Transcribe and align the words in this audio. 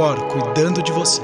Alcor 0.00 0.28
cuidando 0.28 0.82
de 0.82 0.92
você. 0.92 1.20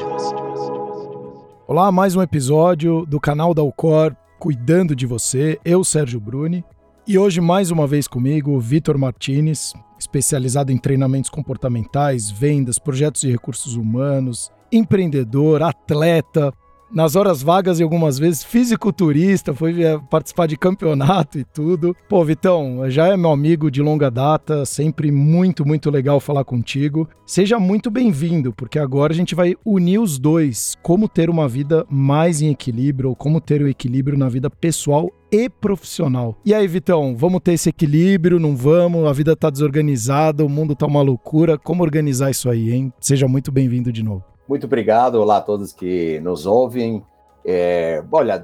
Olá, 1.66 1.90
mais 1.90 2.14
um 2.14 2.20
episódio 2.20 3.06
do 3.06 3.18
canal 3.18 3.54
da 3.54 3.62
Alcor 3.62 4.14
cuidando 4.38 4.94
de 4.94 5.06
você. 5.06 5.58
Eu, 5.64 5.82
Sérgio 5.82 6.20
Bruni. 6.20 6.62
E 7.06 7.18
hoje, 7.18 7.40
mais 7.40 7.70
uma 7.70 7.86
vez 7.86 8.06
comigo, 8.06 8.60
Vitor 8.60 8.98
Martinez, 8.98 9.72
especializado 9.98 10.72
em 10.72 10.76
treinamentos 10.76 11.30
comportamentais, 11.30 12.30
vendas, 12.30 12.78
projetos 12.78 13.22
de 13.22 13.30
recursos 13.30 13.76
humanos, 13.76 14.52
empreendedor, 14.70 15.62
atleta, 15.62 16.52
nas 16.92 17.16
horas 17.16 17.42
vagas 17.42 17.80
e 17.80 17.82
algumas 17.82 18.18
vezes 18.18 18.44
fisiculturista, 18.44 19.54
foi 19.54 19.74
participar 20.10 20.46
de 20.46 20.56
campeonato 20.56 21.38
e 21.38 21.44
tudo. 21.44 21.96
Pô, 22.08 22.24
Vitão, 22.24 22.88
já 22.88 23.08
é 23.08 23.16
meu 23.16 23.30
amigo 23.30 23.70
de 23.70 23.82
longa 23.82 24.10
data, 24.10 24.64
sempre 24.64 25.10
muito, 25.10 25.66
muito 25.66 25.90
legal 25.90 26.20
falar 26.20 26.44
contigo. 26.44 27.08
Seja 27.26 27.58
muito 27.58 27.90
bem-vindo, 27.90 28.52
porque 28.52 28.78
agora 28.78 29.12
a 29.12 29.16
gente 29.16 29.34
vai 29.34 29.56
unir 29.64 29.98
os 29.98 30.18
dois, 30.18 30.74
como 30.82 31.08
ter 31.08 31.28
uma 31.28 31.48
vida 31.48 31.84
mais 31.90 32.40
em 32.40 32.50
equilíbrio, 32.50 33.10
ou 33.10 33.16
como 33.16 33.40
ter 33.40 33.62
o 33.62 33.68
equilíbrio 33.68 34.18
na 34.18 34.28
vida 34.28 34.48
pessoal 34.48 35.10
e 35.30 35.48
profissional. 35.48 36.38
E 36.44 36.54
aí, 36.54 36.68
Vitão, 36.68 37.16
vamos 37.16 37.40
ter 37.42 37.54
esse 37.54 37.68
equilíbrio? 37.68 38.38
Não 38.38 38.56
vamos? 38.56 39.06
A 39.06 39.12
vida 39.12 39.34
tá 39.34 39.50
desorganizada, 39.50 40.44
o 40.44 40.48
mundo 40.48 40.74
tá 40.76 40.86
uma 40.86 41.02
loucura. 41.02 41.58
Como 41.58 41.82
organizar 41.82 42.30
isso 42.30 42.48
aí, 42.48 42.72
hein? 42.72 42.92
Seja 43.00 43.26
muito 43.26 43.50
bem-vindo 43.50 43.92
de 43.92 44.04
novo. 44.04 44.35
Muito 44.48 44.66
obrigado, 44.66 45.16
olá 45.16 45.38
a 45.38 45.40
todos 45.40 45.72
que 45.72 46.20
nos 46.20 46.46
ouvem. 46.46 47.04
É, 47.44 48.02
olha, 48.12 48.40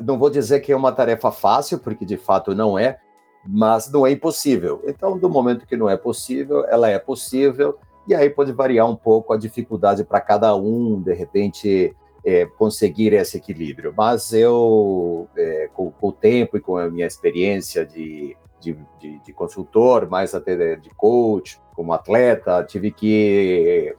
não 0.00 0.18
vou 0.18 0.30
dizer 0.30 0.60
que 0.60 0.72
é 0.72 0.76
uma 0.76 0.90
tarefa 0.90 1.30
fácil, 1.30 1.78
porque 1.78 2.06
de 2.06 2.16
fato 2.16 2.54
não 2.54 2.78
é, 2.78 2.98
mas 3.46 3.90
não 3.92 4.06
é 4.06 4.12
impossível. 4.12 4.82
Então, 4.86 5.18
do 5.18 5.28
momento 5.28 5.66
que 5.66 5.76
não 5.76 5.88
é 5.88 5.98
possível, 5.98 6.64
ela 6.66 6.88
é 6.88 6.98
possível, 6.98 7.78
e 8.08 8.14
aí 8.14 8.30
pode 8.30 8.52
variar 8.52 8.88
um 8.88 8.96
pouco 8.96 9.34
a 9.34 9.36
dificuldade 9.36 10.02
para 10.02 10.18
cada 10.18 10.56
um, 10.56 11.02
de 11.02 11.12
repente, 11.12 11.94
é, 12.24 12.46
conseguir 12.46 13.12
esse 13.12 13.36
equilíbrio. 13.36 13.92
Mas 13.94 14.32
eu, 14.32 15.28
é, 15.36 15.68
com, 15.74 15.90
com, 15.90 16.08
o 16.08 16.12
tempo 16.12 16.56
e 16.56 16.60
com 16.60 16.78
a 16.78 16.88
minha 16.88 17.06
experiência 17.06 17.84
de, 17.84 18.34
de, 18.60 18.78
de, 18.98 19.18
de 19.18 19.32
consultor, 19.34 20.08
mais 20.08 20.34
até 20.34 20.76
de, 20.76 20.88
coach, 20.96 21.60
como 21.74 21.92
atleta, 21.92 22.64
tive 22.64 22.90
que 22.90 23.94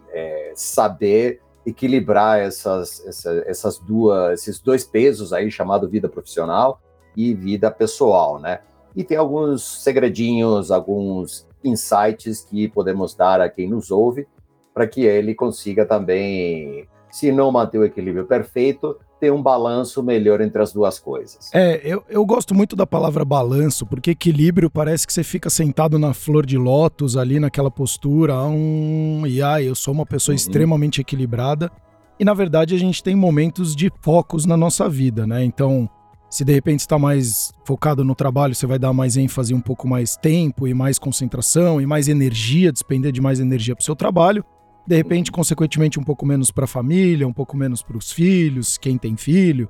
saber 0.56 1.42
equilibrar 1.66 2.40
essas, 2.40 3.06
essa, 3.06 3.44
essas 3.48 3.80
duas, 3.80 4.40
esses 4.42 4.60
dois 4.60 4.84
pesos 4.84 5.34
aí, 5.34 5.50
chamado 5.50 5.90
vida 5.90 6.08
profissional 6.08 6.80
e 7.16 7.34
vida 7.34 7.72
pessoal, 7.72 8.40
né? 8.40 8.60
E 8.96 9.04
tem 9.04 9.18
alguns 9.18 9.84
segredinhos, 9.84 10.72
alguns 10.72 11.48
insights 11.64 12.42
que 12.42 12.68
podemos 12.68 13.16
dar 13.16 13.42
a 13.42 13.50
quem 13.50 13.68
nos 13.68 13.90
ouve, 13.92 14.28
para 14.74 14.88
que 14.88 15.06
ele 15.06 15.34
consiga 15.34 15.86
também, 15.86 16.88
se 17.12 17.32
não 17.32 17.52
manter 17.52 17.80
o 17.80 17.86
equilíbrio 17.86 18.26
perfeito, 18.26 18.98
ter 19.20 19.32
um 19.32 19.42
balanço 19.42 20.04
melhor 20.04 20.42
entre 20.42 20.62
as 20.62 20.74
duas 20.74 21.00
coisas. 21.00 21.50
É, 21.54 21.82
eu, 21.84 22.04
eu 22.10 22.26
gosto 22.26 22.54
muito 22.54 22.76
da 22.76 22.86
palavra 22.86 23.24
balanço, 23.24 23.86
porque 23.86 24.12
equilíbrio 24.12 24.70
parece 24.70 25.08
que 25.08 25.14
você 25.14 25.24
fica 25.24 25.50
sentado 25.50 25.98
na 25.98 26.14
flor 26.14 26.46
de 26.46 26.58
lótus 26.58 27.16
ali 27.18 27.40
naquela 27.40 27.72
postura, 27.72 28.36
um, 28.44 29.24
e 29.26 29.42
ai, 29.42 29.68
eu 29.68 29.76
sou 29.76 29.94
uma 29.94 30.06
pessoa 30.06 30.34
uhum. 30.34 30.38
extremamente 30.38 31.02
equilibrada. 31.02 31.72
E 32.20 32.24
na 32.24 32.34
verdade 32.34 32.74
a 32.74 32.78
gente 32.78 33.04
tem 33.04 33.16
momentos 33.16 33.76
de 33.76 33.92
focos 34.02 34.46
na 34.46 34.56
nossa 34.56 34.88
vida, 34.88 35.28
né? 35.28 35.44
Então, 35.44 35.90
se 36.30 36.46
de 36.46 36.54
repente 36.54 36.80
está 36.80 36.98
mais 36.98 37.52
focado 37.66 38.04
no 38.04 38.16
trabalho, 38.16 38.56
você 38.56 38.66
vai 38.66 38.80
dar 38.80 38.94
mais 38.94 39.18
ênfase, 39.18 39.54
um 39.54 39.60
pouco 39.60 39.88
mais 39.88 40.16
tempo 40.16 40.68
e 40.68 40.74
mais 40.74 40.98
concentração 40.98 41.82
e 41.82 41.86
mais 41.86 42.08
energia, 42.08 42.72
despender 42.72 43.12
de 43.12 43.22
mais 43.22 43.40
energia 43.40 43.76
para 43.76 43.82
o 43.82 43.86
seu 43.86 43.96
trabalho 43.96 44.46
de 44.88 44.96
repente, 44.96 45.32
consequentemente, 45.32 46.00
um 46.00 46.04
pouco 46.04 46.26
menos 46.26 46.52
para 46.52 46.66
a 46.66 46.68
família, 46.68 47.28
um 47.28 47.34
pouco 47.34 47.58
menos 47.58 47.82
para 47.82 47.98
os 47.98 48.12
filhos, 48.12 48.78
quem 48.78 48.98
tem 48.98 49.18
filho. 49.18 49.68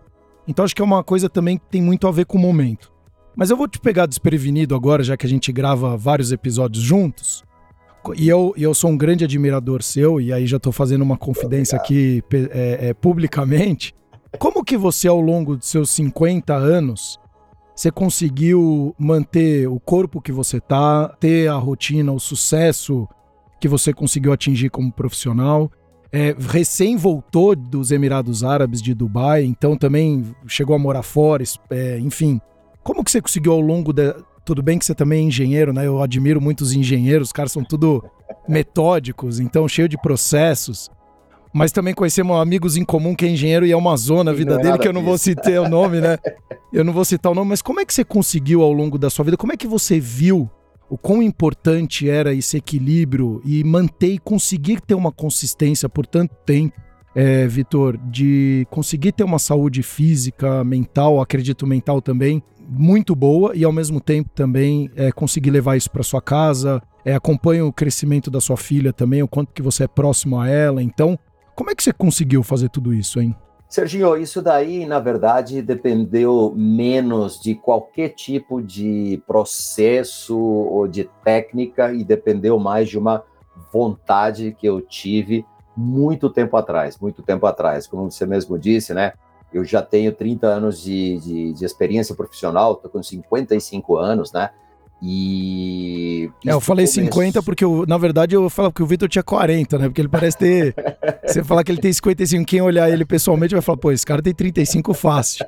Então, 0.47 0.65
acho 0.65 0.75
que 0.75 0.81
é 0.81 0.85
uma 0.85 1.03
coisa 1.03 1.29
também 1.29 1.57
que 1.57 1.65
tem 1.69 1.81
muito 1.81 2.07
a 2.07 2.11
ver 2.11 2.25
com 2.25 2.37
o 2.37 2.41
momento. 2.41 2.91
Mas 3.35 3.49
eu 3.49 3.57
vou 3.57 3.67
te 3.67 3.79
pegar 3.79 4.05
desprevenido 4.05 4.75
agora, 4.75 5.03
já 5.03 5.17
que 5.17 5.25
a 5.25 5.29
gente 5.29 5.51
grava 5.51 5.97
vários 5.97 6.31
episódios 6.31 6.83
juntos. 6.83 7.43
E 8.17 8.29
eu, 8.29 8.53
eu 8.55 8.73
sou 8.73 8.91
um 8.91 8.97
grande 8.97 9.23
admirador 9.23 9.81
seu, 9.81 10.21
e 10.21 10.31
aí 10.31 10.45
já 10.45 10.57
estou 10.57 10.71
fazendo 10.71 11.01
uma 11.01 11.17
confidência 11.17 11.77
aqui 11.77 12.23
é, 12.51 12.89
é, 12.89 12.93
publicamente. 12.93 13.95
Como 14.37 14.63
que 14.63 14.77
você, 14.77 15.07
ao 15.07 15.19
longo 15.19 15.57
de 15.57 15.65
seus 15.65 15.89
50 15.91 16.53
anos, 16.53 17.19
você 17.75 17.89
conseguiu 17.89 18.93
manter 18.97 19.67
o 19.67 19.79
corpo 19.79 20.21
que 20.21 20.31
você 20.31 20.59
tá, 20.59 21.09
ter 21.19 21.49
a 21.49 21.55
rotina, 21.55 22.11
o 22.11 22.19
sucesso 22.19 23.07
que 23.59 23.67
você 23.67 23.93
conseguiu 23.93 24.33
atingir 24.33 24.69
como 24.69 24.91
profissional. 24.91 25.71
É, 26.11 26.35
recém 26.37 26.95
voltou 26.95 27.55
dos 27.55 27.91
Emirados 27.91 28.43
Árabes 28.43 28.81
de 28.81 28.93
Dubai, 28.93 29.43
então 29.43 29.75
também 29.75 30.23
chegou 30.47 30.75
a 30.75 30.79
morar 30.79 31.03
fora, 31.03 31.43
é, 31.69 31.99
enfim. 31.99 32.39
Como 32.83 33.03
que 33.03 33.11
você 33.11 33.21
conseguiu 33.21 33.51
ao 33.51 33.61
longo 33.61 33.91
da. 33.91 34.15
Tudo 34.45 34.61
bem 34.61 34.77
que 34.77 34.85
você 34.85 34.93
também 34.93 35.25
é 35.25 35.27
engenheiro, 35.27 35.73
né? 35.73 35.87
Eu 35.87 36.01
admiro 36.01 36.39
muitos 36.39 36.71
engenheiros, 36.71 37.29
os 37.29 37.33
caras 37.33 37.51
são 37.51 37.63
tudo 37.63 38.03
metódicos, 38.47 39.39
então 39.39 39.67
cheio 39.67 39.89
de 39.89 39.97
processos. 39.97 40.89
Mas 41.51 41.71
também 41.71 41.93
conhecemos 41.93 42.37
amigos 42.37 42.75
em 42.77 42.83
comum 42.83 43.15
que 43.15 43.25
é 43.25 43.29
engenheiro 43.29 43.65
e 43.65 43.71
é 43.71 43.77
uma 43.77 43.95
zona 43.95 44.31
a 44.31 44.33
vida 44.33 44.55
é 44.55 44.57
dele, 44.57 44.77
que 44.77 44.87
eu 44.87 44.93
não 44.93 45.01
vou 45.01 45.17
citar 45.17 45.53
o 45.61 45.69
nome, 45.69 46.01
né? 46.01 46.17
Eu 46.71 46.83
não 46.83 46.91
vou 46.91 47.05
citar 47.05 47.31
o 47.31 47.35
nome, 47.35 47.49
mas 47.49 47.61
como 47.61 47.79
é 47.79 47.85
que 47.85 47.93
você 47.93 48.03
conseguiu 48.03 48.61
ao 48.61 48.73
longo 48.73 48.97
da 48.97 49.09
sua 49.09 49.23
vida? 49.23 49.37
Como 49.37 49.53
é 49.53 49.57
que 49.57 49.65
você 49.65 49.99
viu 49.99 50.49
o 50.89 50.97
quão 50.97 51.21
importante 51.21 52.09
era 52.09 52.33
esse 52.33 52.57
equilíbrio 52.57 53.41
e 53.45 53.63
manter 53.63 54.13
e 54.13 54.19
conseguir 54.19 54.81
ter 54.81 54.93
uma 54.93 55.11
consistência 55.11 55.89
por 55.89 56.05
tanto 56.05 56.35
tempo, 56.45 56.79
é, 57.15 57.47
Vitor, 57.47 57.97
de 57.97 58.67
conseguir 58.69 59.13
ter 59.13 59.23
uma 59.23 59.39
saúde 59.39 59.81
física, 59.81 60.63
mental, 60.63 61.21
acredito 61.21 61.65
mental 61.65 62.01
também, 62.01 62.43
muito 62.67 63.15
boa 63.15 63.55
e 63.55 63.63
ao 63.63 63.71
mesmo 63.71 64.01
tempo 64.01 64.29
também 64.33 64.89
é, 64.95 65.11
conseguir 65.11 65.51
levar 65.51 65.77
isso 65.77 65.89
para 65.89 66.03
sua 66.03 66.21
casa, 66.21 66.81
é, 67.03 67.13
acompanha 67.15 67.65
o 67.65 67.71
crescimento 67.71 68.29
da 68.29 68.41
sua 68.41 68.57
filha 68.57 68.91
também, 68.91 69.23
o 69.23 69.27
quanto 69.27 69.53
que 69.53 69.61
você 69.61 69.83
é 69.83 69.87
próximo 69.87 70.39
a 70.39 70.49
ela. 70.49 70.81
Então, 70.81 71.17
como 71.55 71.69
é 71.69 71.75
que 71.75 71.83
você 71.83 71.93
conseguiu 71.93 72.43
fazer 72.43 72.69
tudo 72.69 72.93
isso, 72.93 73.21
hein? 73.21 73.35
Serginho, 73.75 74.15
isso 74.15 74.41
daí, 74.41 74.85
na 74.85 74.99
verdade, 74.99 75.61
dependeu 75.61 76.53
menos 76.55 77.37
de 77.37 77.55
qualquer 77.55 78.07
tipo 78.07 78.61
de 78.61 79.21
processo 79.27 80.39
ou 80.39 80.87
de 80.87 81.09
técnica 81.25 81.91
e 81.91 82.01
dependeu 82.01 82.57
mais 82.57 82.87
de 82.87 82.97
uma 82.97 83.25
vontade 83.73 84.55
que 84.57 84.65
eu 84.65 84.79
tive 84.79 85.45
muito 85.75 86.29
tempo 86.29 86.55
atrás, 86.55 86.97
muito 86.97 87.21
tempo 87.21 87.45
atrás. 87.45 87.85
Como 87.85 88.09
você 88.09 88.25
mesmo 88.25 88.57
disse, 88.57 88.93
né? 88.93 89.11
Eu 89.53 89.65
já 89.65 89.81
tenho 89.81 90.13
30 90.13 90.47
anos 90.47 90.79
de, 90.79 91.17
de, 91.19 91.51
de 91.51 91.65
experiência 91.65 92.15
profissional, 92.15 92.75
estou 92.75 92.89
com 92.89 93.03
55 93.03 93.97
anos, 93.97 94.31
né? 94.31 94.51
E. 95.01 96.29
É, 96.45 96.53
eu 96.53 96.61
falei 96.61 96.85
começo... 96.85 97.01
50 97.01 97.43
porque, 97.43 97.63
eu, 97.63 97.85
na 97.87 97.97
verdade, 97.97 98.35
eu 98.35 98.49
falo 98.49 98.71
que 98.71 98.81
o 98.81 98.85
Vitor 98.85 99.09
tinha 99.09 99.23
40, 99.23 99.77
né? 99.77 99.85
Porque 99.87 100.01
ele 100.01 100.07
parece 100.07 100.37
ter. 100.37 100.75
Você 101.25 101.43
falar 101.43 101.63
que 101.63 101.71
ele 101.71 101.81
tem 101.81 101.91
55, 101.91 102.45
quem 102.45 102.61
olhar 102.61 102.89
ele 102.89 103.05
pessoalmente 103.05 103.53
vai 103.53 103.61
falar, 103.61 103.77
pô, 103.77 103.91
esse 103.91 104.05
cara 104.05 104.21
tem 104.21 104.33
35 104.33 104.93
fácil. 104.93 105.45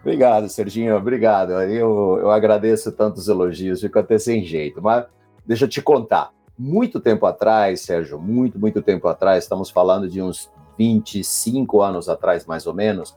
obrigado, 0.00 0.48
Serginho, 0.48 0.96
obrigado. 0.96 1.52
Eu, 1.52 2.18
eu 2.20 2.30
agradeço 2.30 2.90
tantos 2.92 3.28
elogios, 3.28 3.80
fico 3.80 3.98
até 3.98 4.18
sem 4.18 4.44
jeito. 4.44 4.80
Mas 4.82 5.04
deixa 5.46 5.64
eu 5.64 5.68
te 5.68 5.82
contar. 5.82 6.30
Muito 6.58 6.98
tempo 7.00 7.26
atrás, 7.26 7.82
Sérgio, 7.82 8.18
muito, 8.18 8.58
muito 8.58 8.80
tempo 8.80 9.06
atrás, 9.08 9.44
estamos 9.44 9.68
falando 9.68 10.08
de 10.08 10.22
uns 10.22 10.50
25 10.78 11.82
anos 11.82 12.08
atrás, 12.08 12.46
mais 12.46 12.66
ou 12.66 12.72
menos, 12.72 13.14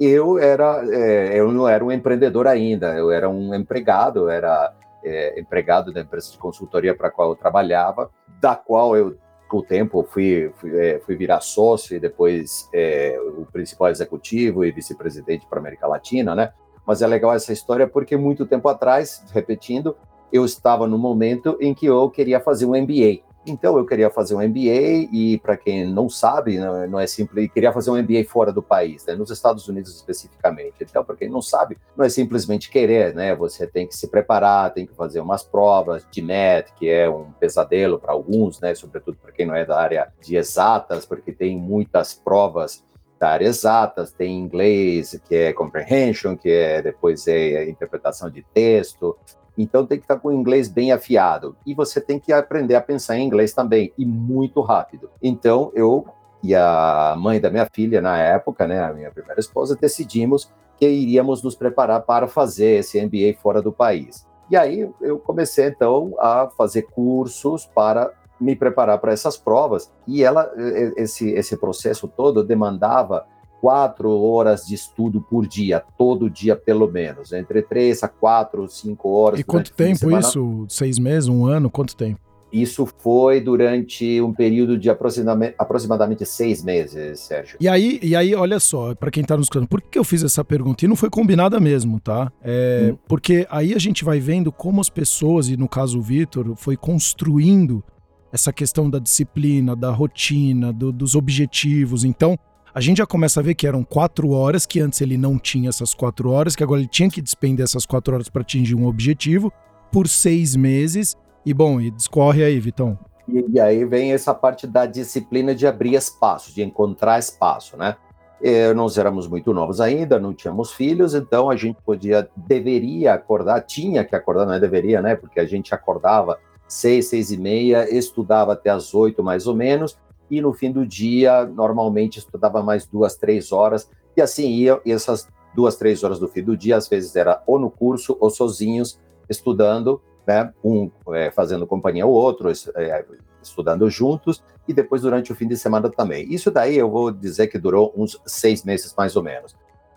eu 0.00 0.38
era, 0.38 0.82
é, 0.90 1.38
eu 1.38 1.52
não 1.52 1.68
era 1.68 1.84
um 1.84 1.92
empreendedor 1.92 2.46
ainda, 2.46 2.94
eu 2.94 3.10
era 3.10 3.28
um 3.28 3.54
empregado, 3.54 4.20
eu 4.20 4.30
era 4.30 4.72
é, 5.04 5.38
empregado 5.40 5.92
da 5.92 6.00
empresa 6.00 6.32
de 6.32 6.38
consultoria 6.38 6.94
para 6.94 7.08
a 7.08 7.10
qual 7.10 7.30
eu 7.30 7.36
trabalhava, 7.36 8.10
da 8.40 8.54
qual 8.54 8.96
eu, 8.96 9.16
com 9.48 9.58
o 9.58 9.62
tempo, 9.62 10.06
fui, 10.08 10.52
fui, 10.56 10.78
é, 10.78 11.00
fui 11.00 11.16
virar 11.16 11.40
sócio 11.40 11.96
e 11.96 12.00
depois 12.00 12.68
é, 12.72 13.18
o 13.36 13.44
principal 13.46 13.88
executivo 13.88 14.64
e 14.64 14.70
vice-presidente 14.70 15.46
para 15.46 15.58
a 15.58 15.60
América 15.60 15.86
Latina, 15.86 16.34
né? 16.34 16.52
Mas 16.86 17.02
é 17.02 17.06
legal 17.06 17.32
essa 17.32 17.52
história 17.52 17.86
porque 17.86 18.16
muito 18.16 18.46
tempo 18.46 18.68
atrás, 18.68 19.24
repetindo, 19.32 19.96
eu 20.32 20.44
estava 20.44 20.86
no 20.86 20.98
momento 20.98 21.56
em 21.60 21.74
que 21.74 21.86
eu 21.86 22.08
queria 22.10 22.40
fazer 22.40 22.66
um 22.66 22.80
MBA. 22.80 23.22
Então 23.46 23.78
eu 23.78 23.86
queria 23.86 24.10
fazer 24.10 24.34
um 24.34 24.40
MBA 24.40 25.08
e 25.12 25.40
para 25.42 25.56
quem 25.56 25.86
não 25.86 26.08
sabe, 26.08 26.58
não 26.58 27.00
é 27.00 27.06
simples, 27.06 27.50
queria 27.52 27.72
fazer 27.72 27.90
um 27.90 27.96
MBA 27.96 28.24
fora 28.28 28.52
do 28.52 28.62
país, 28.62 29.06
né, 29.06 29.14
nos 29.14 29.30
Estados 29.30 29.66
Unidos 29.66 29.94
especificamente. 29.96 30.74
Então, 30.82 31.02
para 31.02 31.16
quem 31.16 31.28
não 31.28 31.40
sabe, 31.40 31.78
não 31.96 32.04
é 32.04 32.08
simplesmente 32.08 32.70
querer, 32.70 33.14
né? 33.14 33.34
Você 33.34 33.66
tem 33.66 33.86
que 33.86 33.96
se 33.96 34.08
preparar, 34.08 34.72
tem 34.74 34.86
que 34.86 34.94
fazer 34.94 35.20
umas 35.20 35.42
provas 35.42 36.06
de 36.10 36.20
MET, 36.20 36.72
que 36.74 36.88
é 36.88 37.08
um 37.08 37.32
pesadelo 37.32 37.98
para 37.98 38.12
alguns, 38.12 38.60
né, 38.60 38.74
sobretudo 38.74 39.16
para 39.16 39.32
quem 39.32 39.46
não 39.46 39.54
é 39.54 39.64
da 39.64 39.80
área 39.80 40.12
de 40.20 40.36
exatas, 40.36 41.06
porque 41.06 41.32
tem 41.32 41.56
muitas 41.56 42.14
provas 42.14 42.84
da 43.20 43.28
área 43.28 43.46
exatas, 43.46 44.10
tem 44.10 44.38
inglês, 44.38 45.20
que 45.28 45.34
é 45.34 45.52
comprehension, 45.52 46.34
que 46.34 46.50
é 46.50 46.80
depois 46.80 47.28
é 47.28 47.68
interpretação 47.68 48.30
de 48.30 48.42
texto, 48.54 49.14
Então 49.56 49.84
tem 49.84 49.98
que 49.98 50.04
estar 50.04 50.16
com 50.16 50.28
o 50.28 50.32
inglês 50.32 50.68
bem 50.68 50.90
afiado. 50.90 51.54
E 51.66 51.74
você 51.74 52.00
tem 52.00 52.18
que 52.18 52.32
aprender 52.32 52.74
a 52.74 52.80
pensar 52.80 53.18
em 53.18 53.26
inglês 53.26 53.52
também, 53.52 53.92
e 53.98 54.06
muito 54.06 54.60
rápido. 54.62 55.10
Então 55.22 55.70
eu 55.74 56.06
e 56.42 56.54
a 56.54 57.14
mãe 57.18 57.38
da 57.38 57.50
minha 57.50 57.68
filha, 57.70 58.00
na 58.00 58.16
época, 58.18 58.66
né, 58.66 58.82
a 58.82 58.92
minha 58.92 59.10
primeira 59.10 59.38
esposa, 59.38 59.76
decidimos 59.78 60.50
que 60.78 60.88
iríamos 60.88 61.42
nos 61.42 61.54
preparar 61.54 62.00
para 62.00 62.26
fazer 62.26 62.78
esse 62.78 62.98
MBA 62.98 63.38
fora 63.42 63.60
do 63.60 63.70
país. 63.70 64.26
E 64.50 64.56
aí 64.56 64.90
eu 65.00 65.18
comecei 65.18 65.66
então 65.66 66.14
a 66.18 66.48
fazer 66.56 66.82
cursos 66.82 67.66
para 67.66 68.10
me 68.40 68.56
preparar 68.56 68.98
para 68.98 69.12
essas 69.12 69.36
provas. 69.36 69.90
E 70.06 70.22
ela, 70.22 70.50
esse, 70.96 71.30
esse 71.30 71.56
processo 71.56 72.08
todo 72.08 72.42
demandava 72.42 73.26
quatro 73.60 74.10
horas 74.10 74.66
de 74.66 74.74
estudo 74.74 75.20
por 75.20 75.46
dia, 75.46 75.82
todo 75.98 76.30
dia 76.30 76.56
pelo 76.56 76.90
menos, 76.90 77.32
entre 77.32 77.60
três 77.62 78.02
a 78.02 78.08
quatro, 78.08 78.66
cinco 78.68 79.10
horas. 79.10 79.38
E 79.38 79.44
quanto 79.44 79.72
tempo 79.72 80.10
isso? 80.18 80.64
Seis 80.68 80.98
meses, 80.98 81.28
um 81.28 81.44
ano? 81.44 81.70
Quanto 81.70 81.94
tempo? 81.94 82.20
Isso 82.52 82.84
foi 82.98 83.40
durante 83.40 84.20
um 84.20 84.32
período 84.32 84.76
de 84.76 84.90
aproximadamente, 84.90 85.54
aproximadamente 85.56 86.26
seis 86.26 86.64
meses, 86.64 87.20
Sérgio. 87.20 87.56
E 87.60 87.68
aí, 87.68 88.00
e 88.02 88.16
aí 88.16 88.34
olha 88.34 88.58
só, 88.58 88.92
para 88.94 89.10
quem 89.10 89.22
está 89.22 89.36
nos 89.36 89.46
escutando, 89.46 89.68
por 89.68 89.80
que 89.80 89.96
eu 89.96 90.02
fiz 90.02 90.24
essa 90.24 90.44
pergunta? 90.44 90.84
E 90.84 90.88
não 90.88 90.96
foi 90.96 91.08
combinada 91.08 91.60
mesmo, 91.60 92.00
tá? 92.00 92.32
É, 92.42 92.90
hum. 92.92 92.98
Porque 93.06 93.46
aí 93.50 93.72
a 93.72 93.78
gente 93.78 94.04
vai 94.04 94.18
vendo 94.18 94.50
como 94.50 94.80
as 94.80 94.88
pessoas, 94.88 95.48
e 95.48 95.56
no 95.56 95.68
caso 95.68 96.00
o 96.00 96.02
Vitor, 96.02 96.56
foi 96.56 96.76
construindo 96.76 97.84
essa 98.32 98.52
questão 98.52 98.88
da 98.88 98.98
disciplina, 98.98 99.74
da 99.74 99.90
rotina, 99.90 100.72
do, 100.72 100.92
dos 100.92 101.14
objetivos. 101.14 102.04
Então, 102.04 102.38
a 102.72 102.80
gente 102.80 102.98
já 102.98 103.06
começa 103.06 103.40
a 103.40 103.42
ver 103.42 103.54
que 103.54 103.66
eram 103.66 103.82
quatro 103.82 104.30
horas, 104.30 104.64
que 104.64 104.80
antes 104.80 105.00
ele 105.00 105.16
não 105.16 105.38
tinha 105.38 105.68
essas 105.68 105.92
quatro 105.92 106.30
horas, 106.30 106.54
que 106.54 106.62
agora 106.62 106.80
ele 106.80 106.88
tinha 106.88 107.10
que 107.10 107.20
despender 107.20 107.64
essas 107.64 107.84
quatro 107.84 108.14
horas 108.14 108.28
para 108.28 108.42
atingir 108.42 108.76
um 108.76 108.86
objetivo 108.86 109.52
por 109.90 110.06
seis 110.06 110.54
meses. 110.54 111.16
E 111.44 111.52
bom, 111.52 111.80
e 111.80 111.90
discorre 111.90 112.44
aí, 112.44 112.60
Vitão. 112.60 112.96
E, 113.28 113.44
e, 113.54 113.60
aí 113.60 113.84
vem 113.84 114.12
essa 114.12 114.32
parte 114.32 114.66
da 114.66 114.86
disciplina 114.86 115.54
de 115.54 115.66
abrir 115.66 115.94
espaço, 115.94 116.54
de 116.54 116.62
encontrar 116.62 117.18
espaço, 117.18 117.76
né? 117.76 117.96
E 118.42 118.72
nós 118.72 118.96
éramos 118.96 119.26
muito 119.26 119.52
novos 119.52 119.80
ainda, 119.80 120.18
não 120.18 120.32
tínhamos 120.32 120.72
filhos, 120.72 121.14
então 121.14 121.50
a 121.50 121.56
gente 121.56 121.76
podia, 121.84 122.28
deveria 122.34 123.12
acordar, 123.12 123.60
tinha 123.60 124.02
que 124.02 124.16
acordar, 124.16 124.46
não 124.46 124.54
é 124.54 124.60
deveria, 124.60 125.02
né? 125.02 125.14
Porque 125.14 125.38
a 125.38 125.44
gente 125.44 125.74
acordava 125.74 126.38
seis, 126.70 127.08
seis 127.08 127.32
e 127.32 127.36
meia, 127.36 127.92
estudava 127.92 128.52
até 128.52 128.70
as 128.70 128.94
oito 128.94 129.24
mais 129.24 129.48
ou 129.48 129.56
menos, 129.56 129.98
e 130.30 130.40
no 130.40 130.52
fim 130.52 130.70
do 130.70 130.86
dia, 130.86 131.44
normalmente 131.44 132.20
estudava 132.20 132.62
mais 132.62 132.86
duas, 132.86 133.16
três 133.16 133.50
horas, 133.50 133.90
e 134.16 134.22
assim 134.22 134.48
ia, 134.48 134.80
e 134.86 134.92
essas 134.92 135.26
duas, 135.52 135.74
três 135.74 136.04
horas 136.04 136.20
do 136.20 136.28
fim 136.28 136.44
do 136.44 136.56
dia, 136.56 136.76
às 136.76 136.88
vezes 136.88 137.16
era 137.16 137.42
ou 137.44 137.58
no 137.58 137.68
curso 137.68 138.16
ou 138.20 138.30
sozinhos, 138.30 139.00
estudando, 139.28 140.00
né, 140.24 140.52
um 140.62 140.88
é, 141.08 141.32
fazendo 141.32 141.66
companhia 141.66 142.04
ao 142.04 142.10
outro, 142.10 142.48
é, 142.76 143.04
estudando 143.42 143.90
juntos, 143.90 144.40
e 144.68 144.72
depois 144.72 145.02
durante 145.02 145.32
o 145.32 145.34
fim 145.34 145.48
de 145.48 145.56
semana 145.56 145.90
também. 145.90 146.32
Isso 146.32 146.52
daí 146.52 146.78
eu 146.78 146.88
vou 146.88 147.10
dizer 147.10 147.48
que 147.48 147.58
durou 147.58 147.92
uns 147.96 148.20
seis 148.24 148.62
meses 148.62 148.94
mais 148.96 149.16
ou 149.16 149.24
menos. 149.24 149.56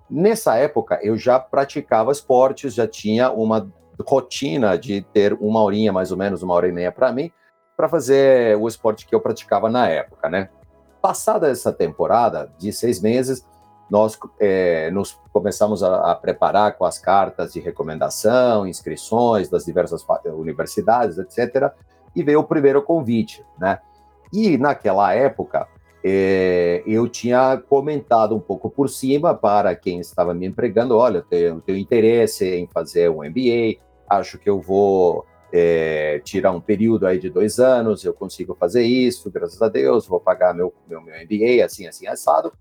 Nessa 0.10 0.56
época 0.56 1.00
eu 1.04 1.16
já 1.16 1.40
praticava 1.40 2.12
esportes, 2.12 2.74
já 2.74 2.88
tinha 2.88 3.32
uma 3.32 3.72
rotina 4.02 4.78
de 4.78 5.02
ter 5.14 5.34
uma 5.34 5.62
horinha 5.62 5.92
mais 5.92 6.12
ou 6.12 6.18
menos, 6.18 6.42
uma 6.42 6.54
hora 6.54 6.68
e 6.68 6.72
meia 6.72 6.92
para 6.92 7.12
mim, 7.12 7.32
para 7.76 7.90
fazer 7.90 8.58
o 8.58 8.68
esporte 8.68 9.06
que 9.06 9.14
eu 9.14 9.20
praticava 9.20 9.70
na 9.70 9.88
época, 9.88 10.30
né? 10.30 10.50
Passada 11.02 11.50
essa 11.50 11.72
temporada 11.72 12.52
de 12.58 12.72
seis 12.72 13.02
meses, 13.02 13.46
nós 13.90 14.18
é, 14.40 14.90
nos 14.92 15.20
começamos 15.32 15.84
a, 15.84 16.12
a, 16.12 16.16
preparar 16.16 16.78
com 16.78 16.86
as 16.86 16.98
cartas 16.98 17.54
de 17.54 17.60
recomendação, 17.60 18.66
inscrições 18.66 19.50
das 19.50 19.66
diversas 19.66 20.06
universidades, 20.26 21.18
etc. 21.18 21.72
E 22.16 22.24
veio 22.24 22.40
o 22.40 22.44
primeiro 22.44 22.82
convite, 22.82 23.46
né? 23.58 23.80
E 24.32 24.58
naquela 24.58 25.14
época 25.14 25.68
é, 26.04 26.84
eu 26.86 27.08
tinha 27.08 27.58
comentado 27.70 28.36
um 28.36 28.40
pouco 28.40 28.70
por 28.70 28.90
cima 28.90 29.34
para 29.34 29.74
quem 29.76 30.00
estava 30.00 30.34
me 30.34 30.46
empregando, 30.46 30.98
olha, 30.98 31.20
eu 31.20 31.24
tenho, 31.24 31.62
tenho 31.62 31.78
interesse 31.78 32.46
em 32.46 32.68
fazer 32.68 33.10
um 33.10 33.24
MBA, 33.24 33.80
acho 34.10 34.38
que 34.38 34.50
eu 34.50 34.60
vou 34.60 35.26
é, 35.52 36.20
tirar 36.24 36.52
um 36.52 36.60
período 36.60 37.08
aí 37.08 37.18
de 37.20 37.30
dois 37.30 37.58
anos, 37.58 38.04
eu 38.04 38.14
consigo 38.14 38.54
fazer 38.60 38.84
isso, 38.84 39.32
graças 39.32 39.62
a 39.62 39.70
Deus, 39.70 40.06
vou 40.06 40.20
pagar 40.20 40.54
meu, 40.54 40.74
meu, 40.90 41.02
meu 41.02 41.16
MBA, 41.16 41.64
assim, 41.64 41.88
assim, 41.88 42.06
assado. 42.06 42.52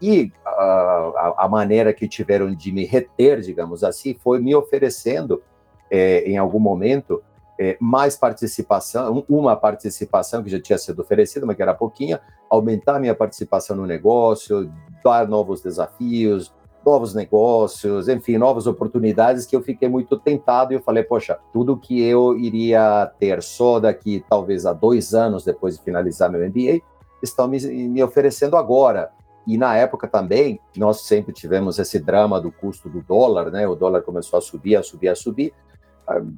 E 0.00 0.32
uh, 0.44 1.16
a, 1.16 1.34
a, 1.44 1.48
maneira 1.48 1.94
que 1.94 2.08
tiveram 2.08 2.52
de 2.54 2.72
me 2.72 2.84
reter, 2.84 3.40
digamos 3.40 3.82
assim, 3.84 4.14
foi 4.14 4.40
me 4.40 4.54
oferecendo, 4.54 5.42
é, 5.90 6.24
em 6.28 6.36
algum 6.36 6.58
momento, 6.58 7.22
é, 7.58 7.76
mais 7.80 8.16
participação, 8.16 9.24
uma 9.28 9.56
participação 9.56 10.42
que 10.42 10.50
já 10.50 10.60
tinha 10.60 10.78
sido 10.78 11.00
oferecida, 11.02 11.46
mas 11.46 11.56
que 11.56 11.62
era 11.62 11.74
pouquinha, 11.74 12.20
aumentar 12.50 12.98
minha 12.98 13.14
participação 13.14 13.76
no 13.76 13.86
negócio, 13.86 14.72
dar 15.04 15.28
novos 15.28 15.60
desafios, 15.60 16.52
novos 16.84 17.14
negócios, 17.14 18.08
enfim, 18.08 18.36
novas 18.36 18.66
oportunidades 18.66 19.46
que 19.46 19.54
eu 19.54 19.62
fiquei 19.62 19.88
muito 19.88 20.18
tentado 20.18 20.72
e 20.72 20.76
eu 20.76 20.82
falei, 20.82 21.02
poxa, 21.02 21.38
tudo 21.52 21.78
que 21.78 22.02
eu 22.02 22.36
iria 22.36 23.10
ter 23.18 23.42
só 23.42 23.78
daqui 23.78 24.24
talvez 24.28 24.66
a 24.66 24.72
dois 24.72 25.14
anos 25.14 25.44
depois 25.44 25.76
de 25.76 25.84
finalizar 25.84 26.30
meu 26.30 26.40
MBA, 26.40 26.80
estão 27.22 27.46
me, 27.46 27.58
me 27.88 28.02
oferecendo 28.02 28.56
agora. 28.56 29.10
E 29.46 29.58
na 29.58 29.76
época 29.76 30.06
também, 30.06 30.60
nós 30.76 31.02
sempre 31.02 31.32
tivemos 31.32 31.78
esse 31.78 31.98
drama 31.98 32.40
do 32.40 32.52
custo 32.52 32.88
do 32.88 33.02
dólar, 33.02 33.50
né? 33.50 33.66
O 33.66 33.74
dólar 33.74 34.02
começou 34.02 34.38
a 34.38 34.42
subir, 34.42 34.76
a 34.76 34.82
subir, 34.82 35.08
a 35.08 35.16
subir. 35.16 35.52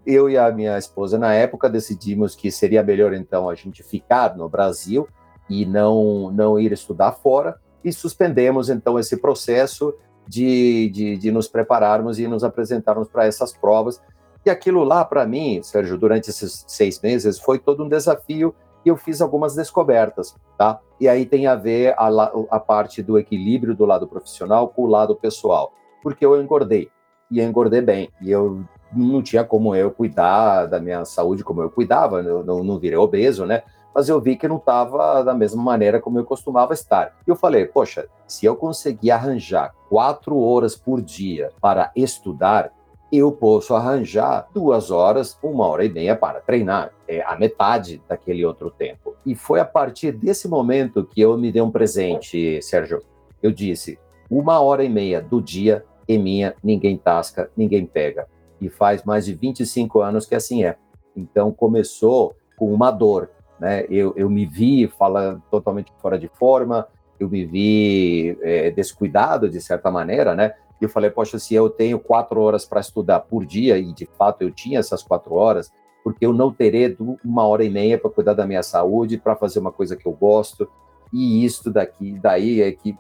Eu 0.06 0.28
e 0.28 0.36
a 0.36 0.50
minha 0.50 0.76
esposa, 0.78 1.18
na 1.18 1.32
época, 1.34 1.68
decidimos 1.68 2.34
que 2.34 2.50
seria 2.50 2.82
melhor, 2.82 3.14
então, 3.14 3.48
a 3.48 3.54
gente 3.54 3.82
ficar 3.82 4.36
no 4.36 4.48
Brasil 4.48 5.08
e 5.48 5.64
não, 5.64 6.30
não 6.30 6.58
ir 6.58 6.72
estudar 6.72 7.12
fora. 7.12 7.58
E 7.82 7.92
suspendemos, 7.92 8.68
então, 8.68 8.98
esse 8.98 9.16
processo 9.16 9.94
de, 10.26 10.90
de, 10.90 11.16
de 11.16 11.30
nos 11.30 11.48
prepararmos 11.48 12.18
e 12.18 12.26
nos 12.26 12.44
apresentarmos 12.44 13.08
para 13.08 13.26
essas 13.26 13.52
provas. 13.52 14.00
E 14.44 14.50
aquilo 14.50 14.84
lá, 14.84 15.04
para 15.04 15.26
mim, 15.26 15.62
Sérgio, 15.62 15.96
durante 15.96 16.30
esses 16.30 16.64
seis 16.68 17.00
meses, 17.00 17.38
foi 17.38 17.58
todo 17.58 17.84
um 17.84 17.88
desafio 17.88 18.54
e 18.84 18.88
eu 18.88 18.96
fiz 18.96 19.20
algumas 19.20 19.54
descobertas, 19.54 20.36
tá? 20.58 20.78
E 21.00 21.08
aí 21.08 21.24
tem 21.24 21.46
a 21.46 21.54
ver 21.54 21.94
a, 21.96 22.08
a 22.50 22.60
parte 22.60 23.02
do 23.02 23.18
equilíbrio 23.18 23.74
do 23.74 23.86
lado 23.86 24.06
profissional 24.06 24.68
com 24.68 24.82
o 24.82 24.86
lado 24.86 25.16
pessoal, 25.16 25.72
porque 26.02 26.24
eu 26.24 26.40
engordei 26.40 26.90
e 27.30 27.40
engordei 27.40 27.80
bem 27.80 28.10
e 28.20 28.30
eu 28.30 28.62
não 28.94 29.22
tinha 29.22 29.44
como 29.44 29.74
eu 29.74 29.90
cuidar 29.90 30.66
da 30.66 30.80
minha 30.80 31.04
saúde 31.04 31.44
como 31.44 31.62
eu 31.62 31.70
cuidava, 31.70 32.20
eu 32.20 32.44
não, 32.44 32.62
não 32.62 32.78
virei 32.78 32.98
obeso, 32.98 33.46
né? 33.46 33.62
Mas 33.94 34.08
eu 34.08 34.20
vi 34.20 34.36
que 34.36 34.48
não 34.48 34.56
estava 34.56 35.22
da 35.22 35.32
mesma 35.32 35.62
maneira 35.62 36.00
como 36.00 36.18
eu 36.18 36.24
costumava 36.24 36.72
estar. 36.72 37.14
E 37.26 37.30
eu 37.30 37.36
falei, 37.36 37.64
poxa, 37.66 38.08
se 38.26 38.44
eu 38.44 38.56
conseguir 38.56 39.12
arranjar 39.12 39.72
quatro 39.88 40.38
horas 40.40 40.74
por 40.74 41.00
dia 41.00 41.52
para 41.60 41.92
estudar, 41.94 42.72
eu 43.12 43.30
posso 43.30 43.74
arranjar 43.74 44.48
duas 44.52 44.90
horas, 44.90 45.38
uma 45.40 45.66
hora 45.68 45.84
e 45.84 45.88
meia 45.88 46.16
para 46.16 46.40
treinar. 46.40 46.90
É 47.06 47.22
a 47.22 47.36
metade 47.36 48.02
daquele 48.08 48.44
outro 48.44 48.70
tempo. 48.70 49.14
E 49.24 49.36
foi 49.36 49.60
a 49.60 49.64
partir 49.64 50.10
desse 50.10 50.48
momento 50.48 51.04
que 51.04 51.20
eu 51.20 51.38
me 51.38 51.52
dei 51.52 51.62
um 51.62 51.70
presente, 51.70 52.60
Sérgio. 52.60 53.02
Eu 53.40 53.52
disse: 53.52 53.98
uma 54.28 54.58
hora 54.60 54.82
e 54.82 54.88
meia 54.88 55.20
do 55.20 55.40
dia 55.40 55.84
é 56.08 56.18
minha, 56.18 56.54
ninguém 56.62 56.96
tasca, 56.96 57.50
ninguém 57.56 57.86
pega. 57.86 58.26
E 58.64 58.70
faz 58.70 59.04
mais 59.04 59.26
de 59.26 59.34
25 59.34 60.00
anos 60.00 60.24
que 60.24 60.34
assim 60.34 60.64
é. 60.64 60.76
Então 61.14 61.52
começou 61.52 62.34
com 62.56 62.72
uma 62.72 62.90
dor. 62.90 63.30
Né? 63.60 63.84
Eu, 63.90 64.14
eu 64.16 64.30
me 64.30 64.46
vi 64.46 64.88
falando 64.88 65.42
totalmente 65.50 65.92
fora 66.00 66.18
de 66.18 66.28
forma, 66.28 66.88
eu 67.20 67.28
me 67.28 67.44
vi 67.44 68.38
é, 68.40 68.70
descuidado 68.70 69.48
de 69.48 69.60
certa 69.60 69.90
maneira, 69.90 70.34
né? 70.34 70.54
E 70.80 70.84
eu 70.84 70.88
falei, 70.88 71.10
poxa, 71.10 71.38
se 71.38 71.54
eu 71.54 71.70
tenho 71.70 71.98
quatro 71.98 72.40
horas 72.40 72.64
para 72.64 72.80
estudar 72.80 73.20
por 73.20 73.44
dia, 73.44 73.78
e 73.78 73.92
de 73.92 74.06
fato 74.18 74.42
eu 74.42 74.50
tinha 74.50 74.80
essas 74.80 75.02
quatro 75.02 75.34
horas, 75.34 75.70
porque 76.02 76.26
eu 76.26 76.32
não 76.32 76.52
terei 76.52 76.96
uma 77.24 77.46
hora 77.46 77.64
e 77.64 77.70
meia 77.70 77.98
para 77.98 78.10
cuidar 78.10 78.34
da 78.34 78.46
minha 78.46 78.62
saúde, 78.62 79.18
para 79.18 79.36
fazer 79.36 79.60
uma 79.60 79.70
coisa 79.70 79.94
que 79.94 80.06
eu 80.06 80.12
gosto. 80.12 80.68
E 81.12 81.44
isso 81.44 81.70
daqui, 81.70 82.18
daí 82.18 82.60
é 82.60 82.72
que 82.72 82.96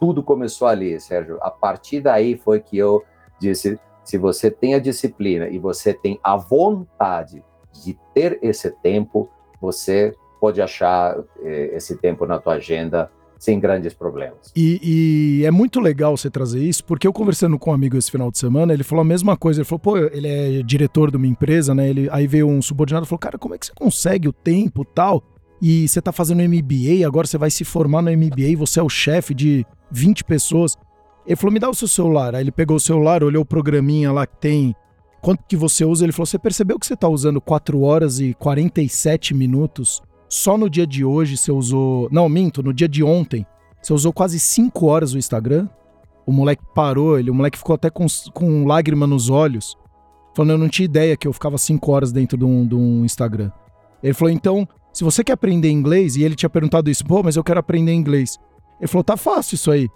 tudo 0.00 0.22
começou 0.22 0.66
ali, 0.66 0.98
Sérgio. 0.98 1.38
A 1.40 1.50
partir 1.50 2.00
daí 2.00 2.36
foi 2.36 2.60
que 2.60 2.76
eu 2.76 3.04
disse: 3.38 3.78
se 4.04 4.18
você 4.18 4.50
tem 4.50 4.74
a 4.74 4.78
disciplina 4.78 5.48
e 5.48 5.58
você 5.58 5.94
tem 5.94 6.18
a 6.22 6.36
vontade 6.36 7.44
de 7.72 7.98
ter 8.14 8.38
esse 8.42 8.70
tempo, 8.70 9.30
você 9.60 10.14
pode 10.40 10.60
achar 10.60 11.16
eh, 11.40 11.70
esse 11.74 11.96
tempo 11.96 12.26
na 12.26 12.38
tua 12.38 12.54
agenda 12.54 13.10
sem 13.42 13.58
grandes 13.58 13.92
problemas. 13.92 14.52
E, 14.54 15.40
e, 15.40 15.44
é 15.44 15.50
muito 15.50 15.80
legal 15.80 16.16
você 16.16 16.30
trazer 16.30 16.60
isso, 16.60 16.84
porque 16.84 17.06
eu 17.08 17.12
conversando 17.12 17.58
com 17.58 17.72
um 17.72 17.74
amigo 17.74 17.96
esse 17.96 18.08
final 18.08 18.30
de 18.30 18.38
semana, 18.38 18.72
ele 18.72 18.84
falou 18.84 19.02
a 19.02 19.04
mesma 19.04 19.36
coisa. 19.36 19.60
Ele 19.60 19.64
falou, 19.64 19.80
pô, 19.80 19.96
ele 19.96 20.28
é 20.28 20.62
diretor 20.62 21.10
de 21.10 21.16
uma 21.16 21.26
empresa, 21.26 21.74
né? 21.74 21.88
Ele, 21.88 22.08
aí 22.12 22.28
veio 22.28 22.46
um 22.46 22.62
subordinado 22.62 23.04
e 23.04 23.08
falou, 23.08 23.18
cara, 23.18 23.36
como 23.38 23.52
é 23.52 23.58
que 23.58 23.66
você 23.66 23.72
consegue 23.74 24.28
o 24.28 24.32
tempo 24.32 24.84
tal? 24.84 25.24
E 25.60 25.88
você 25.88 26.00
tá 26.00 26.12
fazendo 26.12 26.40
MBA, 26.40 27.04
agora 27.04 27.26
você 27.26 27.36
vai 27.36 27.50
se 27.50 27.64
formar 27.64 28.00
no 28.00 28.12
MBA, 28.12 28.56
você 28.56 28.78
é 28.78 28.82
o 28.82 28.88
chefe 28.88 29.34
de 29.34 29.66
20 29.90 30.22
pessoas. 30.22 30.76
Ele 31.26 31.36
falou, 31.36 31.52
me 31.52 31.60
dá 31.60 31.70
o 31.70 31.74
seu 31.74 31.88
celular. 31.88 32.34
Aí 32.34 32.42
ele 32.42 32.52
pegou 32.52 32.76
o 32.76 32.80
celular, 32.80 33.22
olhou 33.22 33.42
o 33.42 33.46
programinha 33.46 34.10
lá 34.12 34.26
que 34.26 34.36
tem 34.36 34.74
quanto 35.22 35.44
que 35.48 35.56
você 35.56 35.84
usa. 35.84 36.04
Ele 36.04 36.12
falou: 36.12 36.26
Você 36.26 36.38
percebeu 36.38 36.78
que 36.78 36.86
você 36.86 36.94
está 36.94 37.08
usando 37.08 37.40
4 37.40 37.80
horas 37.80 38.18
e 38.18 38.34
47 38.34 39.32
minutos? 39.32 40.02
Só 40.28 40.58
no 40.58 40.68
dia 40.68 40.86
de 40.86 41.04
hoje 41.04 41.36
você 41.36 41.52
usou. 41.52 42.08
Não, 42.10 42.28
minto, 42.28 42.62
no 42.62 42.74
dia 42.74 42.88
de 42.88 43.02
ontem. 43.02 43.46
Você 43.80 43.92
usou 43.92 44.12
quase 44.12 44.38
5 44.38 44.86
horas 44.86 45.14
o 45.14 45.18
Instagram? 45.18 45.68
O 46.26 46.32
moleque 46.32 46.62
parou, 46.74 47.18
ele, 47.18 47.30
o 47.30 47.34
moleque 47.34 47.58
ficou 47.58 47.74
até 47.74 47.90
com, 47.90 48.06
com 48.32 48.64
lágrima 48.64 49.06
nos 49.06 49.28
olhos. 49.28 49.76
Falando, 50.34 50.52
eu 50.52 50.58
não 50.58 50.68
tinha 50.68 50.84
ideia 50.84 51.16
que 51.16 51.26
eu 51.26 51.32
ficava 51.32 51.58
5 51.58 51.90
horas 51.90 52.12
dentro 52.12 52.38
de 52.38 52.44
um, 52.44 52.64
de 52.64 52.76
um 52.76 53.04
Instagram. 53.04 53.50
Ele 54.00 54.14
falou, 54.14 54.32
então, 54.32 54.66
se 54.92 55.02
você 55.02 55.24
quer 55.24 55.32
aprender 55.32 55.68
inglês, 55.68 56.14
e 56.14 56.22
ele 56.22 56.36
tinha 56.36 56.48
perguntado 56.48 56.88
isso, 56.88 57.04
pô, 57.04 57.24
mas 57.24 57.34
eu 57.34 57.42
quero 57.42 57.58
aprender 57.58 57.92
inglês. 57.92 58.38
Ele 58.80 58.86
falou, 58.86 59.02
tá 59.02 59.16
fácil 59.16 59.56
isso 59.56 59.70
aí. 59.70 59.88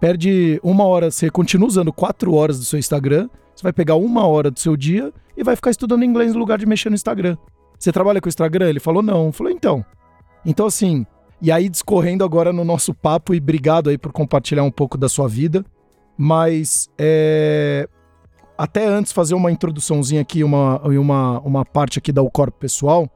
Perde 0.00 0.60
uma 0.62 0.84
hora, 0.84 1.10
você 1.10 1.30
continua 1.30 1.68
usando 1.68 1.92
4 1.92 2.32
horas 2.34 2.58
do 2.58 2.64
seu 2.64 2.78
Instagram, 2.78 3.28
você 3.54 3.62
vai 3.62 3.72
pegar 3.72 3.96
uma 3.96 4.26
hora 4.26 4.50
do 4.50 4.58
seu 4.58 4.76
dia 4.76 5.12
e 5.36 5.42
vai 5.42 5.56
ficar 5.56 5.70
estudando 5.70 6.04
inglês 6.04 6.34
no 6.34 6.38
lugar 6.38 6.58
de 6.58 6.66
mexer 6.66 6.90
no 6.90 6.94
Instagram. 6.94 7.36
Você 7.78 7.92
trabalha 7.92 8.20
com 8.20 8.26
o 8.26 8.28
Instagram? 8.28 8.68
Ele 8.68 8.80
falou, 8.80 9.02
não. 9.02 9.32
Falei, 9.32 9.54
então. 9.54 9.84
Então, 10.44 10.66
assim, 10.66 11.06
e 11.40 11.50
aí 11.50 11.68
discorrendo 11.68 12.24
agora 12.24 12.52
no 12.52 12.64
nosso 12.64 12.94
papo, 12.94 13.34
e 13.34 13.38
obrigado 13.38 13.90
aí 13.90 13.98
por 13.98 14.12
compartilhar 14.12 14.62
um 14.62 14.70
pouco 14.70 14.96
da 14.96 15.08
sua 15.08 15.28
vida. 15.28 15.64
Mas 16.16 16.88
é, 16.96 17.88
até 18.56 18.86
antes 18.86 19.12
fazer 19.12 19.34
uma 19.34 19.50
introduçãozinha 19.50 20.20
aqui, 20.20 20.44
uma, 20.44 20.80
uma, 20.80 21.40
uma 21.40 21.64
parte 21.64 21.98
aqui 21.98 22.12
da 22.12 22.22
O 22.22 22.30
Corpo 22.30 22.58
Pessoal, 22.58 23.08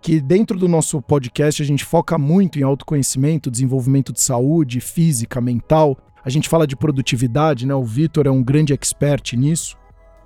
que 0.00 0.20
dentro 0.20 0.58
do 0.58 0.68
nosso 0.68 1.00
podcast 1.00 1.62
a 1.62 1.66
gente 1.66 1.84
foca 1.84 2.18
muito 2.18 2.58
em 2.58 2.62
autoconhecimento, 2.62 3.50
desenvolvimento 3.50 4.12
de 4.12 4.20
saúde, 4.20 4.80
física, 4.80 5.40
mental. 5.40 5.96
A 6.24 6.30
gente 6.30 6.48
fala 6.48 6.66
de 6.66 6.74
produtividade, 6.74 7.66
né? 7.66 7.74
O 7.74 7.84
Vitor 7.84 8.26
é 8.26 8.30
um 8.30 8.42
grande 8.42 8.72
expert 8.72 9.34
nisso. 9.34 9.76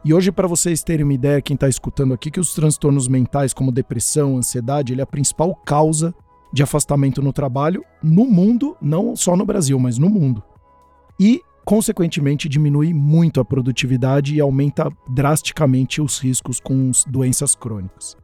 E 0.05 0.14
hoje, 0.14 0.31
para 0.31 0.47
vocês 0.47 0.83
terem 0.85 1.02
uma 1.02 1.12
ideia, 1.12 1.43
quem 1.43 1.55
está 1.55 1.69
escutando 1.69 2.14
aqui, 2.14 2.31
que 2.31 2.38
os 2.38 2.55
transtornos 2.55 3.09
mentais, 3.09 3.52
como 3.52 3.73
depressão, 3.73 4.37
ansiedade, 4.37 4.93
ele 4.93 5.00
é 5.00 5.05
a 5.05 5.07
principal 5.07 5.55
causa 5.67 6.14
de 6.52 6.62
afastamento 6.62 7.21
no 7.21 7.33
trabalho 7.33 7.85
no 8.02 8.25
mundo, 8.25 8.76
não 8.81 9.17
só 9.17 9.37
no 9.37 9.45
Brasil, 9.45 9.78
mas 9.78 9.99
no 9.99 10.09
mundo. 10.09 10.43
E 11.19 11.43
consequentemente 11.64 12.49
diminui 12.49 12.95
muito 12.95 13.40
a 13.40 13.45
produtividade 13.45 14.37
e 14.37 14.40
aumenta 14.40 14.90
drasticamente 15.11 16.00
os 16.00 16.19
riscos 16.19 16.61
com 16.61 16.93
doenças 17.09 17.57
crônicas. 17.57 18.17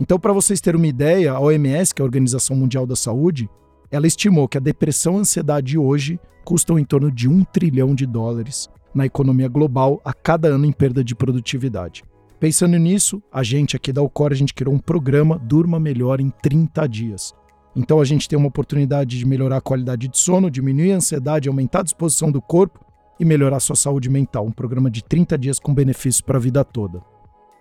Então, 0.00 0.18
para 0.18 0.32
vocês 0.32 0.60
terem 0.60 0.80
uma 0.80 0.86
ideia, 0.86 1.32
a 1.32 1.40
OMS, 1.40 1.94
que 1.94 2.00
é 2.00 2.02
a 2.02 2.06
Organização 2.06 2.56
Mundial 2.56 2.86
da 2.86 2.96
Saúde, 2.96 3.50
ela 3.90 4.06
estimou 4.06 4.48
que 4.48 4.58
a 4.58 4.60
depressão 4.60 5.14
e 5.14 5.16
a 5.16 5.20
ansiedade 5.20 5.78
hoje 5.78 6.20
custam 6.44 6.78
em 6.78 6.84
torno 6.84 7.10
de 7.10 7.28
um 7.28 7.44
trilhão 7.44 7.94
de 7.94 8.06
dólares 8.06 8.68
na 8.94 9.06
economia 9.06 9.48
global 9.48 10.00
a 10.04 10.12
cada 10.12 10.48
ano 10.48 10.64
em 10.64 10.72
perda 10.72 11.04
de 11.04 11.14
produtividade. 11.14 12.02
Pensando 12.40 12.76
nisso, 12.78 13.22
a 13.32 13.42
gente 13.42 13.76
aqui 13.76 13.92
da 13.92 14.00
Alcor, 14.00 14.32
a 14.32 14.34
gente 14.34 14.54
criou 14.54 14.74
um 14.74 14.78
programa 14.78 15.38
Durma 15.38 15.80
Melhor 15.80 16.20
em 16.20 16.30
30 16.30 16.86
dias. 16.88 17.34
Então 17.74 18.00
a 18.00 18.04
gente 18.04 18.28
tem 18.28 18.38
uma 18.38 18.48
oportunidade 18.48 19.18
de 19.18 19.26
melhorar 19.26 19.58
a 19.58 19.60
qualidade 19.60 20.08
de 20.08 20.18
sono, 20.18 20.50
diminuir 20.50 20.92
a 20.92 20.96
ansiedade, 20.96 21.48
aumentar 21.48 21.80
a 21.80 21.84
disposição 21.84 22.30
do 22.30 22.40
corpo 22.40 22.84
e 23.18 23.24
melhorar 23.24 23.60
sua 23.60 23.76
saúde 23.76 24.08
mental. 24.08 24.46
Um 24.46 24.52
programa 24.52 24.90
de 24.90 25.02
30 25.02 25.36
dias 25.36 25.58
com 25.58 25.74
benefícios 25.74 26.20
para 26.20 26.38
a 26.38 26.40
vida 26.40 26.64
toda. 26.64 27.02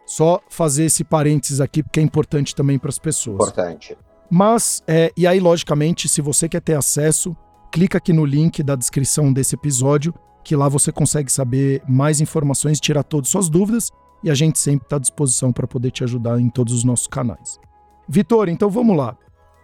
Só 0.05 0.41
fazer 0.47 0.85
esse 0.85 1.03
parênteses 1.03 1.59
aqui, 1.59 1.83
porque 1.83 1.99
é 1.99 2.03
importante 2.03 2.55
também 2.55 2.79
para 2.79 2.89
as 2.89 2.99
pessoas. 2.99 3.35
Importante. 3.35 3.97
Mas, 4.29 4.83
é, 4.87 5.11
e 5.15 5.25
aí, 5.25 5.39
logicamente, 5.39 6.07
se 6.07 6.21
você 6.21 6.49
quer 6.49 6.61
ter 6.61 6.75
acesso, 6.75 7.35
clica 7.71 7.97
aqui 7.97 8.11
no 8.11 8.25
link 8.25 8.61
da 8.61 8.75
descrição 8.75 9.31
desse 9.31 9.55
episódio, 9.55 10.13
que 10.43 10.55
lá 10.55 10.67
você 10.67 10.91
consegue 10.91 11.31
saber 11.31 11.81
mais 11.87 12.21
informações, 12.21 12.79
tirar 12.79 13.03
todas 13.03 13.27
as 13.27 13.31
suas 13.31 13.49
dúvidas, 13.49 13.91
e 14.23 14.29
a 14.29 14.33
gente 14.33 14.59
sempre 14.59 14.85
está 14.85 14.95
à 14.95 14.99
disposição 14.99 15.51
para 15.51 15.67
poder 15.67 15.91
te 15.91 16.03
ajudar 16.03 16.39
em 16.39 16.49
todos 16.49 16.73
os 16.73 16.83
nossos 16.83 17.07
canais. 17.07 17.59
Vitor, 18.07 18.49
então 18.49 18.69
vamos 18.69 18.95
lá. 18.97 19.17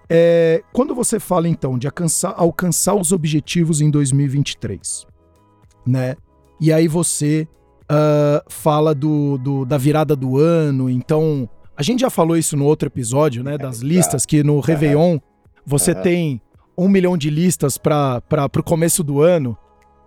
É, 0.09 0.61
quando 0.73 0.93
você 0.93 1.19
fala 1.19 1.47
então 1.47 1.77
de 1.77 1.87
alcançar, 1.87 2.33
alcançar 2.37 2.93
os 2.93 3.11
objetivos 3.11 3.81
em 3.81 3.89
2023, 3.89 5.07
né? 5.85 6.15
E 6.59 6.71
aí 6.71 6.87
você 6.87 7.47
uh, 7.83 8.43
fala 8.49 8.93
do, 8.93 9.37
do, 9.37 9.65
da 9.65 9.77
virada 9.77 10.15
do 10.15 10.37
ano. 10.37 10.89
Então, 10.89 11.49
a 11.75 11.83
gente 11.83 12.01
já 12.01 12.09
falou 12.09 12.37
isso 12.37 12.55
no 12.55 12.65
outro 12.65 12.87
episódio, 12.87 13.43
né? 13.43 13.57
Das 13.57 13.79
listas, 13.81 14.25
que 14.25 14.43
no 14.43 14.59
Réveillon 14.59 15.19
você 15.65 15.95
tem 15.95 16.41
um 16.77 16.87
milhão 16.87 17.17
de 17.17 17.29
listas 17.29 17.77
para 17.77 18.21
o 18.57 18.63
começo 18.63 19.03
do 19.03 19.21
ano. 19.21 19.57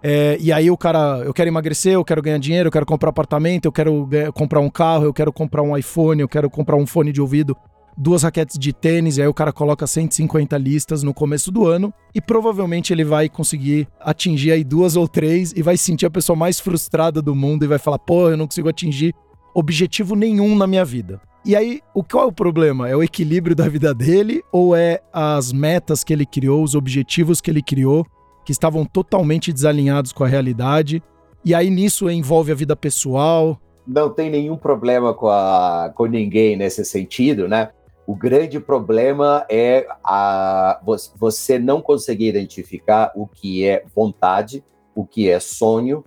É, 0.02 0.36
e 0.40 0.52
aí 0.52 0.70
o 0.70 0.76
cara, 0.76 1.22
eu 1.24 1.32
quero 1.32 1.48
emagrecer, 1.48 1.94
eu 1.94 2.04
quero 2.04 2.22
ganhar 2.22 2.38
dinheiro, 2.38 2.68
eu 2.68 2.72
quero 2.72 2.86
comprar 2.86 3.10
apartamento, 3.10 3.64
eu 3.64 3.72
quero 3.72 4.08
comprar 4.34 4.60
um 4.60 4.70
carro, 4.70 5.04
eu 5.04 5.12
quero 5.12 5.32
comprar 5.32 5.62
um 5.62 5.76
iPhone, 5.76 6.20
eu 6.20 6.28
quero 6.28 6.48
comprar 6.50 6.76
um 6.76 6.86
fone 6.86 7.12
de 7.12 7.20
ouvido 7.20 7.56
duas 7.96 8.22
raquetes 8.22 8.58
de 8.58 8.72
tênis, 8.72 9.16
e 9.16 9.22
aí 9.22 9.28
o 9.28 9.34
cara 9.34 9.52
coloca 9.52 9.86
150 9.86 10.56
listas 10.58 11.02
no 11.02 11.14
começo 11.14 11.50
do 11.50 11.66
ano, 11.66 11.92
e 12.14 12.20
provavelmente 12.20 12.92
ele 12.92 13.04
vai 13.04 13.28
conseguir 13.28 13.88
atingir 13.98 14.52
aí 14.52 14.62
duas 14.62 14.96
ou 14.96 15.08
três 15.08 15.52
e 15.52 15.62
vai 15.62 15.76
sentir 15.76 16.06
a 16.06 16.10
pessoa 16.10 16.36
mais 16.36 16.60
frustrada 16.60 17.22
do 17.22 17.34
mundo 17.34 17.64
e 17.64 17.68
vai 17.68 17.78
falar: 17.78 17.98
pô, 17.98 18.28
eu 18.28 18.36
não 18.36 18.46
consigo 18.46 18.68
atingir 18.68 19.14
objetivo 19.58 20.14
nenhum 20.14 20.54
na 20.54 20.66
minha 20.66 20.84
vida. 20.84 21.20
E 21.44 21.54
aí, 21.54 21.80
o 21.94 22.02
qual 22.02 22.24
é 22.24 22.26
o 22.26 22.32
problema? 22.32 22.88
É 22.88 22.96
o 22.96 23.02
equilíbrio 23.02 23.54
da 23.54 23.68
vida 23.68 23.94
dele 23.94 24.42
ou 24.52 24.74
é 24.74 25.00
as 25.12 25.52
metas 25.52 26.02
que 26.02 26.12
ele 26.12 26.26
criou, 26.26 26.62
os 26.62 26.74
objetivos 26.74 27.40
que 27.40 27.50
ele 27.50 27.62
criou, 27.62 28.04
que 28.44 28.52
estavam 28.52 28.84
totalmente 28.84 29.52
desalinhados 29.52 30.12
com 30.12 30.24
a 30.24 30.28
realidade? 30.28 31.02
E 31.44 31.54
aí 31.54 31.70
nisso 31.70 32.10
envolve 32.10 32.50
a 32.50 32.54
vida 32.54 32.74
pessoal, 32.74 33.60
não 33.86 34.10
tem 34.10 34.28
nenhum 34.28 34.56
problema 34.56 35.14
com, 35.14 35.28
a, 35.28 35.92
com 35.94 36.06
ninguém 36.06 36.56
nesse 36.56 36.84
sentido, 36.84 37.46
né? 37.46 37.70
O 38.06 38.14
grande 38.14 38.58
problema 38.58 39.46
é 39.48 39.86
a, 40.04 40.80
você 41.16 41.58
não 41.58 41.80
conseguir 41.80 42.28
identificar 42.28 43.12
o 43.14 43.26
que 43.26 43.64
é 43.64 43.84
vontade, 43.94 44.64
o 44.94 45.04
que 45.04 45.28
é 45.28 45.38
sonho, 45.38 46.04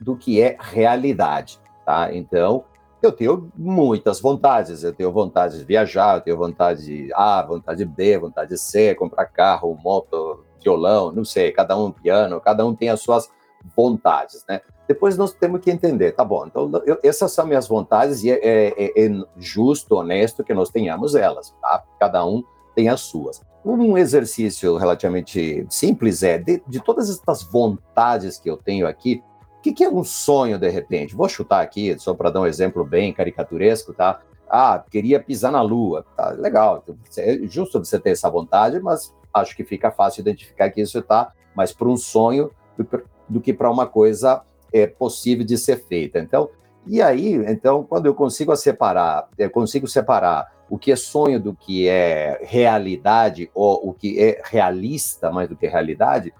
do 0.00 0.16
que 0.16 0.40
é 0.40 0.56
realidade, 0.58 1.58
tá? 1.84 2.14
Então, 2.14 2.64
eu 3.02 3.12
tenho 3.12 3.50
muitas 3.56 4.20
vontades. 4.20 4.82
Eu 4.82 4.92
tenho 4.92 5.12
vontade 5.12 5.58
de 5.58 5.64
viajar, 5.64 6.16
eu 6.16 6.20
tenho 6.20 6.36
vontade 6.36 6.84
de 6.84 7.12
A, 7.14 7.42
vontade 7.42 7.78
de 7.78 7.84
B, 7.84 8.18
vontade 8.18 8.50
de 8.50 8.58
C, 8.58 8.94
comprar 8.94 9.26
carro, 9.26 9.78
moto, 9.82 10.44
violão, 10.62 11.12
não 11.12 11.24
sei, 11.24 11.52
cada 11.52 11.76
um 11.76 11.90
piano, 11.90 12.40
cada 12.40 12.66
um 12.66 12.74
tem 12.74 12.90
as 12.90 13.00
suas 13.00 13.30
vontades, 13.76 14.44
né? 14.48 14.60
Depois 14.86 15.16
nós 15.16 15.32
temos 15.32 15.60
que 15.60 15.70
entender, 15.70 16.12
tá 16.12 16.24
bom, 16.24 16.46
então 16.46 16.70
eu, 16.86 16.98
essas 17.02 17.32
são 17.32 17.46
minhas 17.46 17.68
vontades 17.68 18.22
e 18.22 18.30
é, 18.30 18.38
é, 18.42 19.04
é, 19.04 19.10
justo, 19.36 19.96
honesto 19.96 20.44
que 20.44 20.54
nós 20.54 20.70
tenhamos 20.70 21.14
elas, 21.14 21.54
tá? 21.60 21.84
Cada 21.98 22.24
um 22.24 22.42
tem 22.74 22.88
as 22.88 23.00
suas. 23.00 23.42
Um 23.64 23.98
exercício 23.98 24.76
relativamente 24.76 25.66
simples 25.68 26.22
é, 26.22 26.38
de, 26.38 26.62
de 26.66 26.80
todas 26.80 27.10
essas 27.10 27.42
vontades 27.42 28.38
que 28.38 28.48
eu 28.48 28.56
tenho 28.56 28.86
aqui, 28.86 29.22
o 29.58 29.60
que, 29.60 29.72
que, 29.72 29.84
é 29.84 29.90
um 29.90 30.04
sonho 30.04 30.58
de 30.58 30.68
repente? 30.68 31.16
Vou 31.16 31.28
chutar 31.28 31.60
aqui, 31.60 31.98
só 31.98 32.14
para 32.14 32.30
dar 32.30 32.40
um 32.40 32.46
exemplo 32.46 32.84
bem 32.84 33.12
caricaturesco, 33.12 33.92
tá? 33.92 34.20
Ah, 34.48 34.82
queria 34.90 35.20
pisar 35.20 35.50
na 35.50 35.60
lua, 35.60 36.04
tá? 36.16 36.30
Legal, 36.30 36.84
é 37.18 37.38
justo 37.42 37.78
você 37.84 37.98
ter 37.98 38.10
essa 38.10 38.30
vontade, 38.30 38.80
mas 38.80 39.14
acho 39.34 39.56
que 39.56 39.64
fica 39.64 39.90
fácil 39.90 40.20
identificar 40.20 40.70
que 40.70 40.80
isso 40.80 41.02
tá 41.02 41.32
mais 41.54 41.72
para 41.72 41.88
um 41.88 41.96
sonho 41.96 42.50
do, 42.76 42.86
do 43.28 43.40
que 43.40 43.52
para 43.52 43.70
uma 43.70 43.86
coisa 43.86 44.42
é 44.72 44.86
possível 44.86 45.44
de 45.44 45.58
ser 45.58 45.84
feita. 45.86 46.18
Então, 46.18 46.48
e 46.86 47.02
aí, 47.02 47.34
então, 47.34 47.82
quando 47.84 48.06
eu 48.06 48.14
consigo 48.14 48.54
separar, 48.56 49.28
eu 49.36 49.50
consigo 49.50 49.86
separar 49.86 50.50
o 50.70 50.78
que 50.78 50.92
é 50.92 50.96
sonho 50.96 51.40
do 51.40 51.54
que 51.54 51.88
é 51.88 52.40
realidade 52.42 53.50
ou 53.54 53.88
o 53.88 53.92
que 53.92 54.20
é 54.20 54.40
realista 54.44 55.30
mais 55.30 55.48
do 55.48 55.56
que 55.56 55.66
realidade, 55.66 56.32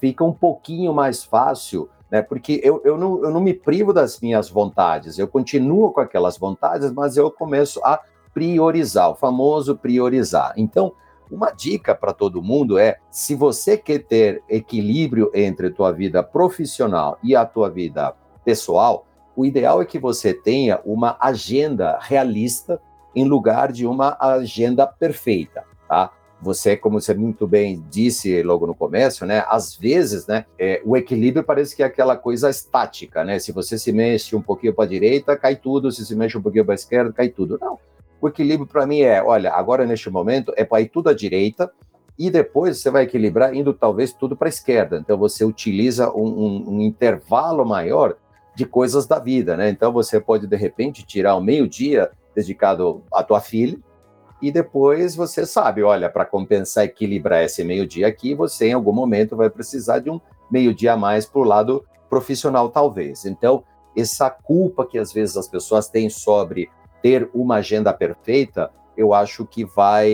fica 0.00 0.24
um 0.24 0.32
pouquinho 0.32 0.92
mais 0.92 1.24
fácil, 1.24 1.88
né? 2.16 2.22
Porque 2.22 2.60
eu, 2.64 2.80
eu, 2.82 2.96
não, 2.96 3.22
eu 3.22 3.30
não 3.30 3.40
me 3.40 3.52
privo 3.52 3.92
das 3.92 4.20
minhas 4.20 4.48
vontades, 4.48 5.18
eu 5.18 5.28
continuo 5.28 5.92
com 5.92 6.00
aquelas 6.00 6.38
vontades, 6.38 6.90
mas 6.92 7.16
eu 7.16 7.30
começo 7.30 7.78
a 7.84 8.00
priorizar, 8.32 9.10
o 9.10 9.14
famoso 9.14 9.76
priorizar. 9.76 10.54
Então, 10.56 10.92
uma 11.30 11.50
dica 11.50 11.94
para 11.94 12.14
todo 12.14 12.42
mundo 12.42 12.78
é: 12.78 12.98
se 13.10 13.34
você 13.34 13.76
quer 13.76 13.98
ter 13.98 14.42
equilíbrio 14.48 15.30
entre 15.34 15.66
a 15.66 15.72
tua 15.72 15.92
vida 15.92 16.22
profissional 16.22 17.18
e 17.22 17.36
a 17.36 17.44
tua 17.44 17.68
vida 17.68 18.14
pessoal, 18.44 19.06
o 19.34 19.44
ideal 19.44 19.82
é 19.82 19.84
que 19.84 19.98
você 19.98 20.32
tenha 20.32 20.80
uma 20.84 21.18
agenda 21.20 21.98
realista 22.00 22.80
em 23.14 23.24
lugar 23.24 23.72
de 23.72 23.86
uma 23.86 24.16
agenda 24.18 24.86
perfeita, 24.86 25.64
tá? 25.86 26.10
Você, 26.40 26.76
como 26.76 27.00
você 27.00 27.14
muito 27.14 27.46
bem 27.46 27.82
disse 27.90 28.42
logo 28.42 28.66
no 28.66 28.74
começo, 28.74 29.24
né? 29.24 29.44
Às 29.48 29.74
vezes, 29.74 30.26
né? 30.26 30.44
É, 30.58 30.82
o 30.84 30.96
equilíbrio 30.96 31.42
parece 31.42 31.74
que 31.74 31.82
é 31.82 31.86
aquela 31.86 32.16
coisa 32.16 32.50
estática, 32.50 33.24
né? 33.24 33.38
Se 33.38 33.52
você 33.52 33.78
se 33.78 33.92
mexe 33.92 34.36
um 34.36 34.42
pouquinho 34.42 34.74
para 34.74 34.84
a 34.84 34.88
direita, 34.88 35.36
cai 35.36 35.56
tudo. 35.56 35.90
Se 35.90 36.04
se 36.04 36.14
mexe 36.14 36.36
um 36.36 36.42
pouquinho 36.42 36.64
para 36.64 36.74
a 36.74 36.76
esquerda, 36.76 37.12
cai 37.12 37.28
tudo. 37.28 37.58
Não 37.60 37.78
o 38.20 38.28
equilíbrio 38.28 38.66
para 38.66 38.86
mim 38.86 39.00
é, 39.00 39.22
olha, 39.22 39.52
agora 39.52 39.86
neste 39.86 40.10
momento 40.10 40.52
é 40.56 40.64
para 40.64 40.80
ir 40.80 40.88
tudo 40.88 41.08
à 41.08 41.14
direita 41.14 41.70
e 42.18 42.30
depois 42.30 42.78
você 42.78 42.90
vai 42.90 43.04
equilibrar 43.04 43.54
indo 43.54 43.74
talvez 43.74 44.12
tudo 44.12 44.36
para 44.36 44.48
a 44.48 44.50
esquerda. 44.50 44.98
Então 44.98 45.18
você 45.18 45.44
utiliza 45.44 46.10
um, 46.10 46.26
um, 46.26 46.70
um 46.70 46.80
intervalo 46.80 47.64
maior 47.64 48.16
de 48.54 48.64
coisas 48.64 49.06
da 49.06 49.18
vida, 49.18 49.56
né? 49.56 49.68
Então 49.68 49.92
você 49.92 50.18
pode 50.18 50.46
de 50.46 50.56
repente 50.56 51.04
tirar 51.04 51.36
um 51.36 51.42
meio-dia 51.42 52.10
dedicado 52.34 53.02
à 53.12 53.22
tua 53.22 53.40
filha 53.40 53.78
e 54.40 54.50
depois 54.50 55.16
você 55.16 55.46
sabe, 55.46 55.82
olha, 55.82 56.10
para 56.10 56.24
compensar, 56.24 56.84
equilibrar 56.84 57.42
esse 57.44 57.64
meio-dia 57.64 58.06
aqui, 58.06 58.34
você 58.34 58.68
em 58.68 58.72
algum 58.72 58.92
momento 58.92 59.36
vai 59.36 59.48
precisar 59.48 60.00
de 60.00 60.10
um 60.10 60.20
meio-dia 60.50 60.92
a 60.92 60.96
mais 60.96 61.26
para 61.26 61.40
o 61.40 61.44
lado 61.44 61.84
profissional, 62.08 62.68
talvez. 62.68 63.24
Então, 63.24 63.64
essa 63.96 64.28
culpa 64.30 64.86
que 64.86 64.98
às 64.98 65.12
vezes 65.12 65.36
as 65.36 65.48
pessoas 65.48 65.88
têm 65.88 66.10
sobre 66.10 66.70
ter 67.02 67.28
uma 67.34 67.56
agenda 67.56 67.92
perfeita, 67.92 68.70
eu 68.96 69.12
acho 69.12 69.46
que 69.46 69.64
vai 69.64 70.10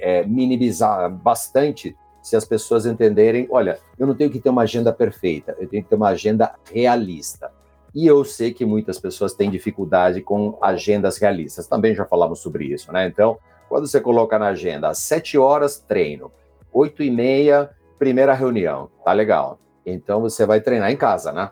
é, 0.00 0.24
minimizar 0.26 1.10
bastante 1.10 1.96
se 2.22 2.36
as 2.36 2.44
pessoas 2.44 2.84
entenderem, 2.84 3.46
olha, 3.50 3.78
eu 3.98 4.06
não 4.06 4.14
tenho 4.14 4.30
que 4.30 4.38
ter 4.38 4.50
uma 4.50 4.62
agenda 4.62 4.92
perfeita, 4.92 5.56
eu 5.58 5.66
tenho 5.66 5.82
que 5.82 5.88
ter 5.88 5.96
uma 5.96 6.08
agenda 6.08 6.54
realista. 6.72 7.50
E 7.94 8.06
eu 8.06 8.24
sei 8.24 8.52
que 8.52 8.64
muitas 8.64 8.98
pessoas 8.98 9.34
têm 9.34 9.50
dificuldade 9.50 10.20
com 10.20 10.56
agendas 10.62 11.18
realistas. 11.18 11.66
Também 11.66 11.94
já 11.94 12.04
falamos 12.04 12.38
sobre 12.38 12.64
isso, 12.64 12.92
né? 12.92 13.06
Então, 13.06 13.38
quando 13.68 13.86
você 13.86 14.00
coloca 14.00 14.38
na 14.38 14.48
agenda 14.48 14.88
às 14.88 14.98
7 14.98 15.38
horas, 15.38 15.78
treino, 15.78 16.30
8 16.72 17.02
e 17.02 17.10
meia, 17.10 17.70
primeira 17.98 18.34
reunião, 18.34 18.90
tá 19.04 19.12
legal. 19.12 19.58
Então 19.84 20.20
você 20.20 20.46
vai 20.46 20.60
treinar 20.60 20.90
em 20.90 20.96
casa, 20.96 21.32
né? 21.32 21.50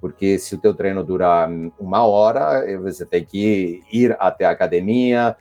Porque 0.00 0.38
se 0.38 0.54
o 0.54 0.58
teu 0.58 0.74
treino 0.74 1.04
durar 1.04 1.48
uma 1.78 2.04
hora, 2.04 2.64
você 2.80 3.06
tem 3.06 3.24
que 3.24 3.80
ir 3.92 4.16
até 4.18 4.44
a 4.44 4.50
academia, 4.50 5.36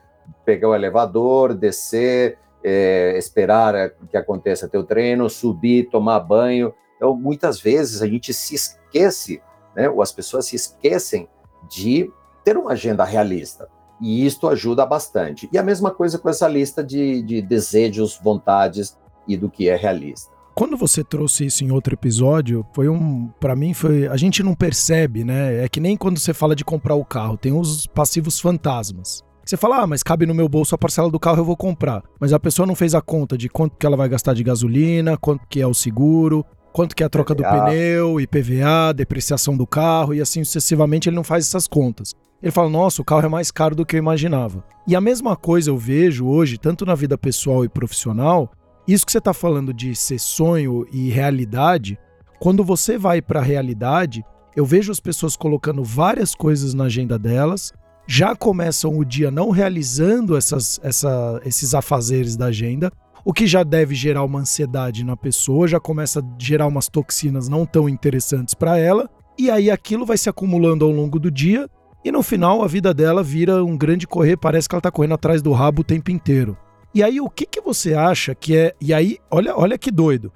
pegar 0.45 0.69
o 0.69 0.75
elevador, 0.75 1.53
descer, 1.55 2.37
é, 2.63 3.17
esperar 3.17 3.91
que 4.09 4.15
aconteça 4.15 4.69
teu 4.69 4.83
treino, 4.83 5.29
subir, 5.29 5.89
tomar 5.89 6.19
banho. 6.19 6.73
Então, 6.95 7.15
muitas 7.15 7.59
vezes 7.59 8.01
a 8.01 8.07
gente 8.07 8.33
se 8.33 8.53
esquece, 8.53 9.41
né, 9.75 9.89
ou 9.89 10.01
as 10.01 10.11
pessoas 10.11 10.45
se 10.45 10.55
esquecem 10.55 11.27
de 11.69 12.11
ter 12.43 12.57
uma 12.57 12.71
agenda 12.71 13.03
realista. 13.03 13.67
E 14.01 14.25
isto 14.25 14.47
ajuda 14.47 14.85
bastante. 14.85 15.47
E 15.51 15.57
a 15.57 15.63
mesma 15.63 15.91
coisa 15.91 16.17
com 16.17 16.27
essa 16.27 16.47
lista 16.47 16.83
de, 16.83 17.21
de 17.21 17.41
desejos, 17.41 18.19
vontades 18.21 18.97
e 19.27 19.37
do 19.37 19.49
que 19.49 19.69
é 19.69 19.75
realista. 19.75 20.31
Quando 20.55 20.75
você 20.75 21.03
trouxe 21.03 21.45
isso 21.45 21.63
em 21.63 21.71
outro 21.71 21.93
episódio, 21.93 22.65
foi 22.73 22.89
um, 22.89 23.29
para 23.39 23.55
mim 23.55 23.73
foi, 23.73 24.07
a 24.07 24.17
gente 24.17 24.43
não 24.43 24.53
percebe, 24.53 25.23
né? 25.23 25.63
É 25.63 25.69
que 25.69 25.79
nem 25.79 25.95
quando 25.95 26.19
você 26.19 26.33
fala 26.33 26.55
de 26.55 26.65
comprar 26.65 26.95
o 26.95 27.05
carro, 27.05 27.37
tem 27.37 27.53
os 27.53 27.87
passivos 27.87 28.39
fantasmas. 28.39 29.23
Você 29.45 29.55
fala, 29.57 29.81
ah, 29.81 29.87
mas 29.87 30.03
cabe 30.03 30.25
no 30.25 30.35
meu 30.35 30.47
bolso 30.47 30.75
a 30.75 30.77
parcela 30.77 31.09
do 31.09 31.19
carro, 31.19 31.39
eu 31.39 31.45
vou 31.45 31.57
comprar. 31.57 32.03
Mas 32.19 32.31
a 32.31 32.39
pessoa 32.39 32.65
não 32.65 32.75
fez 32.75 32.93
a 32.93 33.01
conta 33.01 33.37
de 33.37 33.49
quanto 33.49 33.77
que 33.77 33.85
ela 33.85 33.97
vai 33.97 34.07
gastar 34.07 34.33
de 34.33 34.43
gasolina, 34.43 35.17
quanto 35.17 35.47
que 35.47 35.61
é 35.61 35.67
o 35.67 35.73
seguro, 35.73 36.45
quanto 36.71 36.95
que 36.95 37.03
é 37.03 37.05
a 37.05 37.09
troca 37.09 37.35
do 37.35 37.43
pneu, 37.43 38.19
IPVA, 38.19 38.93
depreciação 38.95 39.55
do 39.55 39.67
carro 39.67 40.13
e 40.13 40.21
assim 40.21 40.43
sucessivamente 40.43 41.09
ele 41.09 41.15
não 41.15 41.23
faz 41.23 41.45
essas 41.45 41.67
contas. 41.67 42.13
Ele 42.41 42.51
fala, 42.51 42.69
nossa, 42.69 43.01
o 43.01 43.05
carro 43.05 43.25
é 43.25 43.29
mais 43.29 43.51
caro 43.51 43.75
do 43.75 43.85
que 43.85 43.95
eu 43.95 43.99
imaginava. 43.99 44.63
E 44.87 44.95
a 44.95 45.01
mesma 45.01 45.35
coisa 45.35 45.69
eu 45.69 45.77
vejo 45.77 46.25
hoje, 46.25 46.57
tanto 46.57 46.85
na 46.85 46.95
vida 46.95 47.17
pessoal 47.17 47.63
e 47.63 47.69
profissional, 47.69 48.51
isso 48.87 49.05
que 49.05 49.11
você 49.11 49.19
está 49.19 49.33
falando 49.33 49.73
de 49.73 49.95
ser 49.95 50.19
sonho 50.19 50.87
e 50.91 51.09
realidade, 51.09 51.99
quando 52.39 52.63
você 52.63 52.97
vai 52.97 53.21
para 53.21 53.39
a 53.39 53.43
realidade, 53.43 54.25
eu 54.55 54.65
vejo 54.65 54.91
as 54.91 54.99
pessoas 54.99 55.35
colocando 55.35 55.83
várias 55.83 56.33
coisas 56.33 56.73
na 56.73 56.85
agenda 56.85 57.17
delas 57.19 57.71
já 58.07 58.35
começam 58.35 58.97
o 58.97 59.05
dia 59.05 59.31
não 59.31 59.51
realizando 59.51 60.35
essas, 60.35 60.79
essa, 60.83 61.39
esses 61.45 61.73
afazeres 61.73 62.35
da 62.35 62.47
agenda, 62.47 62.91
o 63.23 63.33
que 63.33 63.45
já 63.45 63.63
deve 63.63 63.95
gerar 63.95 64.23
uma 64.23 64.39
ansiedade 64.39 65.03
na 65.03 65.15
pessoa, 65.15 65.67
já 65.67 65.79
começa 65.79 66.19
a 66.19 66.23
gerar 66.37 66.67
umas 66.67 66.87
toxinas 66.87 67.47
não 67.47 67.65
tão 67.65 67.87
interessantes 67.87 68.53
para 68.53 68.77
ela, 68.77 69.09
e 69.37 69.49
aí 69.49 69.69
aquilo 69.69 70.05
vai 70.05 70.17
se 70.17 70.29
acumulando 70.29 70.85
ao 70.85 70.91
longo 70.91 71.19
do 71.19 71.31
dia, 71.31 71.69
e 72.03 72.11
no 72.11 72.23
final 72.23 72.63
a 72.63 72.67
vida 72.67 72.93
dela 72.93 73.21
vira 73.21 73.63
um 73.63 73.77
grande 73.77 74.07
correr, 74.07 74.37
parece 74.37 74.67
que 74.67 74.75
ela 74.75 74.79
está 74.79 74.91
correndo 74.91 75.13
atrás 75.13 75.41
do 75.41 75.51
rabo 75.51 75.81
o 75.81 75.85
tempo 75.85 76.09
inteiro. 76.09 76.57
E 76.93 77.01
aí 77.03 77.21
o 77.21 77.29
que, 77.29 77.45
que 77.45 77.61
você 77.61 77.93
acha 77.93 78.35
que 78.35 78.55
é. 78.55 78.75
E 78.81 78.93
aí, 78.93 79.17
olha, 79.29 79.55
olha 79.55 79.77
que 79.77 79.89
doido. 79.89 80.31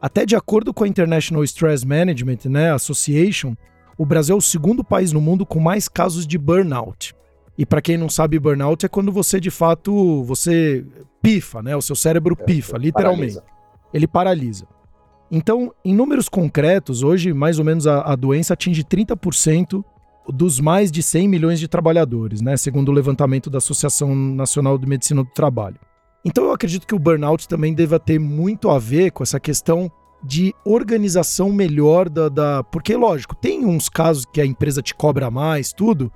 Até 0.00 0.24
de 0.24 0.34
acordo 0.34 0.74
com 0.74 0.82
a 0.82 0.88
International 0.88 1.44
Stress 1.44 1.86
Management 1.86 2.38
né, 2.46 2.72
Association, 2.72 3.54
o 3.96 4.06
Brasil 4.06 4.34
é 4.34 4.38
o 4.38 4.40
segundo 4.40 4.82
país 4.82 5.12
no 5.12 5.20
mundo 5.20 5.44
com 5.44 5.60
mais 5.60 5.88
casos 5.88 6.26
de 6.26 6.38
burnout. 6.38 7.14
E 7.60 7.66
para 7.66 7.82
quem 7.82 7.98
não 7.98 8.08
sabe, 8.08 8.38
burnout 8.38 8.86
é 8.86 8.88
quando 8.88 9.12
você 9.12 9.38
de 9.38 9.50
fato 9.50 10.24
você 10.24 10.82
pifa, 11.20 11.62
né? 11.62 11.76
O 11.76 11.82
seu 11.82 11.94
cérebro 11.94 12.34
é, 12.40 12.42
pifa, 12.42 12.78
literalmente. 12.78 13.34
Paralisa. 13.34 13.44
Ele 13.92 14.06
paralisa. 14.06 14.66
Então, 15.30 15.70
em 15.84 15.94
números 15.94 16.26
concretos, 16.26 17.02
hoje 17.02 17.34
mais 17.34 17.58
ou 17.58 17.64
menos 17.66 17.86
a, 17.86 18.00
a 18.00 18.16
doença 18.16 18.54
atinge 18.54 18.82
30% 18.82 19.84
dos 20.26 20.58
mais 20.58 20.90
de 20.90 21.02
100 21.02 21.28
milhões 21.28 21.60
de 21.60 21.68
trabalhadores, 21.68 22.40
né? 22.40 22.56
Segundo 22.56 22.88
o 22.88 22.92
levantamento 22.92 23.50
da 23.50 23.58
Associação 23.58 24.14
Nacional 24.16 24.78
de 24.78 24.86
Medicina 24.86 25.22
do 25.22 25.28
Trabalho. 25.28 25.76
Então, 26.24 26.44
eu 26.44 26.52
acredito 26.52 26.86
que 26.86 26.94
o 26.94 26.98
burnout 26.98 27.46
também 27.46 27.74
deva 27.74 28.00
ter 28.00 28.18
muito 28.18 28.70
a 28.70 28.78
ver 28.78 29.10
com 29.10 29.22
essa 29.22 29.38
questão 29.38 29.92
de 30.24 30.54
organização 30.64 31.52
melhor 31.52 32.08
da, 32.08 32.30
da, 32.30 32.64
Porque, 32.64 32.96
lógico, 32.96 33.34
tem 33.34 33.66
uns 33.66 33.90
casos 33.90 34.24
que 34.24 34.40
a 34.40 34.46
empresa 34.46 34.80
te 34.80 34.94
cobra 34.94 35.30
mais, 35.30 35.74
tudo, 35.74 36.10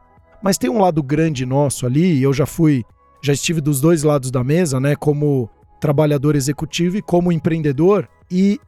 mas 0.44 0.58
tem 0.58 0.68
um 0.68 0.80
lado 0.80 1.02
grande 1.02 1.46
nosso 1.46 1.86
ali, 1.86 2.22
eu 2.22 2.32
já 2.32 2.44
fui, 2.44 2.84
já 3.22 3.32
estive 3.32 3.60
dos 3.60 3.80
dois 3.80 4.02
lados 4.02 4.30
da 4.30 4.44
mesa, 4.44 4.78
né, 4.78 4.94
como 4.94 5.48
trabalhador 5.80 6.36
executivo 6.36 6.98
e 6.98 7.02
como 7.02 7.32
empreendedor, 7.32 8.06
e 8.30 8.60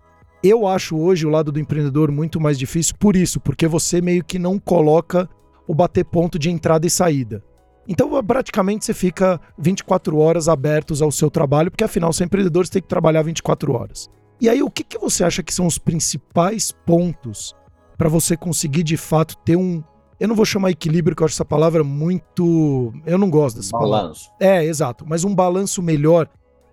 eu 0.42 0.66
acho 0.66 0.96
hoje 0.96 1.26
o 1.26 1.30
lado 1.30 1.52
do 1.52 1.60
empreendedor 1.60 2.10
muito 2.10 2.40
mais 2.40 2.58
difícil 2.58 2.94
por 2.98 3.14
isso, 3.14 3.38
porque 3.38 3.68
você 3.68 4.00
meio 4.00 4.24
que 4.24 4.38
não 4.38 4.58
coloca 4.58 5.28
o 5.68 5.74
bater 5.74 6.04
ponto 6.04 6.38
de 6.38 6.50
entrada 6.50 6.86
e 6.86 6.90
saída. 6.90 7.42
Então, 7.88 8.10
praticamente, 8.24 8.84
você 8.84 8.94
fica 8.94 9.40
24 9.58 10.16
horas 10.18 10.48
abertos 10.48 11.00
ao 11.00 11.12
seu 11.12 11.30
trabalho, 11.30 11.70
porque 11.70 11.84
afinal, 11.84 12.12
ser 12.12 12.24
empreendedor, 12.24 12.66
você 12.66 12.72
tem 12.72 12.82
que 12.82 12.88
trabalhar 12.88 13.22
24 13.22 13.72
horas. 13.72 14.08
E 14.40 14.48
aí, 14.48 14.62
o 14.62 14.70
que, 14.70 14.82
que 14.82 14.98
você 14.98 15.22
acha 15.22 15.42
que 15.42 15.54
são 15.54 15.66
os 15.66 15.78
principais 15.78 16.72
pontos 16.84 17.54
para 17.96 18.08
você 18.08 18.36
conseguir 18.36 18.82
de 18.82 18.96
fato 18.96 19.36
ter 19.38 19.56
um. 19.56 19.82
Eu 20.18 20.28
não 20.28 20.34
vou 20.34 20.44
chamar 20.44 20.70
equilíbrio, 20.70 21.14
porque 21.14 21.22
eu 21.22 21.26
acho 21.26 21.34
essa 21.34 21.44
palavra 21.44 21.84
muito. 21.84 22.92
Eu 23.04 23.18
não 23.18 23.28
gosto 23.28 23.56
dessa 23.56 23.76
balanço. 23.76 24.30
palavra. 24.38 24.58
É, 24.58 24.64
exato. 24.64 25.04
Mas 25.06 25.24
um 25.24 25.34
balanço 25.34 25.82
melhor 25.82 26.28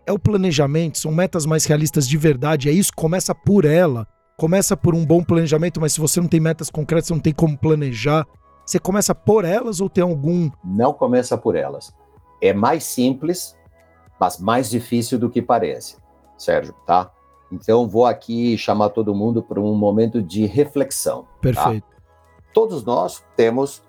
é 0.06 0.12
o 0.12 0.20
planejamento, 0.20 0.98
são 0.98 1.12
metas 1.12 1.46
mais 1.46 1.66
realistas 1.66 2.08
de 2.08 2.18
verdade. 2.18 2.70
É 2.70 2.72
isso, 2.72 2.92
começa 2.96 3.34
por 3.34 3.66
ela. 3.66 4.08
Começa 4.38 4.76
por 4.76 4.96
um 4.96 5.06
bom 5.06 5.24
planejamento, 5.24 5.80
mas 5.80 5.94
se 5.94 6.00
você 6.00 6.20
não 6.20 6.28
tem 6.28 6.40
metas 6.40 6.70
concretas, 6.70 7.08
você 7.08 7.14
não 7.14 7.20
tem 7.20 7.34
como 7.34 7.58
planejar. 7.58 8.26
Você 8.66 8.80
começa 8.80 9.14
por 9.14 9.46
elas 9.46 9.80
ou 9.80 9.90
tem 9.90 10.04
algum. 10.04 10.50
Não 10.64 10.94
começa 10.94 11.38
por 11.38 11.56
elas. 11.56 11.94
É 12.42 12.54
mais 12.54 12.84
simples, 12.84 13.56
mas 14.20 14.40
mais 14.40 14.70
difícil 14.70 15.20
do 15.20 15.30
que 15.30 15.42
parece, 15.42 15.98
Sérgio, 16.38 16.74
tá? 16.86 17.12
Então, 17.52 17.88
vou 17.88 18.06
aqui 18.06 18.58
chamar 18.58 18.90
todo 18.90 19.14
mundo 19.14 19.44
para 19.44 19.62
um 19.62 19.76
momento 19.76 20.22
de 20.22 20.46
reflexão. 20.46 21.24
Tá? 21.24 21.28
Perfeito. 21.42 21.86
Tá? 21.88 21.93
Todos 22.54 22.86
nós 22.86 23.24
temos, 23.36 23.82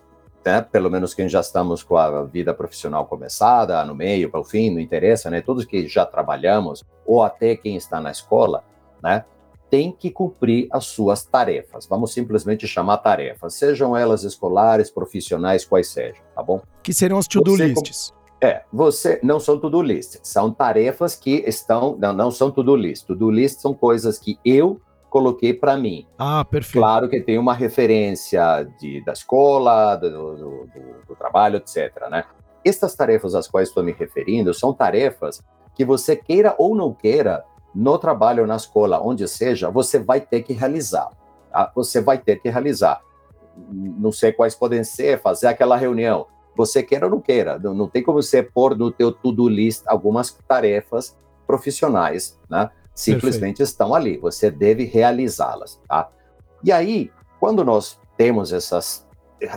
né, 0.45 0.63
pelo 0.63 0.91
menos 0.91 1.13
quem 1.13 1.29
já 1.29 1.41
estamos 1.41 1.83
com 1.83 1.97
a 1.97 2.25
vida 2.25 2.55
profissional 2.55 3.07
começada, 3.07 3.85
no 3.85 3.95
meio, 3.95 4.31
para 4.31 4.41
o 4.41 4.45
fim, 4.45 4.71
não 4.71 4.81
interessa, 4.81 5.31
né? 5.31 5.41
Todos 5.41 5.65
que 5.65 5.87
já 5.87 6.07
trabalhamos, 6.07 6.83
ou 7.07 7.23
até 7.23 7.55
quem 7.57 7.77
está 7.77 8.01
na 8.01 8.11
escola, 8.11 8.65
né? 9.03 9.25
Tem 9.71 9.91
que 9.93 10.11
cumprir 10.11 10.69
as 10.71 10.87
suas 10.87 11.25
tarefas. 11.25 11.87
Vamos 11.87 12.13
simplesmente 12.13 12.67
chamar 12.67 12.99
tarefas, 12.99 13.55
sejam 13.55 13.97
elas 13.97 14.23
escolares, 14.23 14.91
profissionais, 14.91 15.65
quais 15.65 15.89
sejam, 15.89 16.23
tá 16.35 16.43
bom? 16.43 16.61
Que 16.83 16.95
seriam 16.95 17.19
as 17.19 17.27
to-do 17.27 17.57
lists. 17.57 18.13
É, 18.41 18.63
você 18.71 19.19
não 19.23 19.41
são 19.41 19.59
to-do 19.59 19.81
list, 19.81 20.19
são 20.23 20.53
tarefas 20.53 21.17
que 21.17 21.43
estão 21.47 21.97
não, 21.99 22.13
não 22.13 22.31
são 22.31 22.51
to-do 22.51 22.77
list. 22.77 23.07
To-do 23.07 23.31
list 23.31 23.59
são 23.59 23.73
coisas 23.73 24.19
que 24.19 24.39
eu 24.45 24.81
coloquei 25.15 25.55
para 25.55 25.77
mim. 25.77 26.05
Ah, 26.19 26.45
perfeito. 26.45 26.83
Claro 26.83 27.09
que 27.09 27.21
tem 27.21 27.39
uma 27.39 27.55
referência 27.55 28.65
de, 28.81 29.01
da 29.05 29.13
escola, 29.13 29.95
do, 29.95 30.09
do, 30.09 30.69
do, 31.07 31.15
trabalho, 31.15 31.59
etc. 31.59 32.11
Né? 32.11 32.25
Estas 32.65 32.97
tarefas 32.97 33.33
às 33.37 33.47
quais 33.47 33.69
estou 33.69 33.85
me 33.85 33.93
referindo 33.93 34.53
são 34.53 34.75
tarefas 34.75 35.41
que 35.73 35.85
você 35.85 36.17
queira 36.17 36.57
ou 36.59 36.75
não 36.75 36.93
queira, 36.93 37.45
no 37.73 37.97
trabalho 37.97 38.43
ou 38.43 38.47
na 38.49 38.57
escola, 38.57 39.01
onde 39.01 39.29
seja, 39.29 39.71
você 39.71 40.01
vai 40.01 40.21
ter 40.21 40.43
que 40.43 40.53
realizar. 40.53 41.11
Tá? 41.53 41.71
Você 41.77 42.01
vai 42.01 42.19
ter 42.19 42.41
que 42.41 42.49
realizar. 42.49 43.01
Não 43.71 44.11
sei 44.11 44.33
quais 44.33 44.57
podem 44.57 44.83
ser, 44.83 45.23
fazer 45.23 45.47
aquela 45.47 45.77
reunião 45.77 46.27
você 46.57 46.83
queira 46.83 47.07
ou 47.07 47.11
não 47.11 47.21
queira. 47.21 47.57
Não, 47.59 47.73
não 47.73 47.89
tem 47.89 48.03
como 48.03 48.21
você 48.21 48.43
pôr 48.43 48.77
no 48.77 48.91
teu 48.91 49.13
to-do 49.13 49.49
list 49.49 49.83
algumas 49.87 50.33
tarefas 50.49 51.17
profissionais, 51.47 52.39
né? 52.49 52.71
Simplesmente 52.95 53.59
Perfeito. 53.59 53.63
estão 53.63 53.95
ali, 53.95 54.17
você 54.17 54.51
deve 54.51 54.85
realizá-las, 54.85 55.81
tá? 55.89 56.09
E 56.63 56.71
aí, 56.71 57.11
quando 57.41 57.65
nós 57.65 57.99
temos 58.17 58.53
essas 58.53 59.07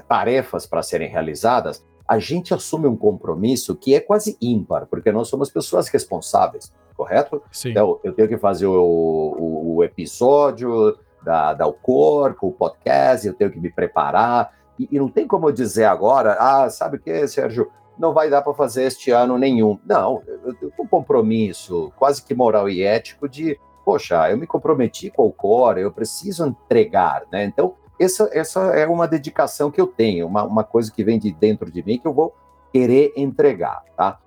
tarefas 0.07 0.65
para 0.65 0.81
serem 0.81 1.07
realizadas, 1.07 1.85
a 2.07 2.19
gente 2.19 2.53
assume 2.53 2.87
um 2.87 2.95
compromisso 2.95 3.75
que 3.75 3.93
é 3.93 3.99
quase 3.99 4.37
ímpar, 4.41 4.87
porque 4.87 5.11
nós 5.11 5.27
somos 5.27 5.49
pessoas 5.49 5.87
responsáveis, 5.87 6.73
correto? 6.95 7.43
Sim. 7.51 7.71
Então, 7.71 7.99
eu 8.03 8.13
tenho 8.13 8.27
que 8.27 8.37
fazer 8.37 8.65
o, 8.65 8.73
o, 8.73 9.75
o 9.75 9.83
episódio 9.83 10.97
da, 11.21 11.53
da 11.53 11.65
Alcor, 11.65 12.33
com 12.33 12.47
o 12.47 12.51
podcast, 12.51 13.27
eu 13.27 13.33
tenho 13.33 13.51
que 13.51 13.59
me 13.59 13.69
preparar. 13.69 14.53
E, 14.79 14.87
e 14.91 14.97
não 14.97 15.09
tem 15.09 15.27
como 15.27 15.47
eu 15.47 15.51
dizer 15.51 15.85
agora, 15.85 16.37
ah, 16.39 16.69
sabe 16.69 16.97
o 16.97 16.99
que, 16.99 17.27
Sérgio? 17.27 17.69
Não 17.97 18.13
vai 18.13 18.29
dar 18.29 18.41
para 18.41 18.53
fazer 18.53 18.83
este 18.83 19.11
ano 19.11 19.37
nenhum. 19.37 19.79
Não, 19.85 20.21
eu 20.27 20.53
tenho 20.53 20.71
um 20.79 20.87
compromisso 20.87 21.91
quase 21.97 22.23
que 22.23 22.35
moral 22.35 22.69
e 22.69 22.83
ético 22.83 23.27
de, 23.27 23.59
poxa, 23.83 24.29
eu 24.29 24.37
me 24.37 24.45
comprometi 24.45 25.09
com 25.09 25.23
o 25.23 25.25
Alcor, 25.25 25.77
eu 25.77 25.91
preciso 25.91 26.45
entregar, 26.45 27.23
né? 27.31 27.45
Então, 27.45 27.75
essa, 27.99 28.29
essa 28.31 28.59
é 28.75 28.85
uma 28.87 29.07
dedicação 29.07 29.71
que 29.71 29.81
eu 29.81 29.87
tenho, 29.87 30.27
uma, 30.27 30.43
uma 30.43 30.63
coisa 30.63 30.91
que 30.91 31.03
vem 31.03 31.17
de 31.17 31.31
dentro 31.31 31.71
de 31.71 31.83
mim 31.83 31.97
que 31.97 32.07
eu 32.07 32.13
vou 32.13 32.35
querer 32.71 33.13
entregar, 33.15 33.83
tá? 33.95 34.19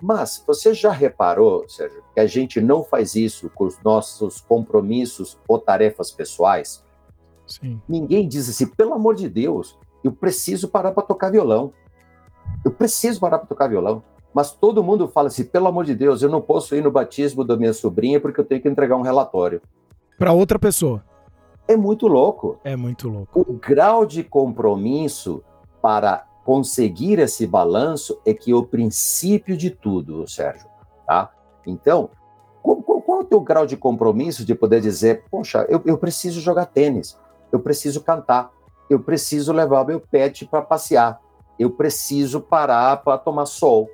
Mas 0.00 0.42
você 0.44 0.74
já 0.74 0.90
reparou, 0.90 1.68
Sérgio, 1.68 2.02
que 2.12 2.18
a 2.18 2.26
gente 2.26 2.60
não 2.60 2.82
faz 2.82 3.14
isso 3.14 3.48
com 3.50 3.64
os 3.64 3.80
nossos 3.82 4.40
compromissos 4.40 5.38
ou 5.46 5.60
tarefas 5.60 6.10
pessoais? 6.10 6.84
Sim. 7.46 7.80
Ninguém 7.88 8.26
diz 8.26 8.48
assim, 8.48 8.66
pelo 8.66 8.94
amor 8.94 9.14
de 9.14 9.28
Deus, 9.28 9.78
eu 10.02 10.10
preciso 10.10 10.68
parar 10.68 10.90
para 10.90 11.04
tocar 11.04 11.30
violão. 11.30 11.72
Eu 12.64 12.70
preciso 12.70 13.20
parar 13.20 13.38
para 13.38 13.48
tocar 13.48 13.68
violão. 13.68 14.02
Mas 14.34 14.50
todo 14.50 14.82
mundo 14.82 15.08
fala 15.08 15.28
assim, 15.28 15.44
pelo 15.44 15.68
amor 15.68 15.84
de 15.84 15.94
Deus, 15.94 16.22
eu 16.22 16.28
não 16.30 16.40
posso 16.40 16.74
ir 16.74 16.82
no 16.82 16.90
batismo 16.90 17.44
da 17.44 17.56
minha 17.56 17.72
sobrinha 17.72 18.18
porque 18.18 18.40
eu 18.40 18.44
tenho 18.44 18.62
que 18.62 18.68
entregar 18.68 18.96
um 18.96 19.02
relatório. 19.02 19.60
Para 20.18 20.32
outra 20.32 20.58
pessoa. 20.58 21.04
É 21.68 21.76
muito 21.76 22.06
louco. 22.06 22.58
É 22.64 22.74
muito 22.74 23.08
louco. 23.08 23.40
O 23.40 23.52
grau 23.52 24.06
de 24.06 24.24
compromisso 24.24 25.42
para 25.82 26.24
conseguir 26.44 27.18
esse 27.18 27.46
balanço 27.46 28.18
é 28.24 28.32
que 28.32 28.50
é 28.50 28.54
o 28.54 28.64
princípio 28.64 29.56
de 29.56 29.70
tudo, 29.70 30.28
Sérgio, 30.28 30.66
tá? 31.06 31.30
Então, 31.66 32.10
qual, 32.62 32.76
qual, 32.82 33.20
é 33.20 33.22
o 33.22 33.24
teu 33.24 33.40
grau 33.40 33.66
de 33.66 33.76
compromisso 33.76 34.44
de 34.44 34.54
poder 34.54 34.80
dizer, 34.80 35.24
poxa, 35.30 35.66
eu, 35.68 35.80
eu 35.84 35.96
preciso 35.98 36.40
jogar 36.40 36.66
tênis, 36.66 37.18
eu 37.50 37.60
preciso 37.60 38.00
cantar, 38.00 38.50
eu 38.90 39.00
preciso 39.00 39.52
levar 39.52 39.86
meu 39.86 40.00
pet 40.00 40.46
para 40.46 40.62
passear, 40.62 41.20
eu 41.62 41.70
preciso 41.70 42.40
parar 42.40 42.98
para 42.98 43.18
tomar 43.18 43.46
sol, 43.46 43.88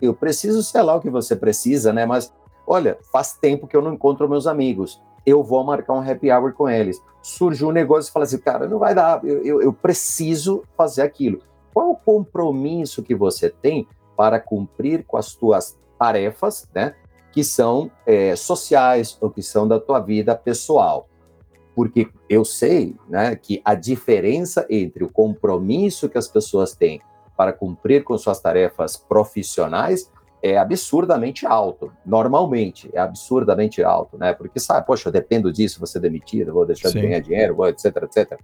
eu 0.00 0.12
preciso, 0.12 0.62
sei 0.62 0.82
lá 0.82 0.94
o 0.96 1.00
que 1.00 1.10
você 1.10 1.36
precisa, 1.36 1.92
né? 1.92 2.04
Mas, 2.04 2.32
olha, 2.66 2.98
faz 3.12 3.34
tempo 3.34 3.66
que 3.66 3.76
eu 3.76 3.82
não 3.82 3.94
encontro 3.94 4.28
meus 4.28 4.46
amigos, 4.46 5.00
eu 5.24 5.42
vou 5.42 5.62
marcar 5.62 5.94
um 5.94 6.10
happy 6.10 6.30
hour 6.30 6.52
com 6.52 6.68
eles. 6.68 7.00
Surge 7.22 7.64
um 7.64 7.70
negócio 7.70 8.10
e 8.10 8.12
fala 8.12 8.24
assim, 8.24 8.38
cara, 8.38 8.66
não 8.66 8.78
vai 8.78 8.94
dar, 8.94 9.24
eu, 9.24 9.44
eu, 9.44 9.62
eu 9.62 9.72
preciso 9.72 10.64
fazer 10.76 11.02
aquilo 11.02 11.40
qual 11.72 11.90
o 11.90 11.96
compromisso 11.96 13.02
que 13.02 13.14
você 13.14 13.48
tem 13.48 13.86
para 14.16 14.38
cumprir 14.38 15.04
com 15.04 15.16
as 15.16 15.26
suas 15.26 15.78
tarefas, 15.98 16.68
né, 16.74 16.94
que 17.32 17.42
são 17.42 17.90
é, 18.04 18.36
sociais 18.36 19.16
ou 19.20 19.30
que 19.30 19.42
são 19.42 19.66
da 19.66 19.80
tua 19.80 20.00
vida 20.00 20.34
pessoal. 20.36 21.08
Porque 21.74 22.08
eu 22.28 22.44
sei 22.44 22.94
né, 23.08 23.34
que 23.34 23.62
a 23.64 23.74
diferença 23.74 24.66
entre 24.68 25.02
o 25.02 25.08
compromisso 25.08 26.08
que 26.08 26.18
as 26.18 26.28
pessoas 26.28 26.74
têm 26.74 27.00
para 27.36 27.52
cumprir 27.52 28.04
com 28.04 28.16
suas 28.16 28.40
tarefas 28.40 28.96
profissionais 28.96 30.10
é 30.42 30.58
absurdamente 30.58 31.46
alto, 31.46 31.92
normalmente, 32.04 32.90
é 32.92 32.98
absurdamente 32.98 33.82
alto, 33.82 34.18
né? 34.18 34.32
Porque 34.32 34.58
sabe, 34.58 34.84
poxa, 34.84 35.08
eu 35.08 35.12
dependo 35.12 35.52
disso, 35.52 35.78
vou 35.78 35.86
ser 35.86 36.00
demitido, 36.00 36.52
vou 36.52 36.66
deixar 36.66 36.88
Sim. 36.88 37.00
de 37.00 37.06
ganhar 37.06 37.20
dinheiro, 37.20 37.54
vou, 37.54 37.68
etc, 37.68 37.84
etc. 38.02 38.40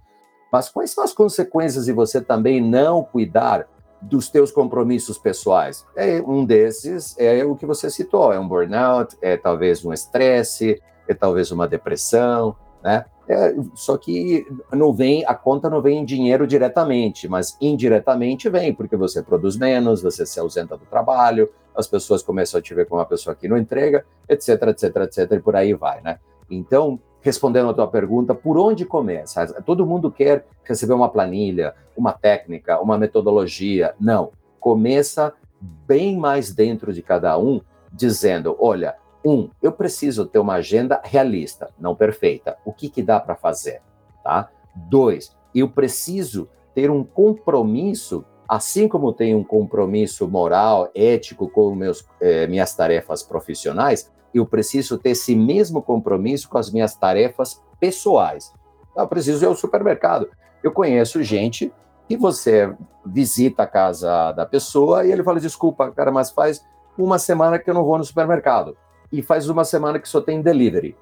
Mas 0.51 0.69
quais 0.69 0.91
são 0.91 1.03
as 1.03 1.13
consequências 1.13 1.85
de 1.85 1.91
você 1.91 2.21
também 2.21 2.61
não 2.61 3.03
cuidar 3.03 3.67
dos 4.01 4.29
teus 4.29 4.49
compromissos 4.49 5.17
pessoais? 5.17 5.85
É, 5.93 6.21
um 6.21 6.45
desses 6.45 7.15
é 7.19 7.43
o 7.43 7.53
que 7.55 7.65
você 7.65 7.89
citou, 7.89 8.31
é 8.31 8.39
um 8.39 8.47
burnout, 8.47 9.17
é 9.21 9.35
talvez 9.35 9.83
um 9.83 9.91
estresse, 9.91 10.81
é 11.05 11.13
talvez 11.13 11.51
uma 11.51 11.67
depressão, 11.67 12.55
né? 12.81 13.05
É, 13.29 13.55
só 13.75 13.95
que 13.95 14.47
não 14.73 14.91
vem, 14.91 15.23
a 15.27 15.35
conta 15.35 15.69
não 15.69 15.83
vem 15.83 15.99
em 15.99 16.05
dinheiro 16.05 16.47
diretamente, 16.47 17.27
mas 17.27 17.55
indiretamente 17.61 18.49
vem, 18.49 18.73
porque 18.73 18.97
você 18.97 19.21
produz 19.21 19.55
menos, 19.55 20.01
você 20.01 20.25
se 20.25 20.39
ausenta 20.39 20.75
do 20.75 20.85
trabalho, 20.85 21.47
as 21.75 21.85
pessoas 21.85 22.23
começam 22.23 22.59
a 22.59 22.61
te 22.61 22.73
ver 22.73 22.87
como 22.87 22.99
uma 22.99 23.05
pessoa 23.05 23.35
que 23.35 23.47
não 23.47 23.55
entrega, 23.55 24.03
etc, 24.27 24.63
etc, 24.69 24.95
etc, 25.03 25.31
e 25.33 25.39
por 25.39 25.55
aí 25.55 25.75
vai, 25.75 26.01
né? 26.01 26.17
Então, 26.49 26.99
respondendo 27.21 27.69
a 27.69 27.73
tua 27.73 27.87
pergunta, 27.87 28.33
por 28.33 28.57
onde 28.57 28.83
começa? 28.83 29.45
Todo 29.61 29.85
mundo 29.85 30.11
quer 30.11 30.47
receber 30.63 30.93
uma 30.93 31.09
planilha, 31.09 31.75
uma 31.95 32.13
técnica, 32.13 32.81
uma 32.81 32.97
metodologia. 32.97 33.93
Não. 33.99 34.31
Começa 34.59 35.33
bem 35.61 36.17
mais 36.17 36.51
dentro 36.51 36.91
de 36.91 37.01
cada 37.01 37.37
um, 37.37 37.61
dizendo: 37.91 38.55
olha, 38.59 38.95
um, 39.25 39.49
eu 39.61 39.71
preciso 39.71 40.25
ter 40.25 40.39
uma 40.39 40.55
agenda 40.55 41.01
realista, 41.03 41.69
não 41.79 41.95
perfeita. 41.95 42.57
O 42.65 42.71
que, 42.71 42.89
que 42.89 43.03
dá 43.03 43.19
para 43.19 43.35
fazer? 43.35 43.81
Tá? 44.23 44.49
Dois, 44.75 45.35
eu 45.53 45.69
preciso 45.69 46.47
ter 46.73 46.89
um 46.89 47.03
compromisso, 47.03 48.23
assim 48.47 48.87
como 48.87 49.13
tenho 49.13 49.37
um 49.37 49.43
compromisso 49.43 50.27
moral, 50.27 50.89
ético 50.95 51.49
com 51.49 51.75
meus, 51.75 52.05
eh, 52.21 52.47
minhas 52.47 52.73
tarefas 52.75 53.21
profissionais, 53.21 54.11
eu 54.33 54.45
preciso 54.45 54.97
ter 54.97 55.11
esse 55.11 55.35
mesmo 55.35 55.81
compromisso 55.81 56.47
com 56.47 56.57
as 56.57 56.71
minhas 56.71 56.95
tarefas 56.95 57.61
pessoais. 57.79 58.53
Eu 58.95 59.07
preciso 59.07 59.43
ir 59.43 59.47
ao 59.47 59.55
supermercado. 59.55 60.29
Eu 60.63 60.71
conheço 60.71 61.23
gente 61.23 61.73
que 62.07 62.17
você 62.17 62.73
visita 63.05 63.63
a 63.63 63.67
casa 63.67 64.31
da 64.33 64.45
pessoa 64.45 65.05
e 65.05 65.11
ele 65.11 65.23
fala: 65.23 65.39
desculpa, 65.39 65.91
cara, 65.91 66.11
mas 66.11 66.31
faz 66.31 66.63
uma 66.97 67.17
semana 67.17 67.57
que 67.57 67.69
eu 67.69 67.73
não 67.73 67.83
vou 67.83 67.97
no 67.97 68.03
supermercado. 68.03 68.77
E 69.11 69.21
faz 69.21 69.49
uma 69.49 69.63
semana 69.63 69.99
que 69.99 70.07
só 70.07 70.21
tem 70.21 70.41
delivery. 70.41 70.95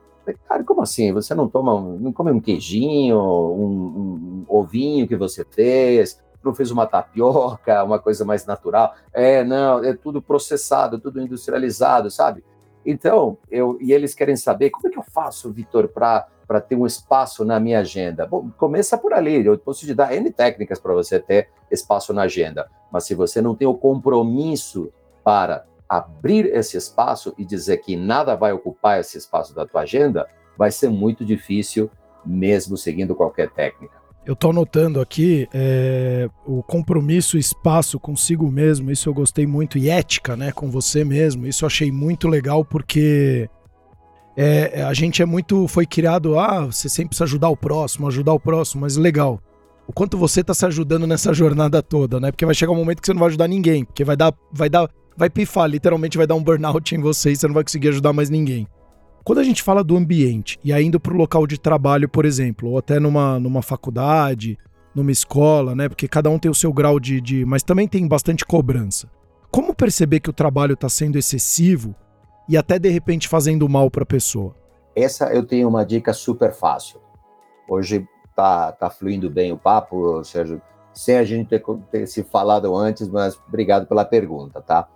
Cara, 0.48 0.64
como 0.64 0.82
assim? 0.82 1.14
Você 1.14 1.34
não 1.34 1.48
toma, 1.48 1.80
não 2.00 2.12
come 2.12 2.32
um 2.32 2.40
queijinho, 2.40 3.18
um, 3.18 3.64
um, 3.64 4.46
ovinho 4.48 5.08
que 5.08 5.16
você 5.16 5.46
fez, 5.46 6.22
não 6.44 6.54
fez 6.54 6.72
uma 6.72 6.86
tapioca, 6.86 7.84
uma 7.84 8.00
coisa 8.00 8.26
mais 8.26 8.46
natural? 8.46 8.96
É, 9.14 9.44
não, 9.44 9.84
é 9.84 9.94
tudo 9.94 10.22
processado, 10.22 11.00
tudo 11.00 11.22
industrializado, 11.22 12.12
sabe? 12.12 12.44
Então, 12.86 13.38
eu, 13.52 13.78
e 13.82 13.92
eles 13.92 14.14
querem 14.14 14.36
saber 14.36 14.70
como 14.70 14.88
é 14.88 14.92
que 14.92 14.98
eu 14.98 15.04
faço, 15.04 15.52
Vitor, 15.52 15.90
para 15.90 16.62
ter 16.62 16.76
um 16.76 16.86
espaço 16.86 17.44
na 17.44 17.60
minha 17.60 17.80
agenda. 17.80 18.26
Bom, 18.26 18.50
começa 18.58 18.98
por 18.98 19.14
ali, 19.14 19.46
eu 19.46 19.58
posso 19.58 19.86
te 19.86 19.94
dar 19.94 20.14
N 20.14 20.32
técnicas 20.32 20.80
para 20.80 20.94
você 20.94 21.20
ter 21.20 21.50
espaço 21.70 22.14
na 22.14 22.24
agenda, 22.24 22.70
mas 22.90 23.04
se 23.04 23.14
você 23.14 23.42
não 23.42 23.54
tem 23.54 23.68
o 23.68 23.74
compromisso 23.74 24.90
para 25.22 25.66
abrir 25.90 26.46
esse 26.48 26.78
espaço 26.78 27.34
e 27.38 27.46
dizer 27.46 27.78
que 27.78 27.96
nada 27.96 28.36
vai 28.36 28.52
ocupar 28.52 29.00
esse 29.00 29.18
espaço 29.18 29.54
da 29.56 29.66
tua 29.66 29.82
agenda, 29.82 30.28
vai 30.58 30.72
ser 30.72 30.90
muito 30.90 31.24
difícil, 31.24 31.90
mesmo 32.26 32.76
seguindo 32.76 33.16
qualquer 33.16 33.50
técnica. 33.50 33.96
Eu 34.26 34.34
estou 34.34 34.52
anotando 34.52 35.00
aqui 35.00 35.48
é, 35.54 36.30
o 36.46 36.62
compromisso, 36.62 37.38
espaço 37.38 37.98
consigo 37.98 38.52
mesmo, 38.52 38.92
isso 38.92 39.08
eu 39.08 39.14
gostei 39.14 39.48
muito, 39.48 39.78
e 39.78 39.90
ética, 39.90 40.36
né, 40.36 40.52
com 40.52 40.70
você 40.70 41.06
mesmo, 41.06 41.48
isso 41.48 41.64
eu 41.64 41.68
achei 41.68 41.94
muito 41.94 42.28
legal 42.28 42.66
porque 42.66 43.50
é, 44.36 44.84
a 44.84 44.94
gente 44.94 45.22
é 45.22 45.26
muito, 45.26 45.66
foi 45.70 45.86
criado, 45.86 46.38
ah, 46.38 46.66
você 46.66 46.90
sempre 46.90 47.10
precisa 47.10 47.24
ajudar 47.24 47.48
o 47.48 47.56
próximo, 47.56 48.06
ajudar 48.08 48.34
o 48.34 48.40
próximo, 48.40 48.82
mas 48.82 48.98
legal, 48.98 49.40
o 49.88 49.94
quanto 49.94 50.18
você 50.18 50.42
está 50.42 50.54
se 50.54 50.66
ajudando 50.66 51.08
nessa 51.08 51.34
jornada 51.34 51.82
toda, 51.82 52.20
né, 52.20 52.30
porque 52.30 52.46
vai 52.46 52.54
chegar 52.54 52.74
um 52.74 52.76
momento 52.76 53.00
que 53.00 53.06
você 53.06 53.14
não 53.14 53.22
vai 53.22 53.30
ajudar 53.30 53.48
ninguém, 53.48 53.86
porque 53.86 54.04
vai 54.04 54.18
dar, 54.18 54.34
vai 54.52 54.70
dar, 54.70 54.90
vai 55.18 55.30
pifar, 55.30 55.68
literalmente 55.68 56.18
vai 56.18 56.28
dar 56.28 56.36
um 56.36 56.44
burnout 56.44 56.96
em 56.96 57.00
você 57.00 57.32
e 57.32 57.36
você 57.36 57.48
não 57.48 57.56
vai 57.56 57.64
conseguir 57.64 57.90
ajudar 57.90 58.14
mais 58.14 58.30
ninguém. 58.30 58.68
Quando 59.24 59.40
a 59.40 59.44
gente 59.44 59.64
fala 59.64 59.84
do 59.84 59.98
ambiente 59.98 60.58
e 60.64 60.72
ainda 60.72 61.00
para 61.00 61.14
o 61.14 61.18
local 61.18 61.46
de 61.46 61.60
trabalho, 61.60 62.08
por 62.08 62.24
exemplo, 62.24 62.70
ou 62.70 62.78
até 62.78 63.00
numa, 63.00 63.40
numa 63.40 63.62
faculdade, 63.62 64.58
numa 64.96 65.12
escola, 65.12 65.76
né? 65.76 65.90
Porque 65.90 66.08
cada 66.08 66.30
um 66.30 66.40
tem 66.40 66.50
o 66.50 66.56
seu 66.56 66.72
grau 66.72 67.00
de, 67.00 67.20
de. 67.20 67.44
Mas 67.44 67.62
também 67.62 67.88
tem 67.88 68.08
bastante 68.08 68.46
cobrança. 68.46 69.10
Como 69.52 69.76
perceber 69.76 70.22
que 70.22 70.30
o 70.30 70.34
trabalho 70.34 70.76
está 70.76 70.88
sendo 70.88 71.18
excessivo 71.18 71.94
e 72.48 72.56
até 72.56 72.80
de 72.80 72.90
repente 72.90 73.28
fazendo 73.28 73.68
mal 73.68 73.92
para 73.92 74.04
a 74.04 74.06
pessoa? 74.06 74.56
Essa 74.96 75.26
eu 75.34 75.46
tenho 75.46 75.68
uma 75.68 75.84
dica 75.84 76.14
super 76.14 76.54
fácil. 76.54 77.02
Hoje 77.68 78.08
tá, 78.36 78.72
tá 78.72 78.90
fluindo 78.90 79.30
bem 79.30 79.52
o 79.52 79.58
papo, 79.58 80.24
Sérgio, 80.24 80.62
sem 80.94 81.18
a 81.18 81.24
gente 81.24 81.50
ter, 81.50 81.64
ter 81.92 82.08
se 82.08 82.24
falado 82.24 82.74
antes, 82.76 83.10
mas 83.10 83.38
obrigado 83.48 83.86
pela 83.88 84.06
pergunta, 84.06 84.62
tá? 84.62 84.88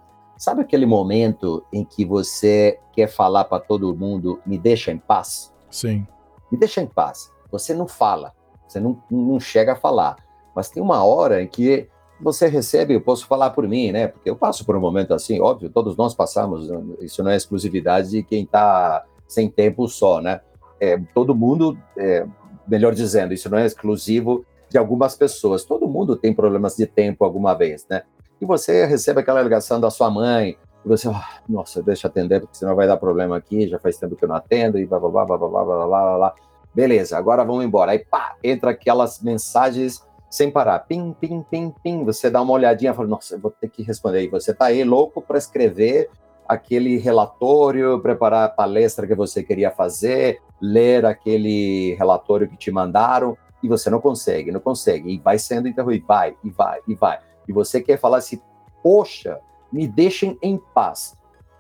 Sabe 0.42 0.62
aquele 0.62 0.88
momento 0.88 1.64
em 1.72 1.86
que 1.86 2.04
você 2.04 2.80
quer 2.94 3.06
falar 3.06 3.44
para 3.44 3.62
todo 3.62 3.96
mundo, 3.96 4.40
me 4.44 4.58
deixa 4.58 4.92
em 4.92 4.98
paz? 4.98 5.54
Sim. 5.70 6.08
Me 6.52 6.58
deixa 6.58 6.82
em 6.82 6.88
paz. 6.88 7.32
Você 7.52 7.76
não 7.76 7.88
fala, 7.88 8.34
você 8.68 8.80
não, 8.80 9.00
não 9.12 9.40
chega 9.40 9.74
a 9.74 9.76
falar. 9.76 10.16
Mas 10.56 10.68
tem 10.68 10.82
uma 10.82 11.04
hora 11.04 11.44
em 11.44 11.48
que 11.48 11.88
você 12.20 12.48
recebe, 12.48 12.96
eu 12.96 13.02
posso 13.02 13.28
falar 13.28 13.52
por 13.52 13.68
mim, 13.68 13.92
né? 13.92 14.08
Porque 14.08 14.28
eu 14.28 14.36
passo 14.36 14.66
por 14.66 14.76
um 14.76 14.80
momento 14.80 15.14
assim, 15.14 15.40
óbvio, 15.40 15.70
todos 15.70 15.96
nós 15.96 16.16
passamos, 16.16 16.68
isso 17.02 17.24
não 17.24 17.30
é 17.30 17.36
exclusividade 17.36 18.10
de 18.10 18.24
quem 18.24 18.42
está 18.42 19.06
sem 19.28 19.48
tempo 19.48 19.88
só, 19.88 20.20
né? 20.22 20.42
É, 20.80 20.98
todo 21.14 21.36
mundo, 21.36 21.78
é, 21.96 22.26
melhor 22.68 22.96
dizendo, 22.96 23.32
isso 23.32 23.48
não 23.48 23.60
é 23.60 23.66
exclusivo 23.68 24.44
de 24.68 24.80
algumas 24.80 25.16
pessoas, 25.16 25.64
todo 25.64 25.88
mundo 25.88 26.16
tem 26.16 26.34
problemas 26.34 26.76
de 26.76 26.88
tempo 26.88 27.24
alguma 27.24 27.54
vez, 27.54 27.86
né? 27.88 28.02
E 28.42 28.46
você 28.46 28.86
recebe 28.86 29.22
aquela 29.22 29.42
ligação 29.42 29.80
da 29.80 29.92
sua 29.92 30.10
mãe, 30.10 30.58
e 30.84 30.88
você, 30.88 31.08
oh, 31.08 31.14
nossa, 31.48 31.82
deixa 31.84 32.08
atender, 32.08 32.40
porque 32.42 32.58
senão 32.58 32.76
vai 32.76 32.88
dar 32.88 32.98
problema 32.98 33.38
aqui, 33.38 33.68
já 33.68 33.78
faz 33.78 33.98
tempo 33.98 34.16
que 34.16 34.26
eu 34.26 34.30
não 34.30 34.36
atendo, 34.36 34.80
e 34.80 34.86
blá, 34.86 35.00
blá, 35.00 35.10
blá, 35.10 35.26
blá, 35.26 35.38
blá, 35.38 35.64
blá, 35.64 35.86
blá, 35.86 36.18
blá, 36.18 36.36
beleza, 36.74 37.18
agora 37.18 37.44
vamos 37.44 37.64
embora. 37.64 37.92
Aí 37.92 38.00
pá, 38.00 38.36
entra 38.44 38.72
aquelas 38.72 39.22
mensagens 39.22 40.04
sem 40.30 40.50
parar, 40.50 40.80
pim, 40.80 41.14
pim, 41.20 41.46
pim, 41.50 41.74
pim. 41.84 42.04
Você 42.06 42.30
dá 42.30 42.42
uma 42.42 42.54
olhadinha 42.54 42.92
e 42.92 42.96
fala, 42.96 43.08
nossa, 43.08 43.38
vou 43.38 43.52
ter 43.52 43.70
que 43.70 43.84
responder. 43.84 44.24
E 44.24 44.28
você 44.30 44.54
tá 44.54 44.66
aí 44.66 44.84
louco 44.84 45.22
para 45.22 45.38
escrever 45.38 46.10
aquele 46.48 46.98
relatório, 46.98 48.00
preparar 48.00 48.46
a 48.46 48.50
palestra 48.50 49.06
que 49.06 49.14
você 49.14 49.44
queria 49.44 49.70
fazer, 49.72 50.42
ler 50.62 51.06
aquele 51.06 51.96
relatório 51.96 52.48
que 52.48 52.58
te 52.58 52.72
mandaram, 52.72 53.38
e 53.62 53.68
você 53.68 53.90
não 53.90 54.02
consegue, 54.02 54.52
não 54.52 54.60
consegue, 54.60 55.14
e 55.14 55.20
vai 55.20 55.38
sendo 55.38 55.68
interrompido, 55.68 56.06
vai, 56.08 56.36
e 56.44 56.50
vai, 56.50 56.80
e 56.88 56.96
vai. 56.96 57.20
E 57.48 57.54
você 57.54 57.82
quer 57.82 58.00
falar 58.00 58.18
assim, 58.18 58.40
poxa, 58.84 59.40
me 59.72 59.88
deixem 59.88 60.38
em 60.42 60.58
paz. 60.74 61.16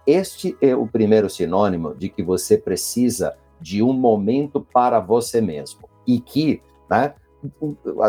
Este 0.05 0.57
é 0.61 0.75
o 0.75 0.87
primeiro 0.87 1.29
sinônimo 1.29 1.95
de 1.95 2.09
que 2.09 2.23
você 2.23 2.57
precisa 2.57 3.35
de 3.59 3.83
um 3.83 3.93
momento 3.93 4.59
para 4.59 4.99
você 4.99 5.39
mesmo. 5.39 5.87
E 6.07 6.19
que, 6.19 6.61
né, 6.89 7.13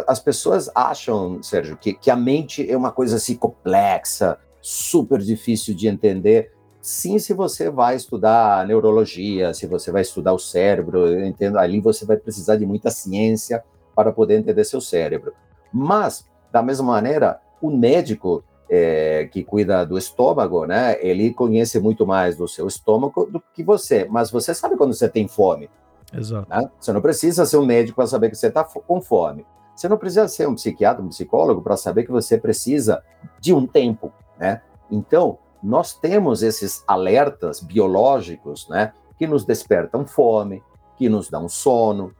as 0.07 0.19
pessoas 0.19 0.71
acham, 0.75 1.43
Sérgio, 1.43 1.77
que, 1.77 1.93
que 1.93 2.11
a 2.11 2.17
mente 2.17 2.69
é 2.69 2.77
uma 2.77 2.91
coisa 2.91 3.17
assim 3.17 3.37
complexa, 3.37 4.39
super 4.61 5.19
difícil 5.19 5.75
de 5.75 5.89
entender. 5.89 6.53
Sim, 6.81 7.19
se 7.19 7.33
você 7.33 7.71
vai 7.71 7.97
estudar 7.97 8.67
neurologia, 8.67 9.55
se 9.55 9.67
você 9.67 9.93
vai 9.93 10.03
estudar 10.03 10.33
o 10.33 10.39
cérebro, 10.39 11.07
eu 11.07 11.25
entendo, 11.25 11.59
ali 11.59 11.81
você 11.81 12.05
vai 12.05 12.17
precisar 12.17 12.57
de 12.57 12.67
muita 12.67 12.91
ciência 12.91 13.63
para 13.95 14.13
poder 14.13 14.39
entender 14.39 14.65
seu 14.65 14.81
cérebro. 14.81 15.33
Mas, 15.73 16.27
da 16.51 16.63
mesma 16.63 16.87
maneira, 16.87 17.41
o 17.63 17.71
médico 17.71 18.45
é, 18.69 19.29
que 19.31 19.45
cuida 19.45 19.87
do 19.87 19.97
estômago, 19.97 20.67
né, 20.67 20.97
ele 21.01 21.33
conhece 21.33 21.79
muito 21.79 22.07
mais 22.07 22.37
do 22.37 22.49
seu 22.49 22.67
estômago 22.67 23.27
do 23.27 23.43
que 23.55 23.63
você. 23.63 24.07
Mas 24.11 24.31
você 24.31 24.53
sabe 24.55 24.77
quando 24.77 24.93
você 24.93 25.09
tem 25.09 25.29
fome. 25.29 25.71
Exato. 26.13 26.47
Né? 26.51 26.71
Você 26.79 26.93
não 26.93 27.01
precisa 27.01 27.47
ser 27.47 27.57
um 27.57 27.65
médico 27.65 27.97
para 27.97 28.07
saber 28.07 28.29
que 28.29 28.37
você 28.37 28.49
está 28.49 28.65
com 28.65 29.01
fome. 29.01 29.47
Você 29.75 29.89
não 29.89 29.97
precisa 29.97 30.29
ser 30.29 30.49
um 30.49 30.55
psiquiatra, 30.55 31.03
um 31.03 31.09
psicólogo 31.09 31.63
para 31.63 31.77
saber 31.77 32.05
que 32.05 32.11
você 32.11 32.37
precisa 32.37 33.03
de 33.41 33.55
um 33.55 33.67
tempo, 33.67 34.13
né? 34.39 34.61
Então, 34.91 35.39
nós 35.63 35.95
temos 35.95 36.43
esses 36.43 36.85
alertas 36.87 37.61
biológicos, 37.61 38.69
né, 38.69 38.93
que 39.17 39.27
nos 39.27 39.45
despertam 39.45 40.07
fome, 40.07 40.63
que 40.99 41.09
nos 41.09 41.31
dão 41.31 41.49
sono, 41.49 42.13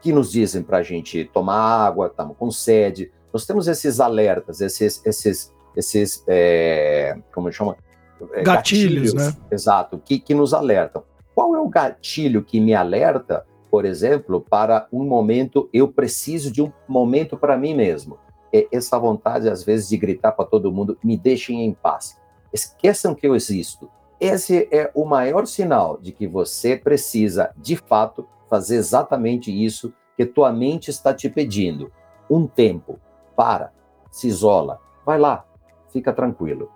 que 0.00 0.12
nos 0.12 0.30
dizem 0.30 0.62
para 0.62 0.78
a 0.78 0.82
gente 0.82 1.24
tomar 1.32 1.86
água, 1.86 2.08
estamos 2.08 2.36
com 2.36 2.50
sede. 2.50 3.10
Nós 3.32 3.46
temos 3.46 3.68
esses 3.68 4.00
alertas, 4.00 4.60
esses, 4.60 5.04
esses, 5.04 5.54
esses, 5.76 6.24
é, 6.26 7.18
como 7.32 7.52
chama? 7.52 7.76
É, 8.32 8.42
gatilhos, 8.42 9.12
gatilhos, 9.12 9.14
né? 9.14 9.36
Exato, 9.50 9.98
que, 9.98 10.18
que 10.18 10.34
nos 10.34 10.52
alertam. 10.52 11.04
Qual 11.34 11.54
é 11.54 11.60
o 11.60 11.68
gatilho 11.68 12.42
que 12.42 12.60
me 12.60 12.74
alerta, 12.74 13.46
por 13.70 13.84
exemplo, 13.84 14.40
para 14.40 14.88
um 14.92 15.04
momento, 15.04 15.68
eu 15.72 15.88
preciso 15.88 16.50
de 16.50 16.62
um 16.62 16.72
momento 16.88 17.36
para 17.36 17.56
mim 17.56 17.74
mesmo? 17.74 18.18
É 18.52 18.66
essa 18.72 18.98
vontade, 18.98 19.48
às 19.48 19.62
vezes, 19.62 19.88
de 19.88 19.96
gritar 19.96 20.32
para 20.32 20.46
todo 20.46 20.72
mundo: 20.72 20.98
me 21.04 21.16
deixem 21.16 21.64
em 21.64 21.72
paz 21.72 22.18
esqueçam 22.52 23.14
que 23.14 23.26
eu 23.26 23.34
existo. 23.34 23.88
Esse 24.20 24.68
é 24.72 24.90
o 24.94 25.04
maior 25.04 25.46
sinal 25.46 25.98
de 26.00 26.12
que 26.12 26.26
você 26.26 26.76
precisa, 26.76 27.52
de 27.56 27.76
fato, 27.76 28.26
fazer 28.48 28.76
exatamente 28.76 29.52
isso 29.52 29.92
que 30.16 30.26
tua 30.26 30.52
mente 30.52 30.90
está 30.90 31.14
te 31.14 31.28
pedindo. 31.28 31.92
Um 32.28 32.46
tempo. 32.46 32.98
Para, 33.38 33.70
se 34.10 34.26
isola, 34.26 34.80
vai 35.06 35.16
lá, 35.16 35.44
fica 35.92 36.12
tranquilo. 36.12 36.68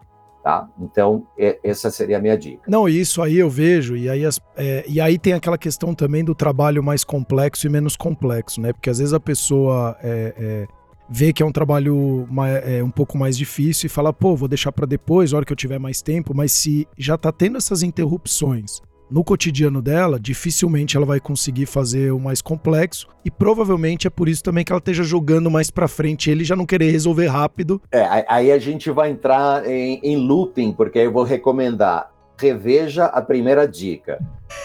Tá? 0.44 0.68
Então, 0.80 1.26
é, 1.36 1.58
essa 1.64 1.90
seria 1.90 2.18
a 2.18 2.20
minha 2.20 2.38
dica. 2.38 2.62
Não, 2.68 2.88
isso 2.88 3.20
aí 3.20 3.36
eu 3.36 3.50
vejo, 3.50 3.96
e 3.96 4.08
aí, 4.08 4.24
as, 4.24 4.40
é, 4.56 4.84
e 4.86 5.00
aí 5.00 5.18
tem 5.18 5.32
aquela 5.32 5.58
questão 5.58 5.92
também 5.92 6.24
do 6.24 6.36
trabalho 6.36 6.80
mais 6.84 7.02
complexo 7.02 7.66
e 7.66 7.70
menos 7.70 7.96
complexo, 7.96 8.60
né? 8.60 8.72
Porque 8.72 8.90
às 8.90 8.98
vezes 8.98 9.12
a 9.12 9.18
pessoa 9.18 9.96
é, 10.00 10.34
é 10.38 10.68
vê 11.10 11.32
que 11.32 11.42
é 11.42 11.46
um 11.46 11.52
trabalho 11.52 12.28
é, 12.64 12.82
um 12.82 12.90
pouco 12.90 13.18
mais 13.18 13.36
difícil 13.36 13.86
e 13.86 13.90
fala, 13.90 14.12
pô, 14.12 14.36
vou 14.36 14.48
deixar 14.48 14.70
para 14.70 14.86
depois, 14.86 15.32
hora 15.32 15.44
que 15.44 15.52
eu 15.52 15.56
tiver 15.56 15.80
mais 15.80 16.00
tempo, 16.00 16.32
mas 16.32 16.52
se 16.52 16.86
já 16.96 17.18
tá 17.18 17.32
tendo 17.32 17.58
essas 17.58 17.82
interrupções 17.82 18.80
no 19.12 19.22
cotidiano 19.22 19.82
dela, 19.82 20.18
dificilmente 20.18 20.96
ela 20.96 21.04
vai 21.04 21.20
conseguir 21.20 21.66
fazer 21.66 22.12
o 22.12 22.18
mais 22.18 22.40
complexo 22.40 23.06
e 23.24 23.30
provavelmente 23.30 24.06
é 24.06 24.10
por 24.10 24.28
isso 24.28 24.42
também 24.42 24.64
que 24.64 24.72
ela 24.72 24.78
esteja 24.78 25.02
jogando 25.02 25.50
mais 25.50 25.70
para 25.70 25.86
frente, 25.86 26.30
ele 26.30 26.44
já 26.44 26.56
não 26.56 26.64
querer 26.64 26.90
resolver 26.90 27.26
rápido. 27.26 27.80
É, 27.92 28.24
aí 28.26 28.50
a 28.50 28.58
gente 28.58 28.90
vai 28.90 29.10
entrar 29.10 29.66
em, 29.66 30.00
em 30.02 30.16
looping, 30.16 30.72
porque 30.72 30.98
eu 30.98 31.12
vou 31.12 31.24
recomendar, 31.24 32.10
reveja 32.38 33.04
a 33.04 33.20
primeira 33.20 33.68
dica, 33.68 34.18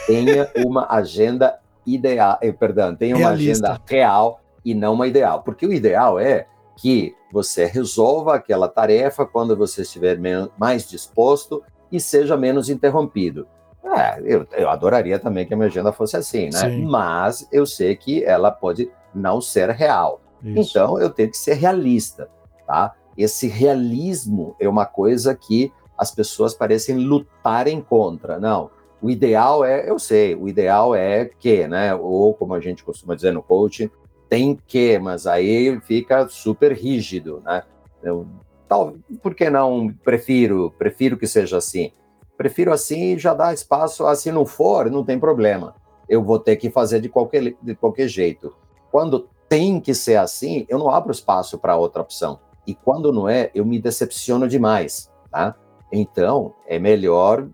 tenha 0.05 0.49
uma 0.65 0.88
agenda 0.89 1.60
ideal, 1.86 2.38
eh, 2.41 2.51
perdão, 2.51 2.95
tenha 2.95 3.15
uma 3.15 3.29
Realista. 3.29 3.71
agenda 3.71 3.81
real 3.86 4.41
e 4.63 4.73
não 4.73 4.93
uma 4.93 5.07
ideal. 5.07 5.41
Porque 5.43 5.65
o 5.65 5.73
ideal 5.73 6.19
é 6.19 6.47
que 6.77 7.13
você 7.31 7.65
resolva 7.65 8.36
aquela 8.36 8.67
tarefa 8.67 9.25
quando 9.25 9.55
você 9.55 9.81
estiver 9.81 10.17
mais 10.57 10.88
disposto 10.88 11.63
e 11.91 11.99
seja 11.99 12.38
menos 12.38 12.69
interrompido. 12.69 13.47
É, 13.95 14.21
eu, 14.23 14.47
eu, 14.54 14.69
adoraria 14.69 15.19
também 15.19 15.45
que 15.45 15.54
a 15.54 15.58
minha 15.58 15.67
agenda 15.67 15.91
fosse 15.91 16.17
assim, 16.17 16.45
né? 16.45 16.69
Sim. 16.69 16.86
Mas 16.86 17.47
eu 17.52 17.65
sei 17.65 17.95
que 17.95 18.23
ela 18.23 18.52
pode 18.52 18.91
não 19.13 19.39
ser 19.39 19.69
real. 19.69 20.21
Isso. 20.43 20.71
Então 20.71 21.00
eu 21.00 21.10
tenho 21.10 21.30
que 21.30 21.38
ser 21.38 21.54
realista, 21.54 22.30
tá? 22.65 22.93
Esse 23.17 23.47
realismo 23.47 24.56
é 24.60 24.67
uma 24.67 24.86
coisa 24.86 25.34
que 25.36 25.71
as 25.97 26.12
pessoas 26.12 26.54
parecem 26.54 26.97
lutarem 26.97 27.82
contra. 27.82 28.39
Não, 28.39 28.69
o 29.02 29.10
ideal 29.10 29.65
é, 29.65 29.89
eu 29.89 29.97
sei, 29.97 30.36
o 30.36 30.47
ideal 30.47 30.95
é 30.95 31.26
que, 31.26 31.67
né? 31.67 31.93
Ou 31.95 32.34
como 32.34 32.54
a 32.54 32.60
gente 32.60 32.84
costuma 32.84 33.15
dizer 33.15 33.32
no 33.32 33.41
coaching, 33.41 33.89
tem 34.30 34.58
que, 34.67 35.00
mas 35.00 35.26
aí 35.26 35.80
fica 35.82 36.28
super 36.28 36.73
rígido, 36.73 37.41
né? 37.45 37.63
Eu, 38.04 38.28
tal, 38.67 38.95
por 39.21 39.34
que 39.34 39.50
não 39.50 39.89
prefiro, 40.04 40.73
prefiro 40.78 41.17
que 41.17 41.28
seja 41.28 41.58
assim? 41.58 41.91
Prefiro 42.38 42.71
assim 42.71 43.13
e 43.13 43.17
já 43.17 43.34
dá 43.34 43.54
espaço, 43.54 44.06
assim 44.06 44.32
não 44.32 44.45
for, 44.45 44.91
não 44.91 45.04
tem 45.04 45.19
problema. 45.19 45.76
Eu 46.08 46.23
vou 46.23 46.39
ter 46.39 46.56
que 46.56 46.69
fazer 46.69 47.02
de 47.02 47.10
qualquer, 47.10 47.56
de 47.62 47.76
qualquer 47.76 48.08
jeito. 48.08 48.56
Quando 48.91 49.28
tem 49.50 49.80
que 49.80 49.93
ser 49.93 50.17
assim, 50.17 50.65
eu 50.69 50.78
não 50.78 50.89
abro 50.89 51.12
espaço 51.12 51.58
para 51.58 51.76
outra 51.76 52.02
opção. 52.02 52.39
E 52.65 52.76
quando 52.76 53.12
não 53.12 53.28
é, 53.28 53.50
eu 53.56 53.65
me 53.65 53.80
decepciono 53.80 54.47
demais, 54.47 55.12
tá? 55.32 55.56
Então, 55.91 56.54
é 56.67 56.78
melhor 56.78 57.47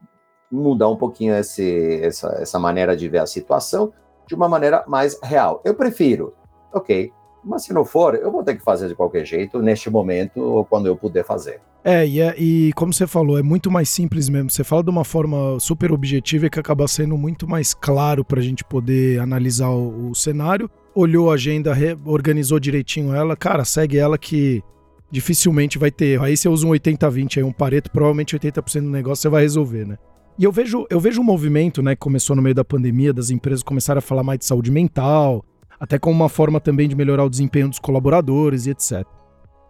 mudar 0.52 0.90
um 0.90 0.96
pouquinho 0.96 1.36
esse, 1.36 2.02
essa, 2.02 2.38
essa 2.40 2.60
maneira 2.60 2.96
de 2.96 3.08
ver 3.08 3.20
a 3.20 3.26
situação 3.26 3.94
de 4.28 4.36
uma 4.36 4.50
maneira 4.50 4.84
mais 4.88 5.20
real. 5.22 5.62
Eu 5.64 5.76
prefiro 5.76 6.34
ok. 6.74 7.12
Mas 7.44 7.64
se 7.64 7.74
não 7.74 7.84
for, 7.84 8.16
eu 8.16 8.32
vou 8.32 8.44
ter 8.44 8.56
que 8.56 8.64
fazer 8.64 8.88
de 8.88 8.96
qualquer 8.96 9.26
jeito, 9.26 9.62
neste 9.62 9.90
momento, 9.90 10.40
ou 10.40 10.64
quando 10.66 10.88
eu 10.88 10.96
puder 10.96 11.26
fazer. 11.26 11.60
É, 11.84 12.08
e, 12.08 12.22
é, 12.22 12.34
e 12.38 12.72
como 12.74 12.94
você 12.94 13.06
falou, 13.06 13.38
é 13.38 13.44
muito 13.44 13.70
mais 13.70 13.90
simples 13.90 14.30
mesmo. 14.30 14.50
Você 14.50 14.64
fala 14.64 14.84
de 14.84 14.90
uma 14.90 15.04
forma 15.04 15.60
super 15.60 15.92
objetiva 15.92 16.50
que 16.50 16.60
acaba 16.60 16.88
sendo 16.88 17.18
muito 17.18 17.48
mais 17.48 17.74
claro 17.74 18.24
para 18.24 18.40
a 18.40 18.44
gente 18.44 18.64
poder 18.64 19.20
analisar 19.20 19.70
o, 19.70 20.12
o, 20.12 20.16
cenário. 20.16 20.70
Olhou 20.96 21.30
a 21.30 21.34
agenda, 21.34 21.74
organizou 22.06 22.60
direitinho 22.60 23.14
ela, 23.14 23.36
cara, 23.36 23.66
segue 23.66 23.98
ela 23.98 24.18
que 24.18 24.64
dificilmente 25.12 25.78
vai 25.78 25.92
ter 25.92 26.06
erro. 26.06 26.24
Aí 26.24 26.38
você 26.38 26.48
usa 26.48 26.66
um 26.66 26.72
80-20 26.72 27.38
aí, 27.38 27.44
um 27.44 27.52
pareto, 27.52 27.92
provavelmente 27.92 28.38
80% 28.38 28.82
do 28.82 28.90
negócio 28.90 29.22
você 29.22 29.30
vai 29.30 29.42
resolver, 29.42 29.86
né? 29.86 29.98
E 30.40 30.44
eu 30.44 30.52
vejo, 30.52 30.88
eu 30.90 31.00
vejo 31.00 31.22
um 31.22 31.24
movimento, 31.24 31.84
né, 31.84 31.94
que 31.94 32.00
começou 32.00 32.36
no 32.36 32.42
meio 32.42 32.56
da 32.56 32.66
pandemia, 32.66 33.14
das 33.14 33.30
empresas 33.30 33.62
começaram 33.62 34.00
a 34.00 34.02
falar 34.02 34.24
mais 34.24 34.40
de 34.40 34.46
saúde 34.46 34.72
mental, 34.72 35.46
até 35.84 36.00
como 36.00 36.16
uma 36.16 36.30
forma 36.30 36.62
também 36.62 36.88
de 36.88 36.96
melhorar 36.96 37.26
o 37.26 37.30
desempenho 37.30 37.68
dos 37.68 37.78
colaboradores 37.78 38.66
e 38.66 38.70
etc. 38.70 39.06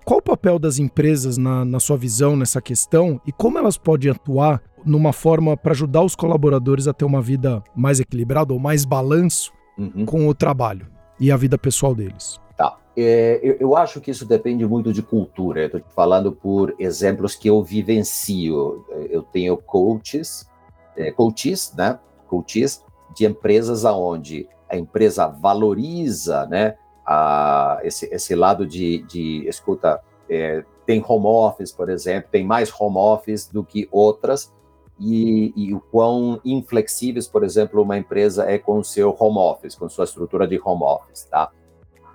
Qual 0.05 0.19
o 0.19 0.21
papel 0.21 0.59
das 0.59 0.77
empresas 0.77 1.39
na, 1.39 1.65
na 1.65 1.79
sua 1.79 1.97
visão 1.97 2.35
nessa 2.35 2.61
questão 2.61 3.19
e 3.25 3.31
como 3.31 3.57
elas 3.57 3.79
podem 3.79 4.11
atuar 4.11 4.61
numa 4.85 5.11
forma 5.11 5.57
para 5.57 5.71
ajudar 5.71 6.03
os 6.03 6.15
colaboradores 6.15 6.87
a 6.87 6.93
ter 6.93 7.03
uma 7.03 7.19
vida 7.19 7.63
mais 7.75 7.99
equilibrada 7.99 8.53
ou 8.53 8.59
mais 8.59 8.85
balanço 8.85 9.51
uhum. 9.75 10.05
com 10.05 10.27
o 10.27 10.35
trabalho 10.35 10.85
e 11.19 11.31
a 11.31 11.35
vida 11.35 11.57
pessoal 11.57 11.95
deles? 11.95 12.39
Tá. 12.55 12.77
É, 12.95 13.39
eu, 13.41 13.57
eu, 13.59 13.75
acho 13.75 13.99
que 13.99 14.11
isso 14.11 14.23
depende 14.23 14.67
muito 14.67 14.93
de 14.93 15.01
cultura. 15.01 15.65
Estou 15.65 15.81
falando 15.95 16.31
por 16.31 16.75
exemplos 16.77 17.33
que 17.33 17.49
eu 17.49 17.63
vivencio. 17.63 18.85
Eu 19.09 19.23
tenho 19.23 19.57
coaches, 19.57 20.47
é, 20.95 21.11
coaches, 21.11 21.73
né? 21.75 21.97
Coaches 22.27 22.83
de 23.15 23.25
empresas 23.25 23.83
aonde 23.83 24.47
a 24.73 24.77
empresa 24.77 25.27
valoriza 25.27 26.47
né, 26.47 26.75
a, 27.05 27.79
esse, 27.83 28.07
esse 28.11 28.33
lado 28.33 28.65
de, 28.65 29.03
de 29.03 29.47
escuta, 29.47 30.01
é, 30.27 30.65
tem 30.85 31.03
home 31.07 31.27
office, 31.27 31.71
por 31.71 31.89
exemplo, 31.89 32.29
tem 32.31 32.43
mais 32.43 32.73
home 32.77 32.97
office 32.97 33.47
do 33.47 33.63
que 33.63 33.87
outras, 33.91 34.51
e, 34.99 35.53
e, 35.55 35.73
o 35.73 35.79
quão 35.79 36.39
inflexíveis, 36.45 37.27
por 37.27 37.43
exemplo, 37.43 37.81
uma 37.81 37.97
empresa 37.97 38.49
é 38.49 38.57
com 38.57 38.79
o 38.79 38.83
seu 38.83 39.15
home 39.19 39.37
office, 39.37 39.75
com 39.75 39.89
sua 39.89 40.05
estrutura 40.05 40.47
de 40.47 40.59
home 40.63 40.83
office, 40.83 41.25
tá? 41.25 41.51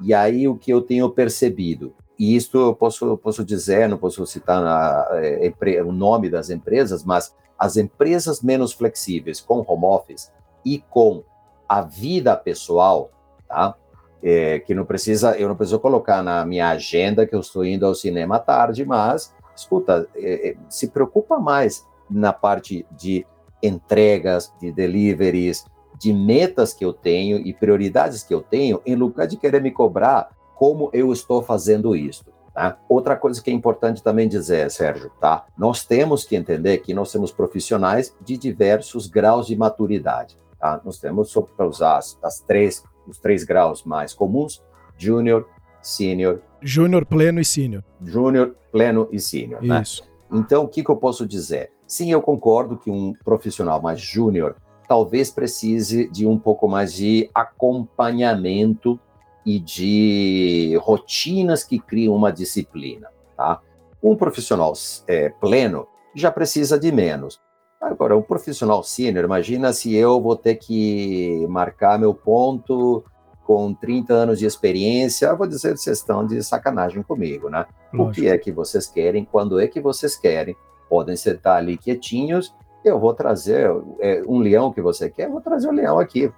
E 0.01 0.15
aí 0.15 0.47
o 0.47 0.57
que 0.57 0.73
eu 0.73 0.81
tenho 0.81 1.11
percebido, 1.11 1.93
e 2.19 2.37
isto 2.37 2.59
eu 2.59 2.75
posso, 2.75 3.17
posso 3.19 3.45
dizer, 3.45 3.89
não 3.89 3.99
posso 3.99 4.25
citar 4.27 4.61
na, 4.63 5.07
é, 5.13 5.83
o 5.83 5.93
nome 5.93 6.31
das 6.31 6.51
empresas, 6.51 7.05
mas 7.05 7.35
as 7.59 7.77
empresas 7.77 8.43
menos 8.43 8.73
flexíveis 8.73 9.41
com 9.41 9.65
home 9.67 9.85
office 9.85 10.33
e 10.65 10.79
com 10.79 11.23
a 11.69 11.83
vida 11.83 12.37
pessoal, 12.37 13.11
tá? 13.47 13.75
É, 14.21 14.59
que 14.61 14.75
não 14.75 14.85
precisa, 14.85 15.37
eu 15.39 15.49
não 15.49 15.55
preciso 15.55 15.79
colocar 15.79 16.23
na 16.23 16.45
minha 16.45 16.71
agenda 16.71 17.25
que 17.25 17.35
eu 17.35 17.41
estou 17.41 17.65
indo 17.65 17.87
ao 17.87 17.95
cinema 17.95 18.39
tarde, 18.39 18.85
mas, 18.85 19.33
escuta, 19.55 20.09
é, 20.17 20.51
é 20.51 20.57
se 20.69 20.89
preocupa 20.89 21.39
mais 21.39 21.87
na 22.11 22.33
parte 22.33 22.85
de 22.91 23.25
entregas, 23.63 24.53
de 24.61 24.73
deliveries, 24.73 25.65
de 25.99 26.13
metas 26.13 26.73
que 26.73 26.85
eu 26.85 26.93
tenho 26.93 27.39
e 27.39 27.53
prioridades 27.53 28.23
que 28.23 28.33
eu 28.33 28.41
tenho, 28.41 28.81
em 28.87 28.95
lugar 28.95 29.27
de 29.27 29.37
querer 29.37 29.61
me 29.61 29.71
cobrar 29.71 30.31
como 30.55 30.91
eu 30.93 31.13
estou 31.13 31.43
fazendo 31.43 31.95
isso. 31.95 32.25
Tá? 32.53 32.77
Outra 32.89 33.17
coisa 33.17 33.41
que 33.43 33.51
é 33.51 33.55
importante 33.55 34.03
também 34.03 34.29
dizer, 34.29 34.69
Sérgio, 34.71 35.11
tá? 35.21 35.47
Nós 35.57 35.85
temos 35.85 36.25
que 36.25 36.35
entender 36.35 36.79
que 36.79 36.93
nós 36.93 37.13
temos 37.13 37.31
profissionais 37.31 38.13
de 38.21 38.37
diversos 38.37 39.07
graus 39.07 39.47
de 39.47 39.57
maturidade. 39.57 40.37
Tá? 40.59 40.81
Nós 40.85 40.99
temos, 40.99 41.31
só 41.31 41.43
para 41.43 41.67
usar 41.67 41.99
as, 41.99 42.19
as, 42.23 42.41
três, 42.41 42.83
os 43.07 43.19
três 43.19 43.45
graus 43.45 43.85
mais 43.85 44.13
comuns, 44.13 44.63
júnior, 44.97 45.49
sênior. 45.81 46.41
Júnior, 46.61 47.07
pleno 47.07 47.41
e 47.41 47.45
sênior. 47.45 47.85
Júnior, 48.03 48.57
pleno 48.73 49.09
e 49.13 49.21
sênior. 49.21 49.63
Né? 49.63 49.81
Isso. 49.83 50.03
Então, 50.31 50.65
o 50.65 50.69
que, 50.69 50.83
que 50.83 50.91
eu 50.91 50.97
posso 50.97 51.27
dizer? 51.27 51.71
Sim, 51.87 52.11
eu 52.11 52.21
concordo 52.21 52.77
que 52.77 52.91
um 52.91 53.15
profissional 53.25 53.81
mais 53.81 54.01
júnior 54.01 54.57
talvez 54.87 55.31
precise 55.31 56.09
de 56.11 56.27
um 56.27 56.39
pouco 56.39 56.67
mais 56.67 56.95
de 56.95 57.31
acompanhamento 57.35 58.99
e 59.45 59.59
de 59.59 60.79
rotinas 60.83 61.63
que 61.63 61.79
criam 61.79 62.15
uma 62.15 62.33
disciplina, 62.33 63.09
tá? 63.37 63.61
Um 64.03 64.17
profissional 64.17 64.73
é, 65.07 65.29
pleno 65.29 65.87
já 66.15 66.31
precisa 66.31 66.79
de 66.79 66.91
menos. 66.93 67.41
Agora, 67.81 68.17
um 68.17 68.23
profissional 68.23 68.83
sênior, 68.83 69.25
imagina 69.25 69.73
se 69.73 69.95
eu 69.95 70.21
vou 70.21 70.35
ter 70.35 70.57
que 70.57 71.47
marcar 71.49 71.99
meu 71.99 72.13
ponto 72.13 73.05
com 73.45 73.73
30 73.73 74.13
anos 74.13 74.39
de 74.39 74.47
experiência, 74.47 75.27
eu 75.27 75.37
vou 75.37 75.47
dizer 75.47 75.73
que 75.73 75.81
vocês 75.81 75.99
estão 75.99 76.27
de 76.27 76.43
sacanagem 76.43 77.03
comigo, 77.03 77.49
né? 77.49 77.67
Lógico. 77.93 78.11
O 78.11 78.13
que 78.13 78.29
é 78.29 78.37
que 78.37 78.53
vocês 78.53 78.87
querem, 78.87 79.25
quando 79.25 79.61
é 79.61 79.67
que 79.67 79.81
vocês 79.81 80.17
querem, 80.17 80.57
podem 80.89 81.17
sentar 81.17 81.57
ali 81.57 81.79
quietinhos, 81.79 82.55
eu 82.85 82.99
vou 82.99 83.15
trazer 83.15 83.71
é, 84.01 84.23
um 84.27 84.39
leão 84.39 84.73
que 84.73 84.83
você 84.83 85.09
quer, 85.09 85.27
eu 85.27 85.33
vou 85.33 85.41
trazer 85.41 85.69
o 85.69 85.71
um 85.71 85.75
leão 85.75 85.99
aqui, 85.99 86.31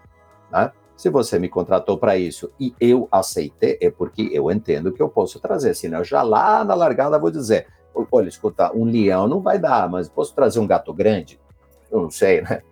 né? 0.53 0.71
Se 0.97 1.09
você 1.09 1.39
me 1.39 1.49
contratou 1.49 1.97
para 1.97 2.19
isso 2.19 2.53
e 2.61 2.75
eu 2.79 3.09
aceitei, 3.11 3.79
é 3.81 3.91
porque 3.91 4.29
eu 4.33 4.51
entendo 4.51 4.93
que 4.93 5.03
eu 5.03 5.09
posso 5.09 5.41
trazer. 5.41 5.75
Senão, 5.75 6.05
já 6.05 6.23
lá 6.23 6.63
na 6.63 6.75
largada 6.75 7.19
vou 7.19 7.31
dizer: 7.31 7.67
olha, 7.95 8.29
escuta, 8.29 8.73
um 8.75 8.85
leão 8.85 9.29
não 9.29 9.41
vai 9.41 9.59
dar, 9.59 9.89
mas 9.89 10.09
posso 10.09 10.35
trazer 10.35 10.59
um 10.61 10.67
gato 10.67 10.93
grande? 10.93 11.41
Eu 11.91 12.03
não 12.03 12.11
sei, 12.11 12.41
né? 12.43 12.63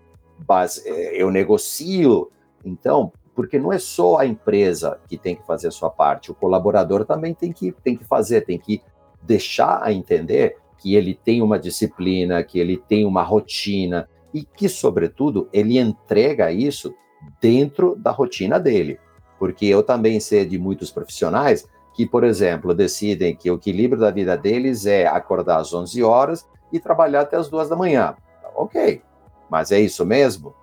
Mas 0.49 0.85
é, 0.87 1.21
eu 1.21 1.31
negocio. 1.31 2.31
Então, 2.65 3.13
porque 3.35 3.59
não 3.59 3.73
é 3.73 3.79
só 3.79 4.19
a 4.19 4.27
empresa 4.27 4.99
que 5.09 5.17
tem 5.17 5.37
que 5.37 5.47
fazer 5.47 5.69
a 5.69 5.73
sua 5.73 5.91
parte, 5.91 6.31
o 6.31 6.35
colaborador 6.35 7.05
também 7.05 7.35
tem 7.35 7.53
que, 7.53 7.73
tem 7.73 7.97
que 7.97 8.05
fazer, 8.05 8.43
tem 8.43 8.59
que 8.59 8.83
deixar 9.23 9.81
a 9.83 9.93
entender 9.93 10.57
que 10.79 10.95
ele 10.95 11.15
tem 11.15 11.43
uma 11.43 11.59
disciplina, 11.59 12.43
que 12.43 12.59
ele 12.59 12.77
tem 12.77 13.05
uma 13.05 13.23
rotina 13.23 14.09
e 14.33 14.43
que, 14.43 14.69
sobretudo, 14.69 15.49
ele 15.53 15.79
entrega 15.79 16.53
isso 16.53 16.95
dentro 17.41 17.97
da 17.97 18.11
rotina 18.11 18.59
dele. 18.59 18.99
Porque 19.39 19.67
eu 19.67 19.83
também 19.83 20.21
sei 20.21 20.45
de 20.45 20.59
muitos 20.59 20.91
profissionais 20.91 21.69
que, 21.99 22.07
por 22.07 22.23
exemplo, 22.23 22.73
decidem 22.73 23.35
que 23.35 23.51
o 23.51 23.57
equilíbrio 23.57 24.01
da 24.01 24.13
vida 24.13 24.37
deles 24.37 24.87
é 24.87 25.05
acordar 25.05 25.59
às 25.59 25.75
11 25.75 26.01
horas 26.05 26.49
e 26.73 26.79
trabalhar 26.79 27.23
até 27.23 27.37
as 27.37 27.49
2 27.49 27.69
da 27.69 27.75
manhã. 27.75 28.15
Ok, 28.55 29.03
mas 29.51 29.73
é 29.73 29.81
isso 29.81 30.07
mesmo? 30.07 30.55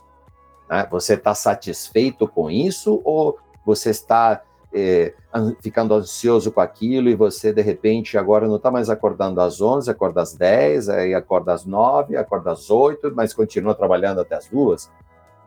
Né? 0.70 0.88
Você 0.90 1.16
está 1.16 1.36
satisfeito 1.36 2.26
com 2.26 2.50
isso 2.50 3.02
ou 3.04 3.38
você 3.66 3.90
está 3.90 4.44
é, 4.74 5.14
ficando 5.60 5.94
ansioso 5.94 6.54
com 6.54 6.62
aquilo 6.62 7.10
e 7.10 7.16
você, 7.16 7.52
de 7.52 7.62
repente, 7.62 8.18
agora 8.18 8.48
não 8.48 8.56
está 8.56 8.72
mais 8.72 8.90
acordando 8.90 9.42
às 9.42 9.60
11, 9.60 9.92
acorda 9.92 10.22
às 10.22 10.34
10, 10.34 10.88
aí 10.88 11.14
acorda 11.14 11.52
às 11.52 11.66
9, 11.66 12.16
acorda 12.16 12.54
às 12.54 12.72
8, 12.72 13.12
mas 13.14 13.34
continua 13.34 13.76
trabalhando 13.76 14.22
até 14.22 14.36
as 14.36 14.48
2, 14.48 14.90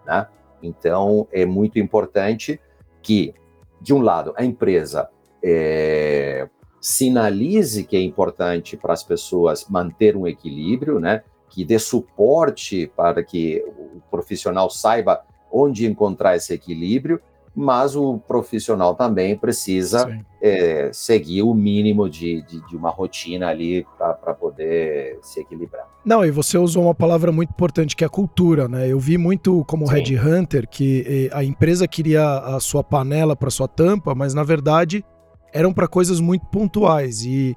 né? 0.04 0.26
Então, 0.62 1.26
é 1.32 1.46
muito 1.46 1.78
importante 1.78 2.60
que, 3.00 3.32
de 3.80 3.94
um 3.94 4.02
lado, 4.02 4.34
a 4.36 4.44
empresa 4.44 5.08
é, 5.42 6.48
sinalize 6.80 7.84
que 7.84 7.96
é 7.96 8.00
importante 8.00 8.76
para 8.76 8.92
as 8.92 9.02
pessoas 9.02 9.66
manter 9.68 10.16
um 10.16 10.26
equilíbrio, 10.26 10.98
né? 10.98 11.22
Que 11.48 11.64
dê 11.64 11.78
suporte 11.78 12.90
para 12.96 13.22
que 13.22 13.64
o 13.66 14.00
profissional 14.10 14.70
saiba 14.70 15.22
onde 15.50 15.86
encontrar 15.86 16.36
esse 16.36 16.52
equilíbrio 16.52 17.20
mas 17.58 17.96
o 17.96 18.18
profissional 18.18 18.94
também 18.94 19.36
precisa 19.36 20.24
é, 20.40 20.90
seguir 20.92 21.42
o 21.42 21.52
mínimo 21.52 22.08
de, 22.08 22.40
de, 22.42 22.64
de 22.68 22.76
uma 22.76 22.88
rotina 22.88 23.48
ali 23.48 23.84
para 23.98 24.32
poder 24.32 25.18
se 25.22 25.40
equilibrar. 25.40 25.84
Não, 26.04 26.24
e 26.24 26.30
você 26.30 26.56
usou 26.56 26.84
uma 26.84 26.94
palavra 26.94 27.32
muito 27.32 27.50
importante 27.50 27.96
que 27.96 28.04
é 28.04 28.06
a 28.06 28.10
cultura, 28.10 28.68
né? 28.68 28.86
Eu 28.86 29.00
vi 29.00 29.18
muito 29.18 29.64
como 29.64 29.86
Red 29.86 30.16
Hunter 30.16 30.68
que 30.68 31.28
a 31.32 31.42
empresa 31.42 31.88
queria 31.88 32.38
a 32.38 32.60
sua 32.60 32.84
panela 32.84 33.34
para 33.34 33.50
sua 33.50 33.66
tampa, 33.66 34.14
mas 34.14 34.32
na 34.34 34.44
verdade 34.44 35.04
eram 35.52 35.72
para 35.72 35.88
coisas 35.88 36.20
muito 36.20 36.46
pontuais 36.46 37.24
e 37.24 37.56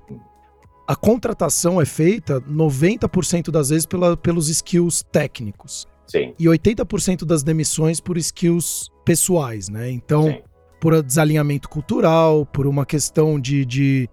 a 0.87 0.95
contratação 0.95 1.79
é 1.79 1.85
feita 1.85 2.41
90% 2.41 3.49
das 3.49 3.69
vezes 3.69 3.85
pela, 3.85 4.17
pelos 4.17 4.49
skills 4.49 5.03
técnicos. 5.11 5.87
Sim. 6.07 6.33
E 6.37 6.45
80% 6.45 7.23
das 7.23 7.43
demissões 7.43 8.01
por 8.01 8.17
skills 8.17 8.91
pessoais, 9.05 9.69
né? 9.69 9.89
Então, 9.89 10.25
Sim. 10.25 10.41
por 10.79 11.01
desalinhamento 11.01 11.69
cultural, 11.69 12.45
por 12.45 12.67
uma 12.67 12.85
questão 12.85 13.39
de, 13.39 13.63
de, 13.63 14.09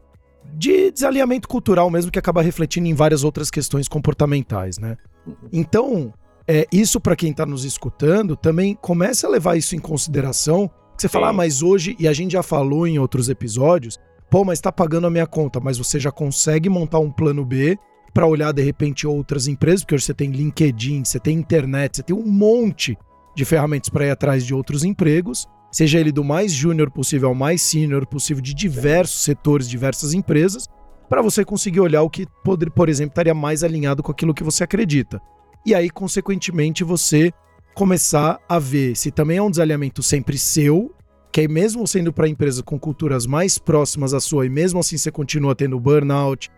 de 0.55 0.93
desalinhamento 0.93 1.49
cultural 1.49 1.91
mesmo 1.91 2.13
que 2.13 2.19
acaba 2.19 2.41
refletindo 2.41 2.87
em 2.87 2.95
várias 2.95 3.25
outras 3.25 3.51
questões 3.51 3.89
comportamentais, 3.89 4.79
né? 4.79 4.97
Uhum. 5.27 5.35
Então, 5.53 6.15
é, 6.47 6.67
isso 6.73 7.01
para 7.01 7.17
quem 7.17 7.33
está 7.33 7.45
nos 7.45 7.65
escutando, 7.65 8.37
também 8.37 8.75
comece 8.75 9.27
a 9.27 9.29
levar 9.29 9.57
isso 9.57 9.75
em 9.75 9.79
consideração. 9.79 10.71
Você 10.99 11.09
fala, 11.09 11.29
ah, 11.29 11.33
mas 11.33 11.63
hoje, 11.63 11.95
e 11.97 12.09
a 12.09 12.13
gente 12.13 12.33
já 12.33 12.43
falou 12.43 12.85
em 12.85 12.99
outros 12.99 13.29
episódios, 13.29 14.01
pô, 14.29 14.45
mas 14.45 14.59
está 14.59 14.73
pagando 14.73 15.07
a 15.07 15.11
minha 15.11 15.29
conta, 15.29 15.61
mas 15.61 15.79
você 15.79 16.01
já 16.01 16.11
consegue 16.11 16.69
montar 16.69 16.99
um 16.99 17.09
plano 17.09 17.45
B 17.45 17.79
para 18.13 18.27
olhar 18.27 18.51
de 18.51 18.63
repente 18.63 19.07
outras 19.07 19.47
empresas, 19.47 19.83
porque 19.83 19.95
hoje 19.95 20.07
você 20.07 20.15
tem 20.15 20.33
LinkedIn, 20.33 21.05
você 21.05 21.21
tem 21.21 21.39
internet, 21.39 21.97
você 21.99 22.03
tem 22.03 22.17
um 22.17 22.27
monte 22.27 22.99
de 23.37 23.45
ferramentas 23.45 23.89
para 23.89 24.07
ir 24.07 24.11
atrás 24.11 24.45
de 24.45 24.53
outros 24.53 24.83
empregos, 24.83 25.47
seja 25.71 26.01
ele 26.01 26.11
do 26.11 26.25
mais 26.25 26.53
júnior 26.53 26.91
possível 26.91 27.29
ao 27.29 27.35
mais 27.35 27.63
sênior 27.63 28.05
possível 28.05 28.43
de 28.43 28.53
diversos 28.53 29.23
setores, 29.23 29.71
diversas 29.71 30.15
empresas, 30.15 30.67
para 31.09 31.23
você 31.23 31.45
conseguir 31.45 31.79
olhar 31.79 32.03
o 32.03 32.11
que, 32.11 32.27
por 32.75 32.89
exemplo, 32.89 33.13
estaria 33.13 33.35
mais 33.35 33.63
alinhado 33.63 34.03
com 34.03 34.11
aquilo 34.11 34.35
que 34.35 34.43
você 34.43 34.65
acredita. 34.65 35.23
E 35.65 35.77
aí, 35.77 35.91
consequentemente, 35.91 36.83
você 36.83 37.33
começar 37.79 38.41
a 38.49 38.59
ver 38.59 38.97
se 38.97 39.13
também 39.13 39.37
é 39.37 39.43
um 39.43 39.49
desalinhamento 39.49 40.03
sempre 40.03 40.37
seu, 40.37 40.93
que 41.31 41.43
aí 41.43 41.47
mesmo 41.47 41.87
sendo 41.87 42.13
para 42.13 42.27
empresas 42.27 42.61
com 42.61 42.77
culturas 42.77 43.25
mais 43.25 43.57
próximas 43.57 44.13
à 44.13 44.19
sua, 44.19 44.45
e 44.45 44.49
mesmo 44.49 44.81
assim 44.81 44.99
você 44.99 45.13
continua 45.13 45.55
tendo 45.55 45.79
burnout, 45.79 46.51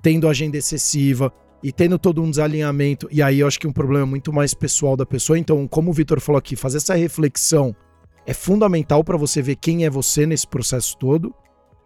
tendo 0.00 0.28
agenda 0.28 0.56
excessiva 0.56 1.32
e 1.64 1.72
tendo 1.72 1.98
todo 1.98 2.22
um 2.22 2.30
desalinhamento, 2.30 3.08
e 3.10 3.20
aí 3.20 3.40
eu 3.40 3.48
acho 3.48 3.58
que 3.58 3.66
um 3.66 3.72
problema 3.72 4.06
muito 4.06 4.32
mais 4.32 4.54
pessoal 4.54 4.96
da 4.96 5.04
pessoa. 5.04 5.36
Então, 5.36 5.66
como 5.66 5.90
o 5.90 5.92
Vitor 5.92 6.20
falou 6.20 6.38
aqui, 6.38 6.54
fazer 6.54 6.76
essa 6.76 6.94
reflexão 6.94 7.74
é 8.24 8.32
fundamental 8.32 9.02
para 9.02 9.16
você 9.16 9.42
ver 9.42 9.56
quem 9.56 9.84
é 9.84 9.90
você 9.90 10.26
nesse 10.26 10.46
processo 10.46 10.96
todo 10.96 11.34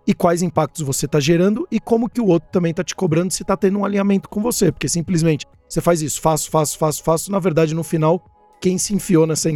e 0.07 0.12
quais 0.12 0.42
impactos 0.42 0.83
você 0.83 1.07
está 1.07 1.18
gerando 1.18 1.66
e 1.70 1.81
como 1.81 2.11
que 2.11 2.20
o 2.20 2.26
outro 2.26 2.50
também 2.52 2.72
está 2.72 2.85
te 2.85 2.94
cobrando 2.94 3.33
se 3.33 3.40
está 3.40 3.57
tendo 3.57 3.78
um 3.78 3.87
alinhamento 3.87 4.28
com 4.28 4.42
você, 4.42 4.70
porque 4.70 4.87
simplesmente 4.87 5.46
você 5.66 5.81
faz 5.81 6.02
isso, 6.02 6.20
faço, 6.20 6.50
faço, 6.50 6.76
faço, 6.76 7.02
faço, 7.02 7.33
na 7.33 7.38
verdade 7.38 7.74
no 7.74 7.83
final 7.83 8.22
quem 8.62 8.79
se 8.79 8.94
enfiou 8.94 9.27
nessa 9.27 9.51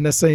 nessa 0.00 0.28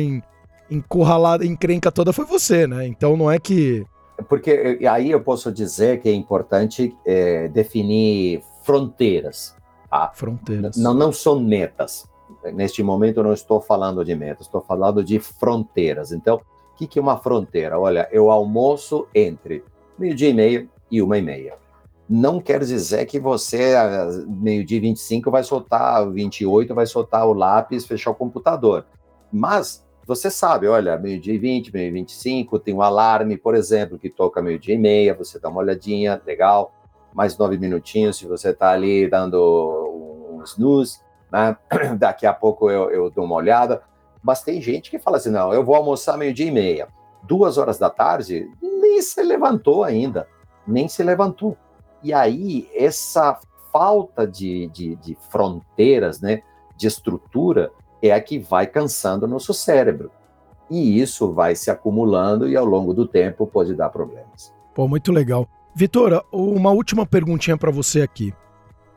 encurralada, 0.69 1.45
encrenca 1.45 1.91
toda 1.91 2.13
foi 2.13 2.23
você, 2.23 2.67
né? 2.67 2.85
Então 2.85 3.17
não 3.17 3.29
é 3.29 3.39
que 3.39 3.85
porque 4.29 4.79
aí 4.87 5.09
eu 5.09 5.21
posso 5.21 5.51
dizer 5.51 5.99
que 5.99 6.07
é 6.07 6.13
importante 6.13 6.95
é, 7.05 7.47
definir 7.47 8.43
fronteiras. 8.63 9.55
Tá? 9.89 10.11
Fronteiras. 10.13 10.77
Não, 10.77 10.93
não 10.93 11.11
são 11.11 11.39
metas. 11.39 12.07
Neste 12.53 12.83
momento 12.83 13.17
eu 13.17 13.23
não 13.23 13.33
estou 13.33 13.59
falando 13.59 14.05
de 14.05 14.15
metas, 14.15 14.45
estou 14.45 14.61
falando 14.61 15.03
de 15.03 15.19
fronteiras. 15.19 16.11
Então, 16.11 16.35
o 16.35 16.77
que, 16.77 16.85
que 16.87 16.99
é 16.99 17.01
uma 17.01 17.17
fronteira? 17.17 17.79
Olha, 17.79 18.07
eu 18.11 18.29
almoço 18.29 19.07
entre 19.13 19.63
meio-dia 19.97 20.29
e 20.29 20.33
meia 20.33 20.67
e 20.89 21.01
uma 21.01 21.17
e 21.17 21.21
meia. 21.21 21.55
Não 22.13 22.41
quer 22.41 22.59
dizer 22.59 23.05
que 23.05 23.21
você, 23.21 23.73
meio-dia 24.27 24.79
e 24.79 24.81
25, 24.81 25.31
vai 25.31 25.45
soltar, 25.45 26.11
28, 26.11 26.75
vai 26.75 26.85
soltar 26.85 27.25
o 27.25 27.31
lápis, 27.31 27.85
fechar 27.85 28.11
o 28.11 28.15
computador. 28.15 28.85
Mas 29.31 29.87
você 30.05 30.29
sabe, 30.29 30.67
olha, 30.67 30.97
meio-dia 30.97 31.33
e 31.33 31.37
20, 31.37 31.73
meio-dia 31.73 31.89
e 31.89 32.01
25, 32.01 32.59
tem 32.59 32.73
um 32.73 32.81
alarme, 32.81 33.37
por 33.37 33.55
exemplo, 33.55 33.97
que 33.97 34.09
toca 34.09 34.41
meio-dia 34.41 34.75
e 34.75 34.77
meia, 34.77 35.13
você 35.13 35.39
dá 35.39 35.47
uma 35.47 35.61
olhadinha, 35.61 36.21
legal, 36.27 36.73
mais 37.13 37.37
nove 37.37 37.57
minutinhos, 37.57 38.17
se 38.17 38.27
você 38.27 38.49
está 38.49 38.71
ali 38.71 39.09
dando 39.09 40.37
um 40.37 40.43
snooze, 40.43 40.99
né? 41.31 41.55
daqui 41.97 42.25
a 42.25 42.33
pouco 42.33 42.69
eu, 42.69 42.91
eu 42.91 43.09
dou 43.09 43.23
uma 43.23 43.35
olhada. 43.35 43.83
Mas 44.21 44.43
tem 44.43 44.61
gente 44.61 44.91
que 44.91 44.99
fala 44.99 45.15
assim, 45.15 45.29
não, 45.29 45.53
eu 45.53 45.63
vou 45.63 45.75
almoçar 45.75 46.17
meio-dia 46.17 46.47
e 46.47 46.51
meia. 46.51 46.89
duas 47.23 47.57
horas 47.57 47.79
da 47.79 47.89
tarde, 47.89 48.51
nem 48.61 49.01
se 49.01 49.23
levantou 49.23 49.85
ainda, 49.85 50.27
nem 50.67 50.89
se 50.89 51.01
levantou. 51.03 51.55
E 52.03 52.13
aí, 52.13 52.69
essa 52.73 53.39
falta 53.71 54.27
de, 54.27 54.67
de, 54.67 54.95
de 54.95 55.17
fronteiras, 55.29 56.19
né, 56.19 56.41
de 56.75 56.87
estrutura, 56.87 57.71
é 58.01 58.11
a 58.11 58.19
que 58.19 58.39
vai 58.39 58.67
cansando 58.67 59.27
nosso 59.27 59.53
cérebro. 59.53 60.11
E 60.69 60.99
isso 60.99 61.31
vai 61.33 61.55
se 61.55 61.69
acumulando 61.69 62.47
e 62.47 62.55
ao 62.55 62.65
longo 62.65 62.93
do 62.93 63.05
tempo 63.05 63.45
pode 63.45 63.73
dar 63.73 63.89
problemas. 63.89 64.53
Pô, 64.73 64.87
muito 64.87 65.11
legal. 65.11 65.47
Vitora, 65.75 66.23
uma 66.31 66.71
última 66.71 67.05
perguntinha 67.05 67.57
para 67.57 67.71
você 67.71 68.01
aqui. 68.01 68.33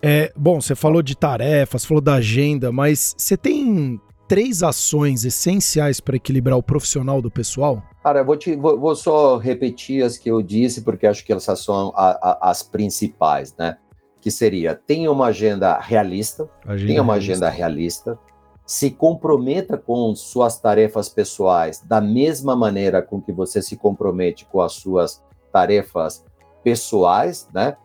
É, 0.00 0.32
bom, 0.36 0.60
você 0.60 0.74
falou 0.74 1.02
de 1.02 1.16
tarefas, 1.16 1.84
falou 1.84 2.00
da 2.00 2.14
agenda, 2.14 2.70
mas 2.70 3.14
você 3.16 3.36
tem 3.36 4.00
três 4.26 4.62
ações 4.62 5.24
essenciais 5.24 6.00
para 6.00 6.16
equilibrar 6.16 6.56
o 6.56 6.62
profissional 6.62 7.20
do 7.20 7.30
pessoal? 7.30 7.82
Cara, 8.02 8.20
eu 8.20 8.24
vou, 8.24 8.36
te, 8.36 8.54
vou, 8.56 8.78
vou, 8.78 8.94
só 8.94 9.36
repetir 9.38 10.04
as 10.04 10.18
que 10.18 10.30
eu 10.30 10.42
disse, 10.42 10.82
porque 10.82 11.06
acho 11.06 11.24
que 11.24 11.32
essas 11.32 11.60
são 11.60 11.92
a, 11.96 12.10
a, 12.10 12.50
as 12.50 12.62
principais, 12.62 13.54
né? 13.56 13.78
Que 14.20 14.30
seria, 14.30 14.74
tenha 14.74 15.10
uma 15.10 15.26
agenda 15.26 15.78
realista, 15.78 16.48
agenda 16.66 16.86
tenha 16.86 17.02
uma 17.02 17.14
realista. 17.14 17.32
agenda 17.32 17.50
realista, 17.50 18.18
se 18.66 18.90
comprometa 18.90 19.76
com 19.76 20.14
suas 20.14 20.58
tarefas 20.58 21.08
pessoais 21.08 21.80
da 21.80 22.00
mesma 22.00 22.56
maneira 22.56 23.02
com 23.02 23.20
que 23.20 23.32
você 23.32 23.60
se 23.60 23.76
compromete 23.76 24.46
com 24.46 24.60
as 24.60 24.72
suas 24.72 25.22
tarefas 25.52 26.24
pessoais, 26.62 27.48
né? 27.52 27.76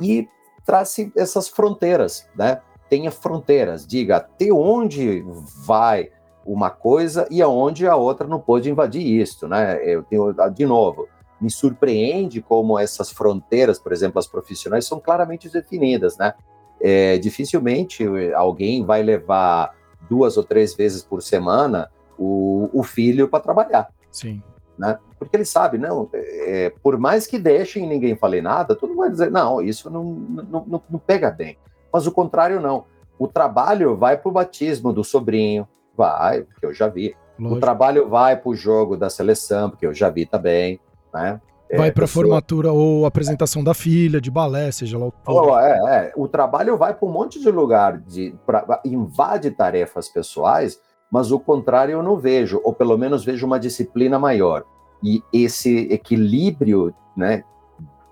E 0.00 0.26
trace 0.64 1.12
essas 1.16 1.48
fronteiras, 1.48 2.26
né? 2.34 2.60
Tenha 2.88 3.10
fronteiras, 3.10 3.86
diga 3.86 4.16
até 4.16 4.52
onde 4.52 5.24
vai 5.66 6.10
uma 6.44 6.70
coisa 6.70 7.26
e 7.30 7.42
aonde 7.42 7.86
a 7.86 7.94
outra 7.94 8.26
não 8.26 8.40
pode 8.40 8.70
invadir 8.70 9.02
isso, 9.02 9.46
né? 9.46 9.78
Eu 9.84 10.02
tenho, 10.02 10.34
de 10.54 10.64
novo, 10.64 11.06
me 11.40 11.50
surpreende 11.50 12.40
como 12.40 12.78
essas 12.78 13.10
fronteiras, 13.10 13.78
por 13.78 13.92
exemplo, 13.92 14.18
as 14.18 14.26
profissionais, 14.26 14.86
são 14.86 14.98
claramente 14.98 15.48
definidas, 15.50 16.16
né? 16.16 16.32
É, 16.80 17.18
dificilmente 17.18 18.04
alguém 18.34 18.84
vai 18.84 19.02
levar 19.02 19.74
duas 20.08 20.36
ou 20.36 20.44
três 20.44 20.74
vezes 20.74 21.02
por 21.02 21.22
semana 21.22 21.90
o, 22.16 22.70
o 22.72 22.82
filho 22.82 23.28
para 23.28 23.40
trabalhar. 23.40 23.88
Sim. 24.10 24.42
Né? 24.78 24.98
Porque 25.18 25.36
ele 25.36 25.44
sabe, 25.44 25.76
não, 25.76 26.08
é, 26.12 26.72
por 26.82 26.96
mais 26.98 27.26
que 27.26 27.38
deixem 27.38 27.84
e 27.84 27.88
ninguém 27.88 28.16
fale 28.16 28.40
nada, 28.40 28.76
todo 28.76 28.90
mundo 28.90 29.00
vai 29.00 29.10
dizer, 29.10 29.30
não, 29.30 29.60
isso 29.60 29.90
não, 29.90 30.04
não, 30.04 30.64
não, 30.66 30.82
não 30.88 30.98
pega 30.98 31.30
bem. 31.30 31.58
Mas 31.92 32.06
o 32.06 32.12
contrário 32.12 32.60
não. 32.60 32.84
O 33.18 33.26
trabalho 33.26 33.96
vai 33.96 34.16
para 34.16 34.28
o 34.28 34.32
batismo 34.32 34.92
do 34.92 35.02
sobrinho, 35.02 35.66
vai, 35.96 36.42
porque 36.42 36.64
eu 36.64 36.72
já 36.72 36.88
vi. 36.88 37.16
Lógico. 37.38 37.56
O 37.56 37.60
trabalho 37.60 38.08
vai 38.08 38.36
para 38.36 38.48
o 38.48 38.54
jogo 38.54 38.96
da 38.96 39.10
seleção, 39.10 39.70
porque 39.70 39.86
eu 39.86 39.94
já 39.94 40.08
vi 40.08 40.26
também, 40.26 40.80
né? 41.12 41.40
Vai 41.76 41.88
é, 41.88 41.90
para 41.90 42.04
a 42.04 42.06
pessoa... 42.06 42.24
formatura 42.24 42.72
ou 42.72 43.04
apresentação 43.04 43.62
da 43.62 43.74
filha, 43.74 44.20
de 44.20 44.30
balé, 44.30 44.70
seja 44.70 44.96
lá 44.96 45.06
o 45.06 45.12
que 45.12 45.18
for. 45.24 45.60
É, 45.60 46.06
é. 46.06 46.12
O 46.16 46.26
trabalho 46.26 46.78
vai 46.78 46.94
para 46.94 47.06
um 47.06 47.12
monte 47.12 47.38
de 47.40 47.50
lugar, 47.50 47.98
de, 47.98 48.34
pra, 48.46 48.80
invade 48.84 49.50
tarefas 49.50 50.08
pessoais, 50.08 50.80
mas 51.10 51.30
o 51.30 51.38
contrário 51.38 51.92
eu 51.92 52.02
não 52.02 52.16
vejo, 52.16 52.60
ou 52.64 52.72
pelo 52.72 52.96
menos 52.96 53.24
vejo 53.24 53.46
uma 53.46 53.60
disciplina 53.60 54.18
maior. 54.18 54.64
E 55.02 55.22
esse 55.32 55.92
equilíbrio 55.92 56.94
né, 57.16 57.44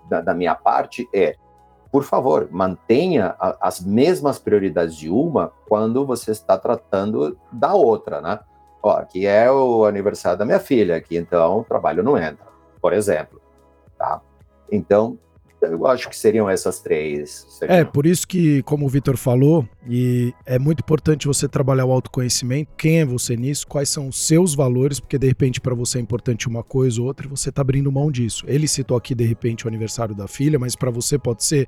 da, 0.07 0.21
da 0.21 0.33
minha 0.33 0.53
parte 0.53 1.07
é, 1.13 1.35
por 1.91 2.03
favor, 2.03 2.47
mantenha 2.51 3.35
a, 3.39 3.57
as 3.61 3.79
mesmas 3.79 4.39
prioridades 4.39 4.95
de 4.95 5.09
uma 5.09 5.51
quando 5.67 6.05
você 6.05 6.31
está 6.31 6.57
tratando 6.57 7.37
da 7.51 7.73
outra, 7.73 8.21
né? 8.21 8.39
Ó, 8.81 8.91
aqui 8.91 9.25
é 9.25 9.51
o 9.51 9.85
aniversário 9.85 10.37
da 10.37 10.45
minha 10.45 10.59
filha, 10.59 10.95
aqui 10.95 11.17
então 11.17 11.59
o 11.59 11.63
trabalho 11.63 12.03
não 12.03 12.17
entra, 12.17 12.45
por 12.81 12.93
exemplo. 12.93 13.41
Tá? 13.97 14.21
Então, 14.71 15.17
eu 15.61 15.87
acho 15.87 16.09
que 16.09 16.15
seriam 16.15 16.49
essas 16.49 16.79
três. 16.79 17.45
Seriam. 17.49 17.77
É, 17.77 17.83
por 17.83 18.05
isso 18.05 18.27
que, 18.27 18.61
como 18.63 18.85
o 18.85 18.89
Vitor 18.89 19.17
falou, 19.17 19.67
e 19.87 20.33
é 20.45 20.59
muito 20.59 20.81
importante 20.81 21.27
você 21.27 21.47
trabalhar 21.47 21.85
o 21.85 21.91
autoconhecimento, 21.91 22.71
quem 22.77 22.99
é 22.99 23.05
você 23.05 23.35
nisso, 23.35 23.67
quais 23.67 23.89
são 23.89 24.07
os 24.07 24.25
seus 24.27 24.53
valores, 24.53 24.99
porque 24.99 25.17
de 25.17 25.27
repente 25.27 25.59
para 25.59 25.73
você 25.73 25.97
é 25.97 26.01
importante 26.01 26.47
uma 26.47 26.63
coisa 26.63 27.01
ou 27.01 27.07
outra 27.07 27.25
e 27.25 27.29
você 27.29 27.51
tá 27.51 27.61
abrindo 27.61 27.91
mão 27.91 28.11
disso. 28.11 28.45
Ele 28.47 28.67
citou 28.67 28.95
aqui 28.95 29.15
de 29.15 29.25
repente 29.25 29.65
o 29.65 29.67
aniversário 29.67 30.13
da 30.13 30.27
filha, 30.27 30.59
mas 30.59 30.75
para 30.75 30.91
você 30.91 31.17
pode 31.17 31.43
ser 31.43 31.67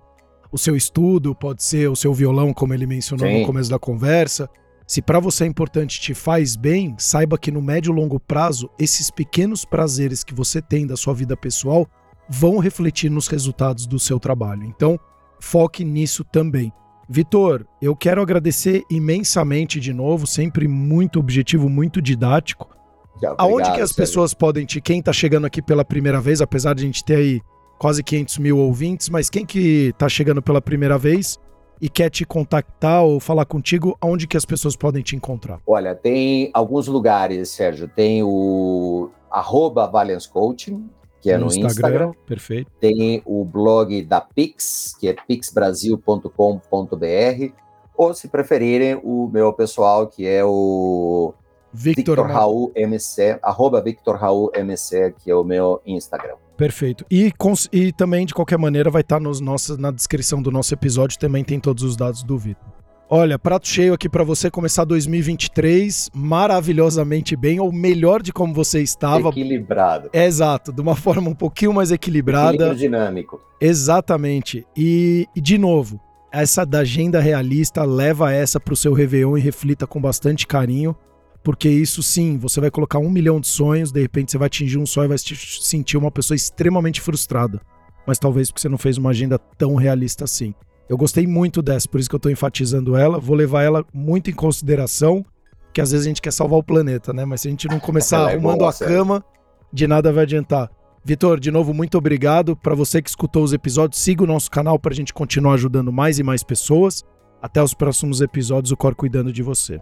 o 0.52 0.58
seu 0.58 0.76
estudo, 0.76 1.36
pode 1.36 1.64
ser 1.64 1.90
o 1.90 1.96
seu 1.96 2.14
violão, 2.14 2.54
como 2.54 2.74
ele 2.74 2.86
mencionou 2.86 3.28
Sim. 3.28 3.42
no 3.42 3.46
começo 3.46 3.70
da 3.70 3.80
conversa. 3.80 4.50
Se 4.88 5.04
para 5.04 5.20
você 5.20 5.44
é 5.44 5.48
importante 5.48 6.02
te 6.02 6.16
faz 6.16 6.56
bem, 6.56 6.96
saiba 6.98 7.38
que 7.38 7.52
no 7.52 7.62
médio 7.62 7.92
e 7.92 7.96
longo 7.96 8.20
prazo, 8.20 8.68
esses 8.80 9.12
pequenos 9.12 9.64
prazeres 9.64 10.24
que 10.24 10.34
você 10.34 10.62
tem 10.62 10.88
da 10.88 10.98
sua 10.98 11.14
vida 11.14 11.38
pessoal 11.38 11.88
vão 12.30 12.60
refletir 12.60 13.10
nos 13.10 13.28
resultados 13.28 13.88
do 13.88 13.98
seu 13.98 14.20
trabalho. 14.20 14.64
Então, 14.64 15.00
foque 15.40 15.84
nisso 15.84 16.24
também. 16.24 16.72
Vitor, 17.10 17.66
eu 17.82 17.96
quero 17.96 18.22
agradecer 18.22 18.84
imensamente 18.90 19.80
de 19.80 19.92
novo, 19.92 20.28
sempre 20.28 20.68
muito 20.68 21.20
objetivo, 21.20 21.68
muito 21.68 22.02
didático. 22.02 22.70
Obrigado, 23.16 23.36
Aonde 23.40 23.72
que 23.72 23.82
as 23.82 23.90
sério. 23.90 23.96
pessoas 23.96 24.34
podem 24.34 24.66
te, 24.66 24.80
quem 24.80 25.00
está 25.00 25.12
chegando 25.12 25.46
aqui 25.46 25.62
pela 25.62 25.84
primeira 25.84 26.22
vez, 26.22 26.40
apesar 26.40 26.76
de 26.76 26.84
a 26.84 26.86
gente 26.86 27.04
ter 27.04 27.16
aí 27.16 27.42
quase 27.80 28.04
500 28.04 28.38
mil 28.38 28.58
ouvintes, 28.60 29.10
mas 29.10 29.30
quem 29.30 29.44
que 29.44 29.88
está 29.88 30.08
chegando 30.08 30.42
pela 30.42 30.62
primeira 30.62 30.98
vez 31.00 31.40
e 31.82 31.90
quer 31.90 32.10
te 32.10 32.26
contactar 32.26 33.04
ou 33.04 33.20
falar 33.20 33.46
contigo, 33.46 33.98
aonde 34.00 34.28
que 34.28 34.38
as 34.38 34.46
pessoas 34.46 34.76
podem 34.76 35.02
te 35.02 35.16
encontrar? 35.16 35.60
Olha, 35.66 35.96
tem 35.96 36.52
alguns 36.54 36.88
lugares, 36.88 37.50
Sérgio. 37.50 37.88
Tem 37.88 38.22
o 38.22 39.10
arroba 39.32 39.88
Valence 39.88 40.30
Coaching, 40.30 40.90
que 41.22 41.32
é 41.32 41.38
no, 41.38 41.46
no 41.46 41.48
Instagram, 41.48 41.68
Instagram. 41.68 42.12
Perfeito. 42.26 42.72
Tem 42.80 43.22
o 43.26 43.44
blog 43.44 44.02
da 44.04 44.22
Pix, 44.22 44.96
que 45.00 45.08
é 45.08 45.14
pixbrasil.com.br. 45.14 47.54
Ou, 47.96 48.14
se 48.14 48.30
preferirem, 48.30 49.00
o 49.04 49.30
meu 49.32 49.52
pessoal, 49.52 50.08
que 50.08 50.26
é 50.26 50.44
o 50.44 51.34
Victor, 51.74 52.16
Victor 52.16 52.28
Raul 52.28 52.72
MC, 52.76 53.38
arroba 53.42 53.82
Victor 53.82 54.16
Raul 54.16 54.52
MC, 54.56 55.14
que 55.20 55.30
é 55.30 55.36
o 55.36 55.44
meu 55.44 55.82
Instagram. 55.86 56.36
Perfeito. 56.56 57.06
E, 57.10 57.34
e 57.72 57.92
também, 57.92 58.26
de 58.26 58.34
qualquer 58.34 58.58
maneira, 58.58 58.90
vai 58.90 59.02
estar 59.02 59.20
nos 59.20 59.40
nossos, 59.40 59.78
na 59.78 59.92
descrição 59.92 60.42
do 60.42 60.52
nosso 60.52 60.74
episódio, 60.74 61.20
também 61.20 61.44
tem 61.44 61.60
todos 61.60 61.84
os 61.84 61.96
dados 61.96 62.24
do 62.24 62.38
Vitor. 62.38 62.79
Olha, 63.12 63.40
prato 63.40 63.68
cheio 63.68 63.96
aqui 63.96 64.08
para 64.08 64.24
você 64.24 64.52
começar 64.52 64.84
2023 64.84 66.12
maravilhosamente 66.14 67.36
bem, 67.36 67.60
ou 67.60 67.72
melhor 67.72 68.22
de 68.22 68.32
como 68.32 68.54
você 68.54 68.84
estava. 68.84 69.30
Equilibrado. 69.30 70.12
Exato, 70.14 70.72
de 70.72 70.80
uma 70.80 70.96
forma 70.96 71.28
um 71.28 71.34
pouquinho 71.34 71.74
mais 71.74 71.92
equilibrada. 71.92 72.54
Equilíbrio 72.54 72.78
dinâmico. 72.78 73.42
Exatamente. 73.60 74.64
E, 74.78 75.26
e 75.36 75.42
de 75.42 75.58
novo, 75.58 76.00
essa 76.32 76.64
da 76.64 76.82
agenda 76.82 77.20
realista, 77.20 77.84
leva 77.84 78.32
essa 78.32 78.60
para 78.60 78.76
o 78.76 78.78
seu 78.78 78.94
Réveillon 78.94 79.40
e 79.40 79.42
reflita 79.42 79.88
com 79.88 80.00
bastante 80.00 80.46
carinho, 80.46 80.96
porque 81.44 81.68
isso 81.68 82.04
sim, 82.04 82.38
você 82.38 82.62
vai 82.62 82.70
colocar 82.70 83.00
um 83.00 83.10
milhão 83.10 83.40
de 83.40 83.48
sonhos, 83.48 83.92
de 83.92 84.00
repente 84.00 84.32
você 84.32 84.38
vai 84.38 84.46
atingir 84.46 84.78
um 84.78 84.86
sonho 84.86 85.06
e 85.06 85.10
vai 85.10 85.18
se 85.18 85.36
sentir 85.36 85.98
uma 85.98 86.12
pessoa 86.12 86.36
extremamente 86.36 87.02
frustrada. 87.02 87.60
Mas 88.06 88.20
talvez 88.20 88.52
porque 88.52 88.62
você 88.62 88.70
não 88.70 88.78
fez 88.78 89.00
uma 89.00 89.10
agenda 89.10 89.40
tão 89.40 89.74
realista 89.74 90.26
assim. 90.26 90.54
Eu 90.90 90.98
gostei 90.98 91.28
muito 91.28 91.62
dessa, 91.62 91.88
por 91.88 92.00
isso 92.00 92.10
que 92.10 92.16
eu 92.16 92.20
tô 92.20 92.32
enfatizando 92.32 92.98
ela. 92.98 93.20
Vou 93.20 93.36
levar 93.36 93.62
ela 93.62 93.86
muito 93.94 94.32
em 94.32 94.34
consideração, 94.34 95.24
que 95.72 95.80
às 95.80 95.92
vezes 95.92 96.08
a 96.08 96.10
gente 96.10 96.22
quer 96.22 96.34
salvar 96.34 96.58
o 96.58 96.64
planeta, 96.64 97.14
né? 97.14 97.24
Mas 97.26 97.42
se 97.42 97.48
a 97.48 97.52
gente 97.52 97.68
não 97.68 97.80
começar 97.80 98.18
é 98.32 98.34
arrumando 98.34 98.66
a 98.66 98.74
cama, 98.74 99.24
de 99.72 99.86
nada 99.86 100.12
vai 100.12 100.24
adiantar. 100.24 100.68
Vitor, 101.06 101.40
de 101.40 101.52
novo, 101.52 101.76
muito 101.76 101.96
obrigado. 101.96 102.56
Para 102.56 102.74
você 102.74 103.04
que 103.04 103.10
escutou 103.10 103.44
os 103.44 103.54
episódios, 103.54 104.02
siga 104.02 104.24
o 104.24 104.28
nosso 104.28 104.50
canal 104.50 104.80
para 104.80 104.92
a 104.92 104.96
gente 104.96 105.14
continuar 105.14 105.54
ajudando 105.54 105.94
mais 105.94 106.18
e 106.18 106.24
mais 106.24 106.42
pessoas. 106.42 107.04
Até 107.40 107.62
os 107.62 107.76
próximos 107.76 108.20
episódios, 108.20 108.72
o 108.72 108.78
Cor 108.78 108.96
cuidando 108.96 109.32
de 109.32 109.44
você. 109.44 109.80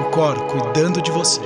O 0.00 0.10
Cor 0.10 0.40
cuidando 0.46 1.02
de 1.02 1.10
você. 1.10 1.40